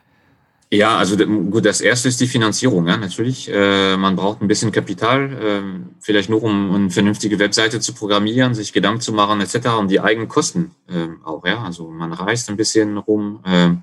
Ja, 0.71 0.99
also 0.99 1.16
gut, 1.16 1.64
das 1.64 1.81
erste 1.81 2.09
ist 2.09 2.21
die 2.21 2.27
Finanzierung, 2.27 2.87
ja, 2.87 2.99
natürlich. 2.99 3.51
Äh, 3.51 3.97
man 3.97 4.16
braucht 4.16 4.43
ein 4.43 4.49
bisschen 4.49 4.71
Kapital, 4.71 5.33
äh, 5.33 5.62
vielleicht 6.01 6.29
nur 6.29 6.43
um 6.43 6.75
eine 6.75 6.91
vernünftige 6.91 7.39
Webseite 7.39 7.81
zu 7.81 7.95
programmieren, 7.95 8.55
sich 8.55 8.75
Gedanken 8.75 9.01
zu 9.01 9.14
machen, 9.14 9.41
etc. 9.41 9.69
und 9.79 9.91
die 9.91 10.01
eigenen 10.01 10.29
Kosten 10.29 10.73
äh, 10.89 11.09
auch, 11.25 11.47
ja. 11.47 11.62
Also 11.62 11.89
man 11.89 12.12
reist 12.12 12.51
ein 12.51 12.59
bisschen 12.59 12.99
rum. 12.99 13.41
Ähm, 13.47 13.83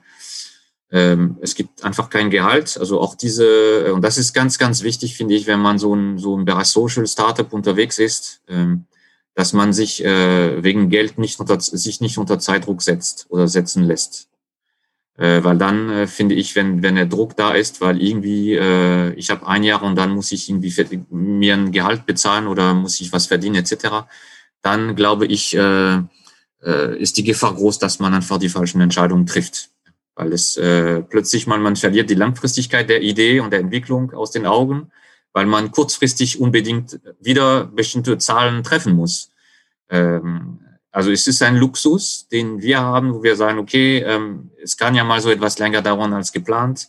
ähm, 0.92 1.38
es 1.42 1.56
gibt 1.56 1.84
einfach 1.84 2.12
kein 2.12 2.30
Gehalt. 2.30 2.78
Also 2.78 3.02
auch 3.02 3.16
diese, 3.16 3.92
und 3.94 4.04
das 4.04 4.20
ist 4.20 4.34
ganz, 4.34 4.60
ganz 4.60 4.84
wichtig, 4.84 5.18
finde 5.18 5.34
ich, 5.34 5.48
wenn 5.48 5.60
man 5.60 5.80
so 5.80 5.96
ein, 5.96 6.20
so 6.20 6.38
ein 6.38 6.46
Bereich 6.46 6.68
Social 6.68 7.08
Startup 7.08 7.52
unterwegs 7.52 7.98
ist, 7.98 8.42
ähm, 8.48 8.86
dass 9.34 9.54
man 9.54 9.74
sich 9.74 10.06
äh, 10.06 10.64
wegen 10.64 10.90
Geld 10.90 11.18
nicht 11.18 11.40
unter, 11.40 11.60
sich 11.60 12.00
nicht 12.00 12.20
unter 12.20 12.38
Zeitdruck 12.38 12.84
setzt 12.84 13.26
oder 13.30 13.48
setzen 13.48 13.84
lässt. 13.84 14.30
Äh, 15.18 15.44
weil 15.44 15.58
dann 15.58 15.90
äh, 15.90 16.08
finde 16.08 16.36
ich, 16.36 16.56
wenn, 16.56 16.84
wenn 16.84 16.96
der 16.96 17.06
Druck 17.06 17.38
da 17.38 17.54
ist, 17.54 17.80
weil 17.80 18.02
irgendwie 18.02 18.54
äh, 18.54 19.14
ich 19.14 19.30
habe 19.30 19.48
ein 19.48 19.64
Jahr 19.64 19.82
und 19.82 19.96
dann 19.96 20.12
muss 20.12 20.32
ich 20.34 20.50
irgendwie 20.50 20.74
mir 21.10 21.54
ein 21.54 21.72
Gehalt 21.72 22.06
bezahlen 22.06 22.48
oder 22.48 22.74
muss 22.74 23.00
ich 23.00 23.14
was 23.14 23.28
verdienen 23.28 23.56
etc., 23.56 24.06
dann 24.62 24.96
glaube 24.96 25.26
ich, 25.28 25.56
äh, 25.56 26.00
äh, 26.64 26.98
ist 27.00 27.18
die 27.18 27.24
Gefahr 27.24 27.54
groß, 27.54 27.80
dass 27.80 28.00
man 28.00 28.14
einfach 28.14 28.40
die 28.40 28.50
falschen 28.50 28.82
Entscheidungen 28.82 29.26
trifft. 29.26 29.70
Weil 30.16 30.34
es 30.34 30.58
äh, 30.58 31.02
plötzlich 31.02 31.46
mal, 31.46 31.60
man 31.60 31.76
verliert 31.76 32.10
die 32.10 32.16
Langfristigkeit 32.16 32.90
der 32.90 33.02
Idee 33.02 33.40
und 33.42 33.52
der 33.52 33.60
Entwicklung 33.60 34.12
aus 34.14 34.32
den 34.32 34.46
Augen, 34.46 34.92
weil 35.34 35.46
man 35.46 35.72
kurzfristig 35.72 36.40
unbedingt 36.40 37.00
wieder 37.20 37.66
bestimmte 37.66 38.18
Zahlen 38.18 38.64
treffen 38.64 38.96
muss. 38.96 39.32
Ähm, 39.90 40.60
also 40.96 41.12
es 41.12 41.28
ist 41.28 41.44
ein 41.44 41.58
Luxus, 41.58 42.26
den 42.32 42.62
wir 42.62 42.80
haben, 42.80 43.14
wo 43.14 43.22
wir 43.22 43.36
sagen, 43.36 43.60
okay, 43.60 43.98
ähm, 43.98 44.50
es 44.64 44.78
kann 44.78 44.96
ja 44.96 45.04
mal 45.04 45.20
so 45.20 45.30
etwas 45.30 45.60
länger 45.60 45.82
dauern 45.82 46.14
als 46.14 46.32
geplant, 46.32 46.88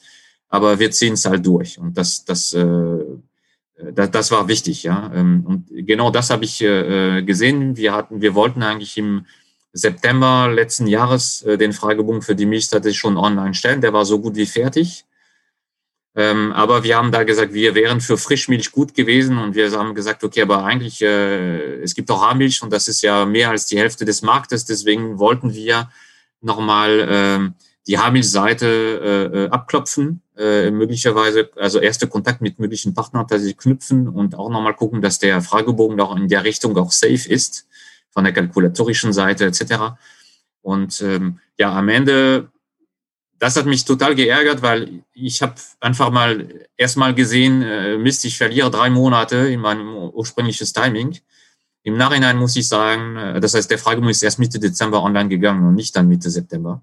aber 0.48 0.78
wir 0.78 0.92
ziehen 0.92 1.14
es 1.14 1.24
halt 1.24 1.44
durch. 1.44 1.76
Und 1.76 1.98
das, 1.98 2.24
das, 2.24 2.52
äh, 2.52 3.00
das, 3.92 4.12
das 4.12 4.30
war 4.30 4.46
wichtig, 4.46 4.84
ja. 4.84 5.10
Ähm, 5.12 5.42
und 5.44 5.66
genau 5.88 6.10
das 6.10 6.30
habe 6.30 6.44
ich 6.44 6.62
äh, 6.62 7.22
gesehen. 7.22 7.76
Wir 7.76 7.94
hatten, 7.94 8.20
wir 8.20 8.36
wollten 8.36 8.62
eigentlich 8.62 8.96
im 8.96 9.26
September 9.72 10.52
letzten 10.54 10.86
Jahres 10.86 11.42
äh, 11.42 11.58
den 11.58 11.72
Fragebogen 11.72 12.22
für 12.22 12.36
die 12.36 12.46
Milch 12.46 12.68
tatsächlich 12.68 13.00
schon 13.00 13.16
online 13.16 13.54
stellen. 13.54 13.80
Der 13.80 13.92
war 13.92 14.04
so 14.04 14.20
gut 14.20 14.36
wie 14.36 14.46
fertig. 14.46 15.04
Ähm, 16.18 16.52
aber 16.52 16.82
wir 16.82 16.96
haben 16.96 17.12
da 17.12 17.24
gesagt, 17.24 17.52
wir 17.52 17.74
wären 17.74 18.00
für 18.00 18.16
Frischmilch 18.16 18.72
gut 18.72 18.94
gewesen 18.94 19.36
und 19.36 19.54
wir 19.54 19.70
haben 19.72 19.94
gesagt, 19.94 20.24
okay, 20.24 20.42
aber 20.42 20.64
eigentlich, 20.64 21.02
äh, 21.02 21.82
es 21.82 21.94
gibt 21.94 22.10
auch 22.10 22.22
Haarmilch 22.22 22.62
und 22.62 22.72
das 22.72 22.88
ist 22.88 23.02
ja 23.02 23.26
mehr 23.26 23.50
als 23.50 23.66
die 23.66 23.78
Hälfte 23.78 24.06
des 24.06 24.22
Marktes. 24.22 24.64
Deswegen 24.64 25.18
wollten 25.18 25.52
wir 25.52 25.90
nochmal 26.40 27.00
äh, 27.00 27.64
die 27.86 27.98
Haarmilchseite 27.98 28.66
äh, 28.66 29.38
äh, 29.44 29.48
abklopfen, 29.50 30.22
äh, 30.38 30.70
möglicherweise, 30.70 31.50
also 31.56 31.80
erste 31.80 32.06
Kontakt 32.06 32.40
mit 32.40 32.58
möglichen 32.58 32.94
Partnern 32.94 33.28
tatsächlich 33.28 33.58
knüpfen 33.58 34.08
und 34.08 34.34
auch 34.36 34.48
nochmal 34.48 34.74
gucken, 34.74 35.02
dass 35.02 35.18
der 35.18 35.42
Fragebogen 35.42 36.00
auch 36.00 36.16
in 36.16 36.28
der 36.28 36.44
Richtung 36.44 36.76
auch 36.78 36.92
safe 36.92 37.28
ist, 37.28 37.68
von 38.10 38.24
der 38.24 38.32
kalkulatorischen 38.32 39.12
Seite 39.12 39.44
etc. 39.44 39.98
Und 40.62 41.02
ähm, 41.02 41.40
ja, 41.58 41.74
am 41.74 41.90
Ende 41.90 42.48
das 43.38 43.56
hat 43.56 43.66
mich 43.66 43.84
total 43.84 44.14
geärgert, 44.14 44.62
weil 44.62 45.04
ich 45.12 45.42
habe 45.42 45.54
einfach 45.80 46.10
mal 46.10 46.48
erstmal 46.76 47.14
gesehen, 47.14 47.62
äh, 47.62 47.98
Mist, 47.98 48.24
ich 48.24 48.38
verliere 48.38 48.70
drei 48.70 48.90
Monate 48.90 49.36
in 49.36 49.60
meinem 49.60 49.94
ursprüngliches 49.94 50.72
Timing. 50.72 51.18
Im 51.82 51.96
Nachhinein 51.96 52.38
muss 52.38 52.56
ich 52.56 52.68
sagen, 52.68 53.16
äh, 53.16 53.40
das 53.40 53.54
heißt, 53.54 53.70
der 53.70 53.78
Fragebogen 53.78 54.10
ist 54.10 54.22
erst 54.22 54.38
Mitte 54.38 54.58
Dezember 54.58 55.02
online 55.02 55.28
gegangen 55.28 55.66
und 55.66 55.74
nicht 55.74 55.94
dann 55.96 56.08
Mitte 56.08 56.30
September. 56.30 56.82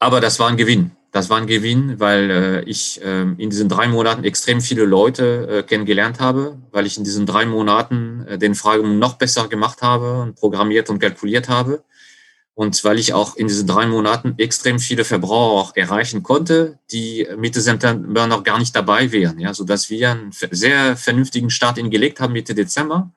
Aber 0.00 0.20
das 0.20 0.38
war 0.38 0.48
ein 0.48 0.56
Gewinn. 0.56 0.92
Das 1.10 1.30
war 1.30 1.38
ein 1.38 1.46
Gewinn, 1.46 1.98
weil 2.00 2.30
äh, 2.30 2.62
ich 2.64 3.00
äh, 3.02 3.22
in 3.22 3.50
diesen 3.50 3.68
drei 3.68 3.88
Monaten 3.88 4.24
extrem 4.24 4.60
viele 4.60 4.84
Leute 4.84 5.48
äh, 5.48 5.62
kennengelernt 5.62 6.20
habe, 6.20 6.58
weil 6.70 6.84
ich 6.84 6.98
in 6.98 7.04
diesen 7.04 7.24
drei 7.24 7.46
Monaten 7.46 8.26
äh, 8.28 8.38
den 8.38 8.54
Fragebogen 8.54 8.98
noch 8.98 9.14
besser 9.14 9.48
gemacht 9.48 9.80
habe 9.82 10.20
und 10.20 10.36
programmiert 10.36 10.90
und 10.90 10.98
kalkuliert 10.98 11.48
habe 11.48 11.82
und 12.58 12.82
weil 12.82 12.98
ich 12.98 13.12
auch 13.12 13.36
in 13.36 13.46
diesen 13.46 13.68
drei 13.68 13.86
Monaten 13.86 14.34
extrem 14.36 14.80
viele 14.80 15.04
Verbraucher 15.04 15.60
auch 15.60 15.76
erreichen 15.76 16.24
konnte, 16.24 16.80
die 16.90 17.24
Mitte 17.36 17.60
September 17.60 18.26
noch 18.26 18.42
gar 18.42 18.58
nicht 18.58 18.74
dabei 18.74 19.12
wären, 19.12 19.38
ja, 19.38 19.54
so 19.54 19.62
dass 19.62 19.90
wir 19.90 20.10
einen 20.10 20.32
sehr 20.50 20.96
vernünftigen 20.96 21.50
Start 21.50 21.76
hingelegt 21.76 22.18
haben 22.18 22.32
Mitte 22.32 22.56
Dezember. 22.56 23.12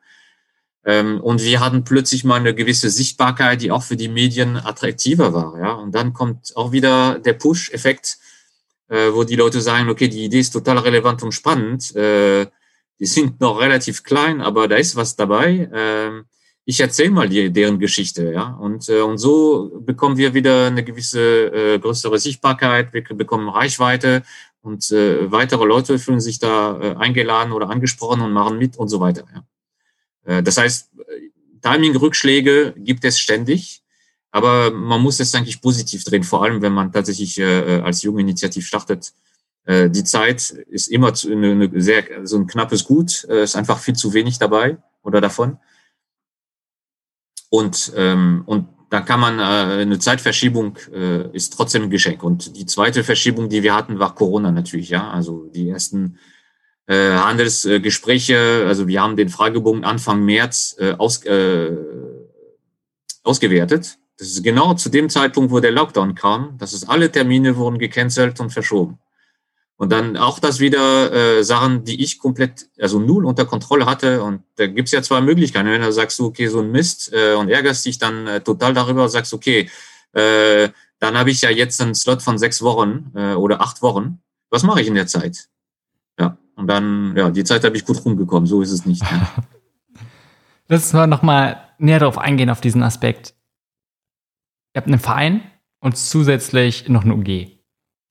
Ähm, 0.86 1.20
und 1.22 1.42
wir 1.42 1.60
hatten 1.60 1.84
plötzlich 1.84 2.24
mal 2.24 2.39
eine 2.39 2.54
gewisse 2.54 2.92
Sichtbarkeit, 2.92 3.64
die 3.64 3.72
auch 3.72 3.82
für 3.82 3.96
die 3.96 4.10
Medien 4.10 4.58
attraktiver 4.58 5.34
war, 5.34 5.58
ja. 5.60 5.72
Und 5.72 5.96
dann 5.96 6.14
kommt 6.14 6.56
auch 6.56 6.72
wieder 6.72 7.18
der 7.18 7.34
Push-Effekt, 7.34 8.20
äh, 8.89 9.12
wo 9.12 9.24
die 9.24 9.38
Leute 9.38 9.60
sagen, 9.60 9.89
okay, 9.89 10.08
die 10.08 10.26
Idee 10.26 10.42
ist 10.42 10.52
total 10.52 10.78
relevant 10.78 11.24
und 11.24 11.32
spannend. 11.32 11.96
Äh, 11.96 12.46
die 13.00 13.08
sind 13.08 13.42
noch 13.42 13.60
relativ 13.60 14.04
klein, 14.04 14.39
aber 14.39 14.68
da 14.68 14.76
ist 14.76 14.96
was 14.96 15.16
dabei. 15.16 15.68
Ich 16.66 16.80
erzähle 16.80 17.12
mal 17.12 17.28
die, 17.28 17.51
deren 17.51 17.80
Geschichte, 17.80 18.32
ja. 18.32 18.53
Und, 18.53 18.88
äh, 18.88 19.01
und 19.01 19.18
so 19.18 19.72
bekommen 19.80 20.18
wir 20.18 20.34
wieder 20.34 20.68
eine 20.68 20.84
gewisse 20.84 21.47
äh, 21.53 21.80
größere 21.80 22.20
Sichtbarkeit, 22.20 22.93
wir 22.93 23.03
bekommen 23.03 23.49
Reichweite 23.49 24.24
und 24.62 24.91
äh, 24.91 25.32
weitere 25.32 25.66
Leute 25.66 25.97
fühlen 25.97 26.22
sich 26.22 26.39
da 26.39 26.80
äh, 26.80 26.95
eingeladen 26.97 27.51
oder 27.51 27.70
angesprochen 27.70 28.22
und 28.22 28.32
machen 28.32 28.59
mit 28.59 28.78
und 28.78 28.89
so 28.89 28.99
weiter. 28.99 29.26
Ja. 29.34 30.38
Äh, 30.38 30.43
das 30.43 30.57
heißt, 30.57 30.91
Timing-Rückschläge 31.62 32.74
gibt 32.78 33.05
es 33.05 33.20
ständig, 33.20 33.82
aber 34.32 34.72
man 34.72 35.01
muss 35.01 35.20
es 35.20 35.34
eigentlich 35.36 35.62
positiv 35.62 36.03
drehen, 36.03 36.24
vor 36.24 36.43
allem 36.43 36.62
wenn 36.62 36.74
man 36.74 36.91
tatsächlich 36.91 37.39
äh, 37.39 37.78
äh 37.78 37.82
als 37.82 38.03
junge 38.03 38.22
Initiative 38.22 38.64
startet. 38.64 39.14
Äh, 39.66 39.89
die 39.89 40.03
Zeit 40.03 40.51
ist 40.70 40.88
immer 40.88 41.14
zu, 41.14 41.32
eine, 41.32 41.51
eine 41.51 41.82
sehr 41.82 42.03
so 42.26 42.38
ein 42.38 42.47
knappes 42.47 42.84
Gut, 42.84 43.26
äh, 43.30 43.43
ist 43.43 43.55
einfach 43.55 43.80
viel 43.80 43.95
zu 43.95 44.14
wenig 44.14 44.39
dabei 44.39 44.78
oder 45.03 45.22
davon. 45.22 45.57
Und, 47.52 47.91
ähm, 47.97 48.43
und 48.45 48.70
da 48.89 49.02
kann 49.02 49.20
man, 49.20 49.39
äh, 49.39 49.82
eine 49.82 49.99
Zeitverschiebung 49.99 50.78
äh, 50.93 51.30
ist 51.36 51.54
trotzdem 51.54 51.84
ein 51.84 51.89
Geschenk. 51.89 52.24
Und 52.24 52.56
die 52.56 52.66
zweite 52.66 53.04
Verschiebung, 53.04 53.49
die 53.49 53.62
wir 53.62 53.76
hatten, 53.76 53.99
war 53.99 54.16
Corona 54.16 54.52
natürlich, 54.52 54.89
ja. 54.89 55.12
Also 55.12 55.49
die 55.54 55.70
ersten 55.70 56.18
äh, 56.88 57.12
Handelsgespräche, 57.12 58.66
also 58.68 58.88
wir 58.88 59.02
haben 59.02 59.18
den 59.18 59.28
Fragebogen 59.28 59.84
Anfang 59.84 60.24
März 60.24 60.78
äh, 60.80 60.93
aus, 60.93 61.26
äh, 61.26 61.76
ausgewertet. 63.24 63.97
Das 64.18 64.30
ist 64.30 64.43
genau 64.43 64.74
zu 64.76 64.88
dem 64.88 65.10
Zeitpunkt, 65.10 65.52
wo 65.52 65.60
der 65.60 65.72
Lockdown 65.72 66.16
kam. 66.16 66.58
Das 66.58 66.72
ist 66.72 66.86
alle 66.86 67.12
Termine 67.12 67.58
wurden 67.58 67.80
gecancelt 67.80 68.39
und 68.39 68.52
verschoben. 68.52 68.97
Und 69.82 69.92
dann 69.92 70.16
auch 70.16 70.38
das 70.38 70.60
wieder 70.60 71.12
äh, 71.12 71.44
Sachen, 71.44 71.84
die 71.84 72.04
ich 72.04 72.20
komplett, 72.20 72.70
also 72.80 73.00
null 73.00 73.26
unter 73.26 73.46
Kontrolle 73.46 73.88
hatte. 73.88 74.22
Und 74.22 74.44
da 74.58 74.68
gibt's 74.68 74.92
ja 74.92 75.02
zwei 75.02 75.22
Möglichkeiten. 75.22 75.68
Wenn 75.68 75.82
du 75.82 75.92
sagst, 75.92 76.20
okay, 76.20 76.46
so 76.46 76.60
ein 76.60 76.70
Mist 76.70 77.12
äh, 77.12 77.34
und 77.34 77.50
ärgerst 77.50 77.84
dich 77.88 77.98
dann 77.98 78.28
äh, 78.28 78.42
total 78.42 78.76
darüber, 78.76 79.10
sagst, 79.10 79.34
okay, 79.34 79.72
äh, 80.14 80.70
dann 81.00 81.18
habe 81.18 81.32
ich 81.32 81.42
ja 81.42 81.50
jetzt 81.50 81.82
einen 81.82 81.96
Slot 81.96 82.22
von 82.22 82.38
sechs 82.38 82.62
Wochen 82.62 83.12
äh, 83.16 83.34
oder 83.34 83.60
acht 83.60 83.82
Wochen. 83.82 84.22
Was 84.52 84.62
mache 84.62 84.82
ich 84.82 84.88
in 84.88 84.94
der 84.94 85.08
Zeit? 85.08 85.50
Ja, 86.20 86.38
und 86.56 86.68
dann, 86.68 87.16
ja, 87.18 87.32
die 87.32 87.44
Zeit 87.44 87.64
habe 87.64 87.76
ich 87.76 87.84
gut 87.84 88.06
rumgekommen. 88.06 88.46
So 88.46 88.62
ist 88.62 88.72
es 88.72 88.86
nicht. 88.86 89.02
Ja. 89.12 89.34
Das 90.68 90.94
war 90.94 91.08
nochmal 91.08 91.60
näher 91.80 91.98
darauf 91.98 92.20
eingehen, 92.20 92.52
auf 92.52 92.62
diesen 92.62 92.84
Aspekt. 92.84 93.34
Ihr 94.76 94.82
habt 94.82 94.88
einen 94.88 95.00
Verein 95.00 95.42
und 95.80 95.98
zusätzlich 95.98 96.88
noch 96.88 97.04
eine 97.04 97.16
UG. 97.16 97.58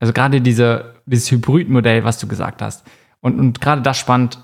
Also 0.01 0.15
gerade 0.15 0.41
diese, 0.41 1.00
dieses 1.11 1.31
Hybridmodell, 1.31 2.05
was 2.05 2.19
du 2.19 2.27
gesagt 2.27 2.63
hast. 2.63 2.85
Und, 3.21 3.39
und 3.39 3.61
gerade 3.61 3.83
das 3.83 3.99
spannend, 3.99 4.43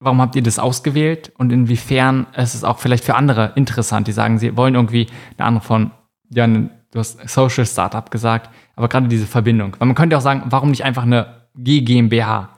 warum 0.00 0.20
habt 0.20 0.36
ihr 0.36 0.42
das 0.42 0.58
ausgewählt 0.58 1.32
und 1.38 1.52
inwiefern 1.52 2.26
ist 2.36 2.54
es 2.54 2.64
auch 2.64 2.78
vielleicht 2.78 3.04
für 3.04 3.14
andere 3.14 3.52
interessant, 3.56 4.06
die 4.06 4.12
sagen, 4.12 4.38
sie 4.38 4.56
wollen 4.56 4.74
irgendwie 4.74 5.08
eine 5.36 5.46
andere 5.46 5.64
von, 5.64 5.90
ja, 6.30 6.44
eine, 6.44 6.70
du 6.92 6.98
hast 6.98 7.28
Social 7.28 7.66
Startup 7.66 8.10
gesagt, 8.10 8.50
aber 8.76 8.88
gerade 8.88 9.08
diese 9.08 9.26
Verbindung. 9.26 9.76
Weil 9.78 9.86
man 9.86 9.96
könnte 9.96 10.16
auch 10.16 10.22
sagen, 10.22 10.44
warum 10.46 10.70
nicht 10.70 10.84
einfach 10.84 11.02
eine 11.02 11.46
GmbH? 11.54 12.50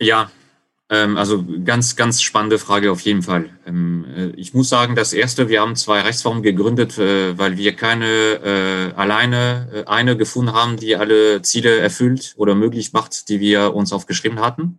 Ja, 0.00 0.30
also 0.90 1.44
ganz, 1.64 1.96
ganz 1.96 2.22
spannende 2.22 2.58
Frage 2.58 2.90
auf 2.90 3.02
jeden 3.02 3.20
Fall. 3.20 3.50
Ähm, 3.66 4.06
äh, 4.16 4.26
ich 4.36 4.54
muss 4.54 4.70
sagen, 4.70 4.96
das 4.96 5.12
erste, 5.12 5.50
wir 5.50 5.60
haben 5.60 5.76
zwei 5.76 6.00
Rechtsformen 6.00 6.42
gegründet, 6.42 6.96
äh, 6.96 7.36
weil 7.36 7.58
wir 7.58 7.76
keine 7.76 8.06
äh, 8.06 8.94
alleine 8.94 9.84
eine 9.86 10.16
gefunden 10.16 10.54
haben, 10.54 10.78
die 10.78 10.96
alle 10.96 11.42
Ziele 11.42 11.78
erfüllt 11.78 12.34
oder 12.38 12.54
möglich 12.54 12.94
macht, 12.94 13.28
die 13.28 13.38
wir 13.38 13.74
uns 13.74 13.92
aufgeschrieben 13.92 14.40
hatten. 14.40 14.78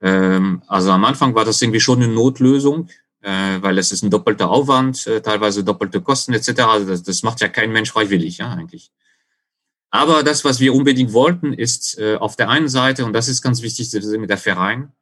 Ähm, 0.00 0.62
also 0.66 0.92
am 0.92 1.04
Anfang 1.04 1.34
war 1.34 1.44
das 1.44 1.60
irgendwie 1.60 1.80
schon 1.80 2.02
eine 2.02 2.12
Notlösung, 2.12 2.88
weil 3.20 3.78
es 3.78 3.90
ist 3.90 4.04
ein 4.04 4.10
doppelter 4.10 4.48
Aufwand, 4.48 5.04
teilweise 5.24 5.64
doppelte 5.64 6.00
Kosten 6.00 6.32
etc. 6.34 6.60
Also 6.60 6.86
das, 6.86 7.02
das 7.02 7.24
macht 7.24 7.40
ja 7.40 7.48
kein 7.48 7.72
Mensch 7.72 7.90
freiwillig, 7.90 8.38
ja 8.38 8.52
eigentlich. 8.52 8.92
Aber 9.90 10.22
das, 10.22 10.44
was 10.44 10.60
wir 10.60 10.72
unbedingt 10.72 11.12
wollten, 11.12 11.52
ist 11.52 12.00
auf 12.00 12.36
der 12.36 12.48
einen 12.48 12.68
Seite, 12.68 13.04
und 13.04 13.12
das 13.12 13.26
ist 13.26 13.42
ganz 13.42 13.60
wichtig 13.60 13.92
mit 13.92 14.30
der 14.30 14.38
Verein, 14.38 14.92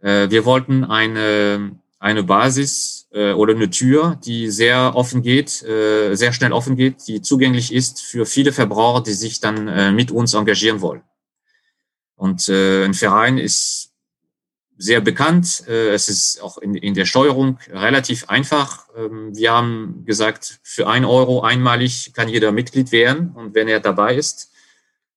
äh, 0.00 0.30
wir 0.30 0.44
wollten 0.44 0.84
eine, 0.84 1.78
eine 1.98 2.22
Basis 2.22 3.08
äh, 3.12 3.32
oder 3.32 3.54
eine 3.54 3.70
Tür, 3.70 4.18
die 4.24 4.50
sehr 4.50 4.94
offen 4.94 5.22
geht, 5.22 5.62
äh, 5.62 6.14
sehr 6.14 6.32
schnell 6.32 6.52
offen 6.52 6.76
geht, 6.76 7.06
die 7.06 7.22
zugänglich 7.22 7.72
ist 7.72 8.02
für 8.02 8.26
viele 8.26 8.52
Verbraucher, 8.52 9.02
die 9.02 9.12
sich 9.12 9.40
dann 9.40 9.68
äh, 9.68 9.92
mit 9.92 10.10
uns 10.10 10.34
engagieren 10.34 10.80
wollen. 10.80 11.02
Und 12.16 12.48
äh, 12.48 12.84
ein 12.84 12.94
Verein 12.94 13.38
ist 13.38 13.94
sehr 14.76 15.00
bekannt. 15.00 15.64
Äh, 15.68 15.90
es 15.90 16.08
ist 16.08 16.42
auch 16.42 16.58
in, 16.58 16.74
in 16.74 16.94
der 16.94 17.04
Steuerung 17.04 17.58
relativ 17.70 18.28
einfach. 18.28 18.88
Ähm, 18.96 19.36
wir 19.36 19.52
haben 19.52 20.04
gesagt, 20.04 20.58
für 20.62 20.88
ein 20.88 21.04
Euro 21.04 21.42
einmalig 21.42 22.12
kann 22.12 22.28
jeder 22.28 22.52
Mitglied 22.52 22.92
werden. 22.92 23.30
Und 23.34 23.54
wenn 23.54 23.68
er 23.68 23.80
dabei 23.80 24.16
ist, 24.16 24.50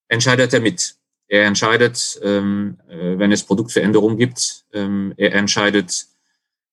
entscheidet 0.07 0.53
er 0.53 0.61
mit. 0.61 0.95
Er 1.27 1.45
entscheidet, 1.45 2.19
ähm, 2.23 2.77
äh, 2.89 3.17
wenn 3.17 3.31
es 3.31 3.43
Produktveränderungen 3.43 4.17
gibt. 4.17 4.63
Ähm, 4.73 5.13
er 5.17 5.33
entscheidet, 5.35 6.07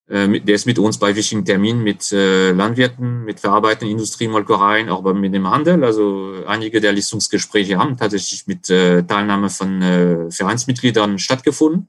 äh, 0.07 0.41
der 0.41 0.55
ist 0.55 0.67
mit 0.67 0.79
uns 0.79 0.99
bei 0.99 1.17
wichtigen 1.17 1.45
Terminen 1.45 1.83
mit 1.83 2.11
Landwirten, 2.13 3.25
mit 3.25 3.41
verarbeitenden 3.41 3.91
Industrie, 3.91 4.29
Molkereien, 4.29 4.89
auch 4.89 5.03
mit 5.13 5.35
dem 5.35 5.51
Handel. 5.51 5.83
Also 5.85 6.45
einige 6.47 6.81
der 6.81 6.93
Listungsgespräche 6.93 7.79
haben 7.79 7.97
tatsächlich 7.97 8.47
mit 8.47 8.67
Teilnahme 8.67 9.51
von 9.51 10.31
Vereinsmitgliedern 10.31 11.19
stattgefunden 11.19 11.89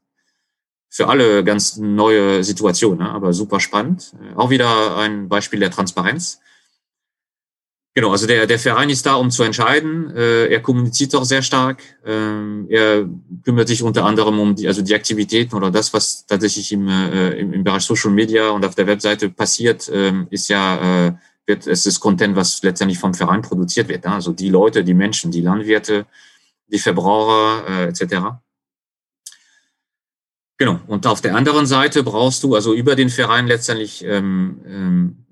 für 0.90 1.10
alle 1.10 1.44
ganz 1.44 1.76
neue 1.76 2.42
Situation, 2.42 3.00
ne? 3.00 3.10
aber 3.10 3.34
super 3.34 3.60
spannend. 3.60 4.14
Auch 4.38 4.50
wieder 4.50 4.96
ein 4.96 5.28
Beispiel 5.28 5.60
der 5.60 5.70
Transparenz. 5.70 6.40
Genau, 7.98 8.12
also 8.12 8.28
der, 8.28 8.46
der 8.46 8.60
Verein 8.60 8.90
ist 8.90 9.06
da, 9.06 9.16
um 9.16 9.32
zu 9.32 9.44
entscheiden. 9.44 10.14
Äh, 10.14 10.48
er 10.48 10.62
kommuniziert 10.62 11.16
auch 11.16 11.24
sehr 11.24 11.42
stark. 11.42 11.82
Ähm, 12.06 12.68
er 12.70 13.08
kümmert 13.46 13.70
sich 13.70 13.84
unter 13.84 14.04
anderem 14.04 14.38
um 14.38 14.54
die, 14.54 14.68
also 14.68 14.82
die 14.82 14.94
Aktivitäten 14.94 15.56
oder 15.56 15.72
das, 15.72 15.94
was 15.94 16.26
tatsächlich 16.26 16.74
im, 16.74 16.90
äh, 16.90 17.30
im, 17.40 17.54
im 17.54 17.64
Bereich 17.64 17.84
Social 17.84 18.12
Media 18.12 18.50
und 18.50 18.66
auf 18.66 18.76
der 18.76 18.88
Webseite 18.88 19.30
passiert, 19.30 19.90
ähm, 19.94 20.28
ist 20.30 20.50
ja, 20.50 21.08
äh, 21.08 21.14
wird, 21.46 21.68
es 21.68 21.86
ist 21.86 22.02
Content, 22.02 22.36
was 22.36 22.62
letztendlich 22.64 23.00
vom 23.00 23.14
Verein 23.14 23.42
produziert 23.42 23.88
wird. 23.88 24.04
Ne? 24.04 24.12
Also 24.12 24.34
die 24.34 24.50
Leute, 24.50 24.84
die 24.84 24.94
Menschen, 24.94 25.32
die 25.32 25.42
Landwirte, 25.42 26.06
die 26.68 26.80
Verbraucher 26.80 27.66
äh, 27.70 27.88
etc. 27.88 28.42
Genau. 30.58 30.82
Und 30.88 31.08
auf 31.08 31.22
der 31.22 31.34
anderen 31.34 31.66
Seite 31.66 32.04
brauchst 32.04 32.44
du, 32.44 32.56
also 32.56 32.74
über 32.74 32.98
den 32.98 33.10
Verein 33.10 33.48
letztendlich, 33.48 34.04
ähm, 34.04 34.60
ähm, 34.68 35.25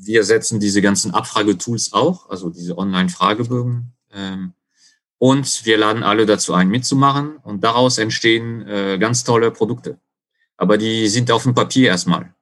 wir 0.00 0.24
setzen 0.24 0.60
diese 0.60 0.82
ganzen 0.82 1.12
Abfragetools 1.12 1.92
auch, 1.92 2.28
also 2.30 2.50
diese 2.50 2.76
Online-Fragebögen. 2.78 3.92
Ähm, 4.12 4.52
und 5.18 5.64
wir 5.64 5.78
laden 5.78 6.02
alle 6.02 6.26
dazu 6.26 6.54
ein, 6.54 6.68
mitzumachen. 6.68 7.36
Und 7.36 7.62
daraus 7.62 7.98
entstehen 7.98 8.66
äh, 8.66 8.98
ganz 8.98 9.24
tolle 9.24 9.50
Produkte. 9.50 9.98
Aber 10.56 10.78
die 10.78 11.08
sind 11.08 11.30
auf 11.30 11.44
dem 11.44 11.54
Papier 11.54 11.88
erstmal. 11.88 12.34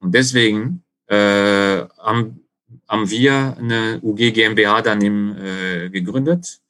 Und 0.00 0.14
deswegen 0.14 0.82
äh, 1.06 1.84
haben, 1.98 2.40
haben 2.88 3.10
wir 3.10 3.56
eine 3.58 4.00
UG 4.02 4.32
GmbH 4.32 4.82
daneben 4.82 5.36
äh, 5.36 5.90
gegründet 5.90 6.62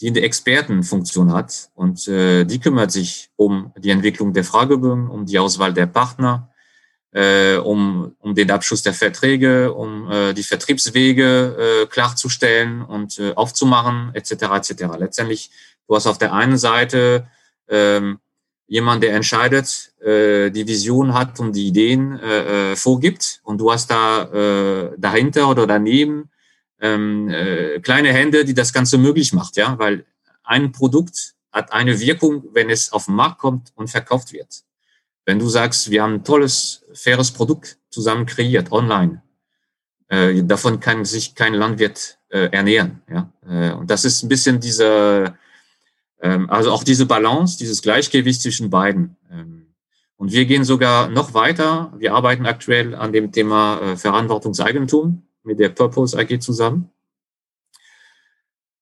die 0.00 0.08
eine 0.08 0.20
Expertenfunktion 0.20 1.32
hat 1.32 1.70
und 1.74 2.06
äh, 2.08 2.44
die 2.44 2.60
kümmert 2.60 2.92
sich 2.92 3.30
um 3.36 3.72
die 3.78 3.90
Entwicklung 3.90 4.32
der 4.32 4.44
Fragebögen, 4.44 5.08
um 5.08 5.24
die 5.24 5.38
Auswahl 5.38 5.72
der 5.72 5.86
Partner, 5.86 6.50
äh, 7.16 7.56
um, 7.56 8.14
um 8.20 8.34
den 8.34 8.50
Abschluss 8.50 8.82
der 8.82 8.92
Verträge, 8.92 9.72
um 9.72 10.10
äh, 10.10 10.34
die 10.34 10.42
Vertriebswege 10.42 11.56
äh, 11.58 11.86
klarzustellen 11.86 12.82
und 12.82 13.18
äh, 13.18 13.32
aufzumachen, 13.34 14.10
etc. 14.12 14.32
etc. 14.52 14.84
Letztendlich, 14.98 15.50
du 15.88 15.96
hast 15.96 16.06
auf 16.06 16.18
der 16.18 16.34
einen 16.34 16.58
Seite 16.58 17.26
ähm, 17.68 18.18
jemand, 18.66 19.02
der 19.02 19.14
entscheidet, 19.14 19.94
äh, 20.02 20.50
die 20.50 20.68
Vision 20.68 21.14
hat 21.14 21.40
und 21.40 21.56
die 21.56 21.68
Ideen 21.68 22.20
äh, 22.20 22.72
äh, 22.72 22.76
vorgibt, 22.76 23.40
und 23.44 23.58
du 23.58 23.72
hast 23.72 23.90
da 23.90 24.24
äh, 24.24 24.90
dahinter 24.98 25.48
oder 25.48 25.66
daneben 25.66 26.28
ähm, 26.82 27.30
äh, 27.30 27.80
kleine 27.80 28.12
Hände, 28.12 28.44
die 28.44 28.52
das 28.52 28.74
Ganze 28.74 28.98
möglich 28.98 29.32
macht, 29.32 29.56
ja, 29.56 29.78
weil 29.78 30.04
ein 30.44 30.70
Produkt 30.70 31.32
hat 31.50 31.72
eine 31.72 31.98
Wirkung, 31.98 32.44
wenn 32.52 32.68
es 32.68 32.92
auf 32.92 33.06
den 33.06 33.14
Markt 33.14 33.38
kommt 33.38 33.72
und 33.74 33.88
verkauft 33.88 34.34
wird. 34.34 34.65
Wenn 35.26 35.38
du 35.38 35.48
sagst, 35.48 35.90
wir 35.90 36.02
haben 36.02 36.14
ein 36.14 36.24
tolles, 36.24 36.84
faires 36.94 37.32
Produkt 37.32 37.78
zusammen 37.90 38.24
kreiert, 38.24 38.72
online, 38.72 39.22
äh, 40.08 40.42
davon 40.44 40.80
kann 40.80 41.04
sich 41.04 41.34
kein 41.34 41.52
Landwirt 41.52 42.18
äh, 42.30 42.48
ernähren, 42.52 43.02
ja, 43.10 43.32
äh, 43.46 43.72
und 43.72 43.90
das 43.90 44.04
ist 44.04 44.22
ein 44.22 44.28
bisschen 44.28 44.60
diese, 44.60 45.36
ähm, 46.22 46.48
also 46.48 46.70
auch 46.70 46.84
diese 46.84 47.06
Balance, 47.06 47.58
dieses 47.58 47.82
Gleichgewicht 47.82 48.40
zwischen 48.40 48.70
beiden. 48.70 49.16
Ähm, 49.30 49.66
und 50.16 50.32
wir 50.32 50.46
gehen 50.46 50.64
sogar 50.64 51.08
noch 51.08 51.34
weiter. 51.34 51.92
Wir 51.98 52.14
arbeiten 52.14 52.46
aktuell 52.46 52.94
an 52.94 53.12
dem 53.12 53.32
Thema 53.32 53.80
äh, 53.80 53.96
Verantwortungseigentum 53.96 55.22
mit 55.42 55.58
der 55.58 55.68
Purpose 55.70 56.18
AG 56.18 56.40
zusammen. 56.40 56.90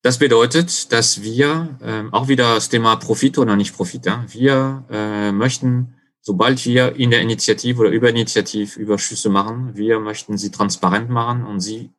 Das 0.02 0.18
bedeutet, 0.18 0.92
dass 0.92 1.22
wir 1.22 1.78
äh, 1.80 2.04
auch 2.12 2.28
wieder 2.28 2.54
das 2.54 2.68
Thema 2.68 2.96
Profit 2.96 3.38
oder 3.38 3.56
nicht 3.56 3.74
Profit, 3.74 4.04
ja, 4.04 4.24
wir 4.28 4.84
äh, 4.90 5.32
möchten, 5.32 5.93
sobald 6.24 6.64
wir 6.64 6.96
in 6.96 7.10
der 7.10 7.20
Initiative 7.20 7.80
oder 7.80 7.90
über 7.90 8.08
Initiativ 8.10 8.76
Überschüsse 8.76 9.30
machen, 9.30 9.76
wir 9.76 10.00
möchten 10.00 10.36
sie 10.36 10.50
transparent 10.50 11.08
machen 11.08 11.44
und 11.44 11.60
sie 11.60 11.92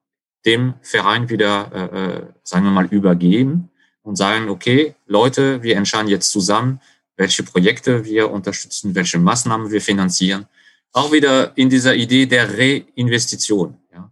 dem 0.46 0.74
Verein 0.82 1.30
wieder, 1.30 1.72
äh, 1.74 2.18
äh, 2.18 2.26
sagen 2.44 2.66
wir 2.66 2.72
mal, 2.72 2.88
übergeben 2.88 3.70
und 4.02 4.18
sagen, 4.18 4.50
okay, 4.50 4.96
Leute, 5.08 5.64
wir 5.64 5.78
entscheiden 5.78 6.10
jetzt 6.10 6.30
zusammen, 6.32 6.82
welche 7.16 7.44
Projekte 7.44 8.04
wir 8.04 8.30
unterstützen, 8.30 8.94
welche 8.94 9.20
Maßnahmen 9.20 9.72
wir 9.72 9.80
finanzieren. 9.80 10.48
Auch 10.92 11.14
wieder 11.14 11.58
in 11.58 11.70
dieser 11.70 11.96
Idee 11.96 12.26
der 12.26 12.50
Reinvestition. 12.58 13.78
Ja 13.94 14.12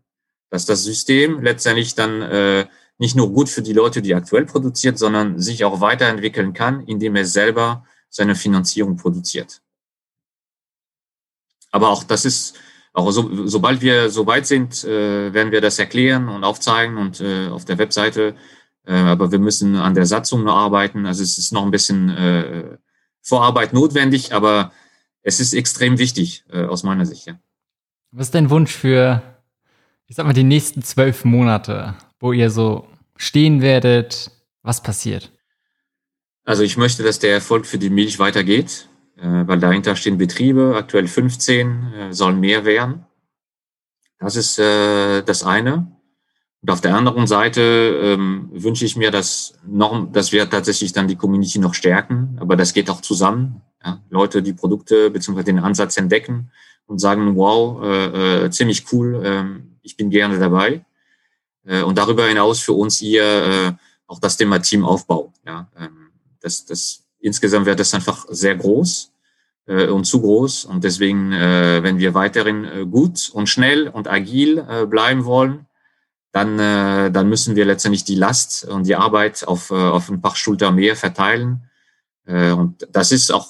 dass 0.53 0.67
das 0.67 0.83
System 0.83 1.41
letztendlich 1.41 1.95
dann 1.95 2.21
äh, 2.21 2.67
nicht 2.99 3.15
nur 3.15 3.33
gut 3.33 3.49
für 3.49 3.63
die 3.63 3.73
Leute, 3.73 4.03
die 4.03 4.13
aktuell 4.13 4.45
produziert, 4.45 4.99
sondern 4.99 5.39
sich 5.39 5.65
auch 5.65 5.81
weiterentwickeln 5.81 6.53
kann, 6.53 6.85
indem 6.85 7.15
er 7.15 7.25
selber 7.25 7.87
seine 8.07 8.35
Finanzierung 8.35 8.95
produziert. 8.95 9.62
Aber 11.73 11.89
auch 11.89 12.05
das 12.05 12.23
ist, 12.23 12.55
auch 12.93 13.11
so, 13.11 13.45
sobald 13.45 13.81
wir 13.81 14.09
so 14.09 14.25
weit 14.27 14.47
sind, 14.47 14.85
äh, 14.85 15.33
werden 15.33 15.51
wir 15.51 15.59
das 15.59 15.77
erklären 15.79 16.29
und 16.29 16.45
aufzeigen 16.45 16.97
und 16.97 17.19
äh, 17.19 17.49
auf 17.49 17.65
der 17.65 17.77
Webseite. 17.77 18.35
Äh, 18.85 18.93
aber 18.93 19.31
wir 19.31 19.39
müssen 19.39 19.75
an 19.75 19.93
der 19.93 20.05
Satzung 20.05 20.45
noch 20.45 20.55
arbeiten. 20.55 21.05
Also 21.05 21.21
es 21.23 21.37
ist 21.37 21.51
noch 21.51 21.63
ein 21.65 21.71
bisschen 21.71 22.09
äh, 22.09 22.77
Vorarbeit 23.21 23.73
notwendig, 23.73 24.33
aber 24.33 24.71
es 25.21 25.41
ist 25.41 25.53
extrem 25.53 25.97
wichtig 25.97 26.45
äh, 26.49 26.63
aus 26.63 26.83
meiner 26.83 27.05
Sicht. 27.05 27.25
Ja. 27.25 27.39
Was 28.11 28.27
ist 28.27 28.35
dein 28.35 28.49
Wunsch 28.49 28.71
für 28.71 29.21
ich 30.13 30.15
sag 30.15 30.27
mal, 30.27 30.33
die 30.33 30.43
nächsten 30.43 30.83
zwölf 30.83 31.25
Monate, 31.25 31.95
wo 32.19 32.33
ihr 32.33 32.51
so 32.51 32.87
stehen 33.15 33.63
werdet, 33.63 34.29
was 34.61 34.83
passiert? 34.83 35.31
Also 36.45 36.61
ich 36.63 36.77
möchte, 36.77 37.01
dass 37.01 37.19
der 37.19 37.33
Erfolg 37.33 37.65
für 37.65 37.77
die 37.79 37.89
Milch 37.89 38.19
weitergeht, 38.19 38.89
weil 39.15 39.59
dahinter 39.59 39.95
stehen 39.95 40.17
Betriebe, 40.17 40.73
aktuell 40.75 41.07
15, 41.07 41.93
äh, 41.93 42.13
sollen 42.13 42.39
mehr 42.39 42.65
werden. 42.65 43.05
Das 44.19 44.35
ist 44.35 44.57
äh, 44.57 45.21
das 45.23 45.43
eine. 45.43 45.91
Und 46.61 46.71
auf 46.71 46.79
der 46.79 46.95
anderen 46.95 47.27
Seite 47.27 47.61
ähm, 47.61 48.49
wünsche 48.53 48.85
ich 48.85 48.95
mir, 48.95 49.11
dass 49.11 49.55
noch, 49.67 50.09
dass 50.11 50.31
wir 50.31 50.49
tatsächlich 50.49 50.93
dann 50.93 51.09
die 51.09 51.17
Community 51.17 51.59
noch 51.59 51.73
stärken. 51.73 52.37
Aber 52.39 52.55
das 52.55 52.73
geht 52.73 52.89
auch 52.89 53.01
zusammen. 53.01 53.61
Ja? 53.83 54.01
Leute, 54.09 54.41
die 54.41 54.53
Produkte 54.53 55.11
bzw. 55.11 55.43
den 55.43 55.59
Ansatz 55.59 55.97
entdecken 55.97 56.51
und 56.85 56.99
sagen, 56.99 57.35
wow, 57.35 57.83
äh, 57.83 58.45
äh, 58.45 58.49
ziemlich 58.49 58.85
cool, 58.93 59.25
äh, 59.25 59.43
ich 59.81 59.97
bin 59.97 60.09
gerne 60.09 60.39
dabei. 60.39 60.85
Äh, 61.65 61.81
und 61.81 61.97
darüber 61.97 62.25
hinaus 62.27 62.61
für 62.61 62.73
uns 62.73 62.97
hier 62.97 63.23
äh, 63.23 63.71
auch 64.07 64.19
das 64.19 64.37
Thema 64.37 64.59
Teamaufbau. 64.59 65.33
Ja, 65.45 65.67
ähm, 65.77 66.11
das, 66.39 66.65
das 66.65 67.02
insgesamt 67.23 67.65
wird 67.65 67.79
das 67.79 67.93
einfach 67.93 68.25
sehr 68.29 68.55
groß 68.55 69.11
äh, 69.67 69.87
und 69.87 70.05
zu 70.05 70.21
groß. 70.21 70.65
Und 70.65 70.83
deswegen, 70.83 71.31
äh, 71.31 71.81
wenn 71.81 71.97
wir 71.97 72.13
weiterhin 72.13 72.65
äh, 72.65 72.85
gut 72.85 73.29
und 73.33 73.47
schnell 73.47 73.87
und 73.87 74.07
agil 74.07 74.65
äh, 74.69 74.85
bleiben 74.85 75.25
wollen, 75.25 75.65
dann, 76.31 76.59
äh, 76.59 77.11
dann 77.11 77.29
müssen 77.29 77.55
wir 77.55 77.65
letztendlich 77.65 78.03
die 78.03 78.15
Last 78.15 78.65
und 78.65 78.87
die 78.87 78.95
Arbeit 78.95 79.47
auf, 79.47 79.69
äh, 79.69 79.75
auf 79.75 80.09
ein 80.09 80.21
paar 80.21 80.35
Schulter 80.35 80.71
mehr 80.71 80.95
verteilen. 80.95 81.69
Äh, 82.25 82.51
und 82.51 82.87
das 82.91 83.11
ist 83.11 83.31
auch 83.31 83.49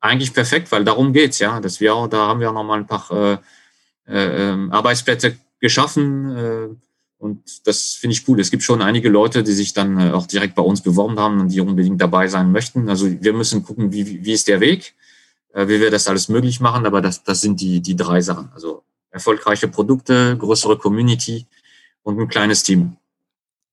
eigentlich 0.00 0.32
perfekt, 0.32 0.72
weil 0.72 0.84
darum 0.84 1.12
geht's 1.12 1.38
ja. 1.38 1.60
Dass 1.60 1.80
wir 1.80 1.94
auch, 1.94 2.08
da 2.08 2.28
haben 2.28 2.40
wir 2.40 2.50
auch 2.50 2.54
nochmal 2.54 2.78
ein 2.78 2.86
paar 2.86 3.10
äh, 3.10 3.38
äh, 4.08 4.50
ähm, 4.50 4.72
Arbeitsplätze 4.72 5.36
geschaffen. 5.60 6.80
Und 7.18 7.66
das 7.66 7.94
finde 7.94 8.12
ich 8.12 8.28
cool. 8.28 8.40
Es 8.40 8.50
gibt 8.50 8.62
schon 8.62 8.82
einige 8.82 9.08
Leute, 9.08 9.42
die 9.42 9.52
sich 9.52 9.72
dann 9.72 9.98
äh, 9.98 10.10
auch 10.12 10.26
direkt 10.26 10.54
bei 10.54 10.62
uns 10.62 10.82
beworben 10.82 11.18
haben 11.18 11.40
und 11.40 11.48
die 11.48 11.60
unbedingt 11.60 12.00
dabei 12.00 12.28
sein 12.28 12.52
möchten. 12.52 12.88
Also 12.88 13.08
wir 13.08 13.32
müssen 13.32 13.62
gucken, 13.62 13.92
wie, 13.92 14.24
wie 14.24 14.32
ist 14.32 14.48
der 14.48 14.60
Weg, 14.60 14.94
äh, 15.54 15.66
wie 15.66 15.80
wir 15.80 15.90
das 15.90 16.08
alles 16.08 16.28
möglich 16.28 16.60
machen. 16.60 16.84
Aber 16.84 17.00
das, 17.00 17.22
das 17.24 17.40
sind 17.40 17.60
die, 17.60 17.80
die 17.80 17.96
drei 17.96 18.20
Sachen. 18.20 18.50
Also 18.52 18.82
erfolgreiche 19.10 19.68
Produkte, 19.68 20.36
größere 20.36 20.76
Community 20.76 21.46
und 22.02 22.20
ein 22.20 22.28
kleines 22.28 22.62
Team. 22.62 22.96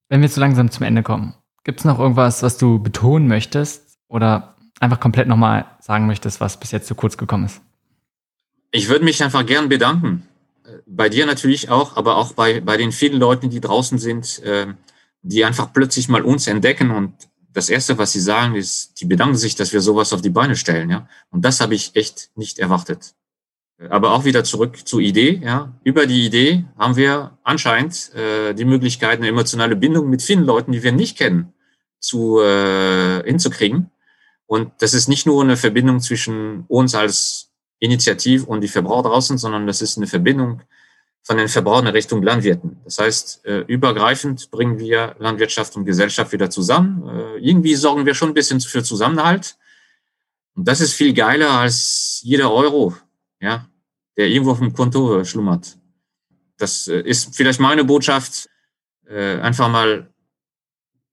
Wenn 0.07 0.21
wir 0.21 0.29
zu 0.29 0.39
langsam 0.39 0.71
zum 0.71 0.83
Ende 0.83 1.03
kommen, 1.03 1.33
gibt 1.63 1.79
es 1.79 1.85
noch 1.85 1.99
irgendwas, 1.99 2.43
was 2.43 2.57
du 2.57 2.79
betonen 2.79 3.27
möchtest 3.27 3.97
oder 4.07 4.55
einfach 4.79 4.99
komplett 4.99 5.27
nochmal 5.27 5.65
sagen 5.81 6.07
möchtest, 6.07 6.39
was 6.39 6.59
bis 6.59 6.71
jetzt 6.71 6.87
zu 6.87 6.95
kurz 6.95 7.17
gekommen 7.17 7.45
ist? 7.45 7.61
Ich 8.71 8.89
würde 8.89 9.05
mich 9.05 9.23
einfach 9.23 9.45
gern 9.45 9.69
bedanken. 9.69 10.27
Bei 10.85 11.09
dir 11.09 11.25
natürlich 11.25 11.69
auch, 11.69 11.95
aber 11.95 12.17
auch 12.17 12.33
bei, 12.33 12.61
bei 12.61 12.77
den 12.77 12.91
vielen 12.91 13.19
Leuten, 13.19 13.49
die 13.49 13.61
draußen 13.61 13.97
sind, 13.97 14.41
äh, 14.43 14.67
die 15.21 15.45
einfach 15.45 15.71
plötzlich 15.73 16.09
mal 16.09 16.23
uns 16.23 16.47
entdecken 16.47 16.91
und 16.91 17.13
das 17.53 17.69
Erste, 17.69 17.97
was 17.97 18.11
sie 18.11 18.19
sagen, 18.19 18.55
ist, 18.55 18.99
die 18.99 19.05
bedanken 19.05 19.37
sich, 19.37 19.55
dass 19.55 19.73
wir 19.73 19.81
sowas 19.81 20.11
auf 20.11 20.21
die 20.21 20.29
Beine 20.29 20.55
stellen, 20.55 20.89
ja. 20.89 21.07
Und 21.29 21.45
das 21.45 21.61
habe 21.61 21.75
ich 21.75 21.95
echt 21.95 22.31
nicht 22.35 22.57
erwartet. 22.57 23.13
Aber 23.89 24.11
auch 24.11 24.25
wieder 24.25 24.43
zurück 24.43 24.87
zur 24.87 25.01
Idee. 25.01 25.41
Ja. 25.43 25.73
Über 25.83 26.05
die 26.07 26.25
Idee 26.25 26.65
haben 26.77 26.95
wir 26.95 27.37
anscheinend 27.43 28.13
äh, 28.15 28.53
die 28.53 28.65
Möglichkeit, 28.65 29.19
eine 29.19 29.27
emotionale 29.27 29.75
Bindung 29.75 30.09
mit 30.09 30.21
vielen 30.21 30.45
Leuten, 30.45 30.71
die 30.71 30.83
wir 30.83 30.91
nicht 30.91 31.17
kennen, 31.17 31.53
zu 31.99 32.39
äh, 32.39 33.23
hinzukriegen. 33.23 33.91
Und 34.45 34.71
das 34.79 34.93
ist 34.93 35.07
nicht 35.07 35.25
nur 35.25 35.41
eine 35.43 35.57
Verbindung 35.57 35.99
zwischen 35.99 36.65
uns 36.67 36.95
als 36.95 37.52
Initiativ 37.83 38.45
und 38.45 38.61
die 38.61 38.69
Verbraucher 38.69 39.09
draußen, 39.09 39.37
sondern 39.37 39.67
das 39.67 39.81
ist 39.81 39.97
eine 39.97 40.07
Verbindung 40.07 40.61
von 41.21 41.37
den 41.37 41.49
Verbrauchern 41.49 41.87
in 41.87 41.93
Richtung 41.93 42.23
Landwirten. 42.23 42.77
Das 42.85 42.97
heißt, 42.99 43.45
äh, 43.45 43.59
übergreifend 43.67 44.51
bringen 44.51 44.79
wir 44.79 45.15
Landwirtschaft 45.19 45.75
und 45.75 45.85
Gesellschaft 45.85 46.31
wieder 46.31 46.49
zusammen. 46.49 47.07
Äh, 47.07 47.37
irgendwie 47.39 47.75
sorgen 47.75 48.05
wir 48.05 48.13
schon 48.13 48.29
ein 48.29 48.33
bisschen 48.33 48.61
für 48.61 48.83
Zusammenhalt. 48.83 49.57
Und 50.55 50.67
das 50.67 50.79
ist 50.79 50.93
viel 50.93 51.13
geiler 51.13 51.51
als 51.51 52.21
jeder 52.23 52.53
Euro, 52.53 52.95
ja, 53.41 53.67
der 54.15 54.27
irgendwo 54.27 54.51
auf 54.51 54.59
dem 54.59 54.73
Konto 54.73 55.23
schlummert. 55.25 55.77
Das 56.57 56.87
äh, 56.87 57.01
ist 57.01 57.35
vielleicht 57.35 57.59
meine 57.59 57.83
Botschaft. 57.83 58.49
Äh, 59.07 59.39
einfach 59.39 59.69
mal 59.69 60.09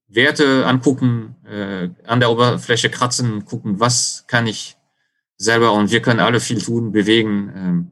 Werte 0.06 0.66
angucken, 0.66 1.36
äh, 1.46 1.88
an 2.04 2.20
der 2.20 2.30
Oberfläche 2.30 2.90
kratzen, 2.90 3.44
gucken, 3.44 3.80
was 3.80 4.24
kann 4.26 4.46
ich 4.46 4.76
selber 5.40 5.72
und 5.72 5.90
wir 5.90 6.02
können 6.02 6.20
alle 6.20 6.38
viel 6.38 6.60
tun, 6.60 6.92
bewegen, 6.92 7.52
ähm, 7.56 7.90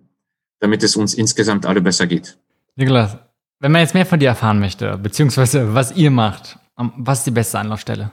damit 0.61 0.83
es 0.83 0.97
uns 0.97 1.15
insgesamt 1.15 1.67
alle 1.67 1.81
besser 1.81 2.07
geht. 2.07 2.39
Niklas, 2.77 3.17
wenn 3.59 3.73
man 3.73 3.81
jetzt 3.81 3.95
mehr 3.95 4.07
von 4.07 4.21
dir 4.21 4.29
erfahren 4.29 4.61
möchte, 4.61 4.99
beziehungsweise 4.99 5.75
was 5.75 5.97
ihr 5.97 6.11
macht, 6.11 6.59
was 6.77 7.19
ist 7.19 7.27
die 7.27 7.33
beste 7.33 7.59
Anlaufstelle? 7.59 8.13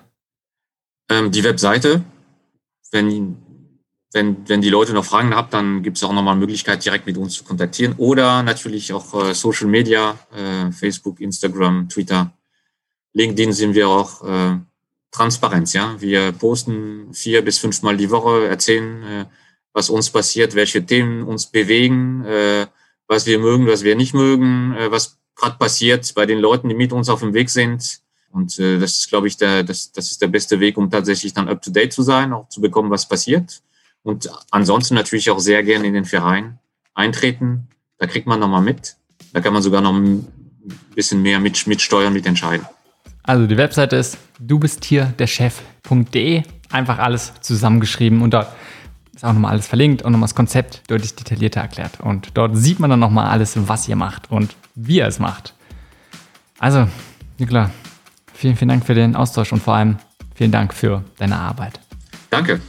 Ähm, 1.10 1.32
die 1.32 1.44
Webseite. 1.44 2.02
Wenn 2.92 3.38
wenn, 4.16 4.48
wenn 4.48 4.62
die 4.62 4.70
Leute 4.70 4.94
noch 4.94 5.04
Fragen 5.04 5.36
haben, 5.36 5.50
dann 5.52 5.84
gibt 5.84 5.98
es 5.98 6.04
auch 6.04 6.14
nochmal 6.14 6.38
Möglichkeit, 6.38 6.86
direkt 6.86 7.06
mit 7.06 7.18
uns 7.18 7.34
zu 7.34 7.44
kontaktieren. 7.44 7.96
Oder 7.98 8.44
natürlich 8.44 8.94
auch 8.94 9.14
äh, 9.14 9.34
Social 9.34 9.68
Media, 9.68 10.18
äh, 10.34 10.72
Facebook, 10.72 11.20
Instagram, 11.20 11.90
Twitter. 11.90 12.32
LinkedIn 13.12 13.52
sind 13.52 13.76
wir 13.76 13.90
auch 13.90 14.24
äh, 14.24 14.58
Transparenz, 15.16 15.72
ja. 15.74 15.96
Wir 16.00 16.34
posten 16.34 17.14
vier 17.14 17.42
bis 17.42 17.58
fünfmal 17.58 17.96
die 17.96 18.12
Woche, 18.12 18.48
erzählen, 18.48 19.04
äh, 19.04 19.26
was 19.74 19.90
uns 19.90 20.10
passiert, 20.10 20.56
welche 20.56 20.86
Themen 20.86 21.24
uns 21.24 21.46
bewegen, 21.46 22.26
äh, 22.26 22.68
was 23.08 23.26
wir 23.26 23.40
mögen, 23.40 23.66
was 23.68 23.84
wir 23.84 23.96
nicht 23.96 24.14
mögen, 24.14 24.76
äh, 24.76 24.92
was 24.92 25.18
gerade 25.36 25.58
passiert 25.58 26.14
bei 26.16 26.26
den 26.26 26.40
Leuten, 26.40 26.68
die 26.68 26.76
mit 26.76 26.92
uns 26.92 27.08
auf 27.08 27.22
dem 27.22 27.34
Weg 27.34 27.50
sind. 27.50 28.00
Und 28.32 28.60
das 28.60 28.98
ist, 28.98 29.10
glaube 29.10 29.30
ich, 29.30 29.38
der, 29.38 29.64
das, 29.64 29.94
das 29.94 30.12
ist 30.12 30.22
der 30.22 30.28
beste 30.28 30.60
Weg, 30.60 30.78
um 30.78 30.92
tatsächlich 30.92 31.34
dann 31.34 31.48
up 31.48 31.62
to 31.62 31.72
date 31.72 31.94
zu 31.94 32.04
sein, 32.04 32.34
auch 32.34 32.50
zu 32.50 32.60
bekommen, 32.60 32.90
was 32.90 33.08
passiert. 33.08 33.62
Und 34.04 34.30
ansonsten 34.52 34.96
natürlich 34.96 35.30
auch 35.30 35.40
sehr 35.40 35.64
gerne 35.64 35.88
in 35.88 35.94
den 35.94 36.04
Verein 36.04 36.60
eintreten. 36.94 37.70
Da 37.98 38.08
kriegt 38.08 38.28
man 38.28 38.42
nochmal 38.42 38.62
mit. 38.62 38.98
Da 39.32 39.40
kann 39.40 39.54
man 39.54 39.62
sogar 39.62 39.80
noch 39.80 39.94
ein 39.94 40.28
bisschen 40.94 41.22
mehr 41.22 41.40
mit, 41.40 41.66
mitsteuern, 41.66 42.12
mitentscheiden. 42.12 42.68
Also 43.26 43.48
die 43.48 43.58
Webseite 43.58 43.96
ist 43.96 44.18
du 44.40 44.60
bist 44.60 44.86
hier 44.86 45.06
der 45.18 45.28
Chef.de. 45.28 46.44
Einfach 46.72 47.00
alles 47.00 47.34
zusammengeschrieben 47.42 48.22
und 48.22 48.34
da 48.34 48.54
ist 49.16 49.24
auch 49.24 49.34
nochmal 49.34 49.52
alles 49.52 49.68
verlinkt 49.68 50.02
und 50.02 50.12
nochmal 50.12 50.28
das 50.28 50.36
Konzept 50.36 50.82
deutlich 50.90 51.16
detaillierter 51.16 51.62
erklärt. 51.62 52.02
Und 52.02 52.32
dort 52.34 52.58
sieht 52.58 52.80
man 52.80 52.90
dann 52.90 53.00
nochmal 53.00 53.28
alles, 53.28 53.54
was 53.68 53.88
ihr 53.88 53.96
macht 53.96 54.30
und 54.30 54.58
wie 54.76 54.98
ihr 54.98 55.08
es 55.08 55.20
macht. 55.20 55.54
Also, 56.60 56.90
Nikla, 57.38 57.72
vielen, 58.34 58.58
vielen 58.58 58.70
Dank 58.70 58.86
für 58.86 58.94
den 58.94 59.16
Austausch 59.16 59.54
und 59.54 59.64
vor 59.64 59.76
allem 59.76 59.98
vielen 60.34 60.52
Dank 60.52 60.74
für 60.74 61.06
deine 61.18 61.38
Arbeit. 61.38 61.80
Danke. 62.30 62.60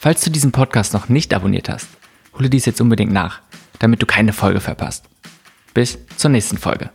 Falls 0.00 0.22
du 0.22 0.30
diesen 0.30 0.52
Podcast 0.52 0.94
noch 0.94 1.08
nicht 1.08 1.34
abonniert 1.34 1.68
hast, 1.68 1.88
hole 2.38 2.48
dies 2.48 2.66
jetzt 2.66 2.80
unbedingt 2.80 3.12
nach, 3.12 3.40
damit 3.80 4.00
du 4.00 4.06
keine 4.06 4.32
Folge 4.32 4.60
verpasst. 4.60 5.06
Bis 5.74 5.98
zur 6.16 6.30
nächsten 6.30 6.56
Folge. 6.56 6.90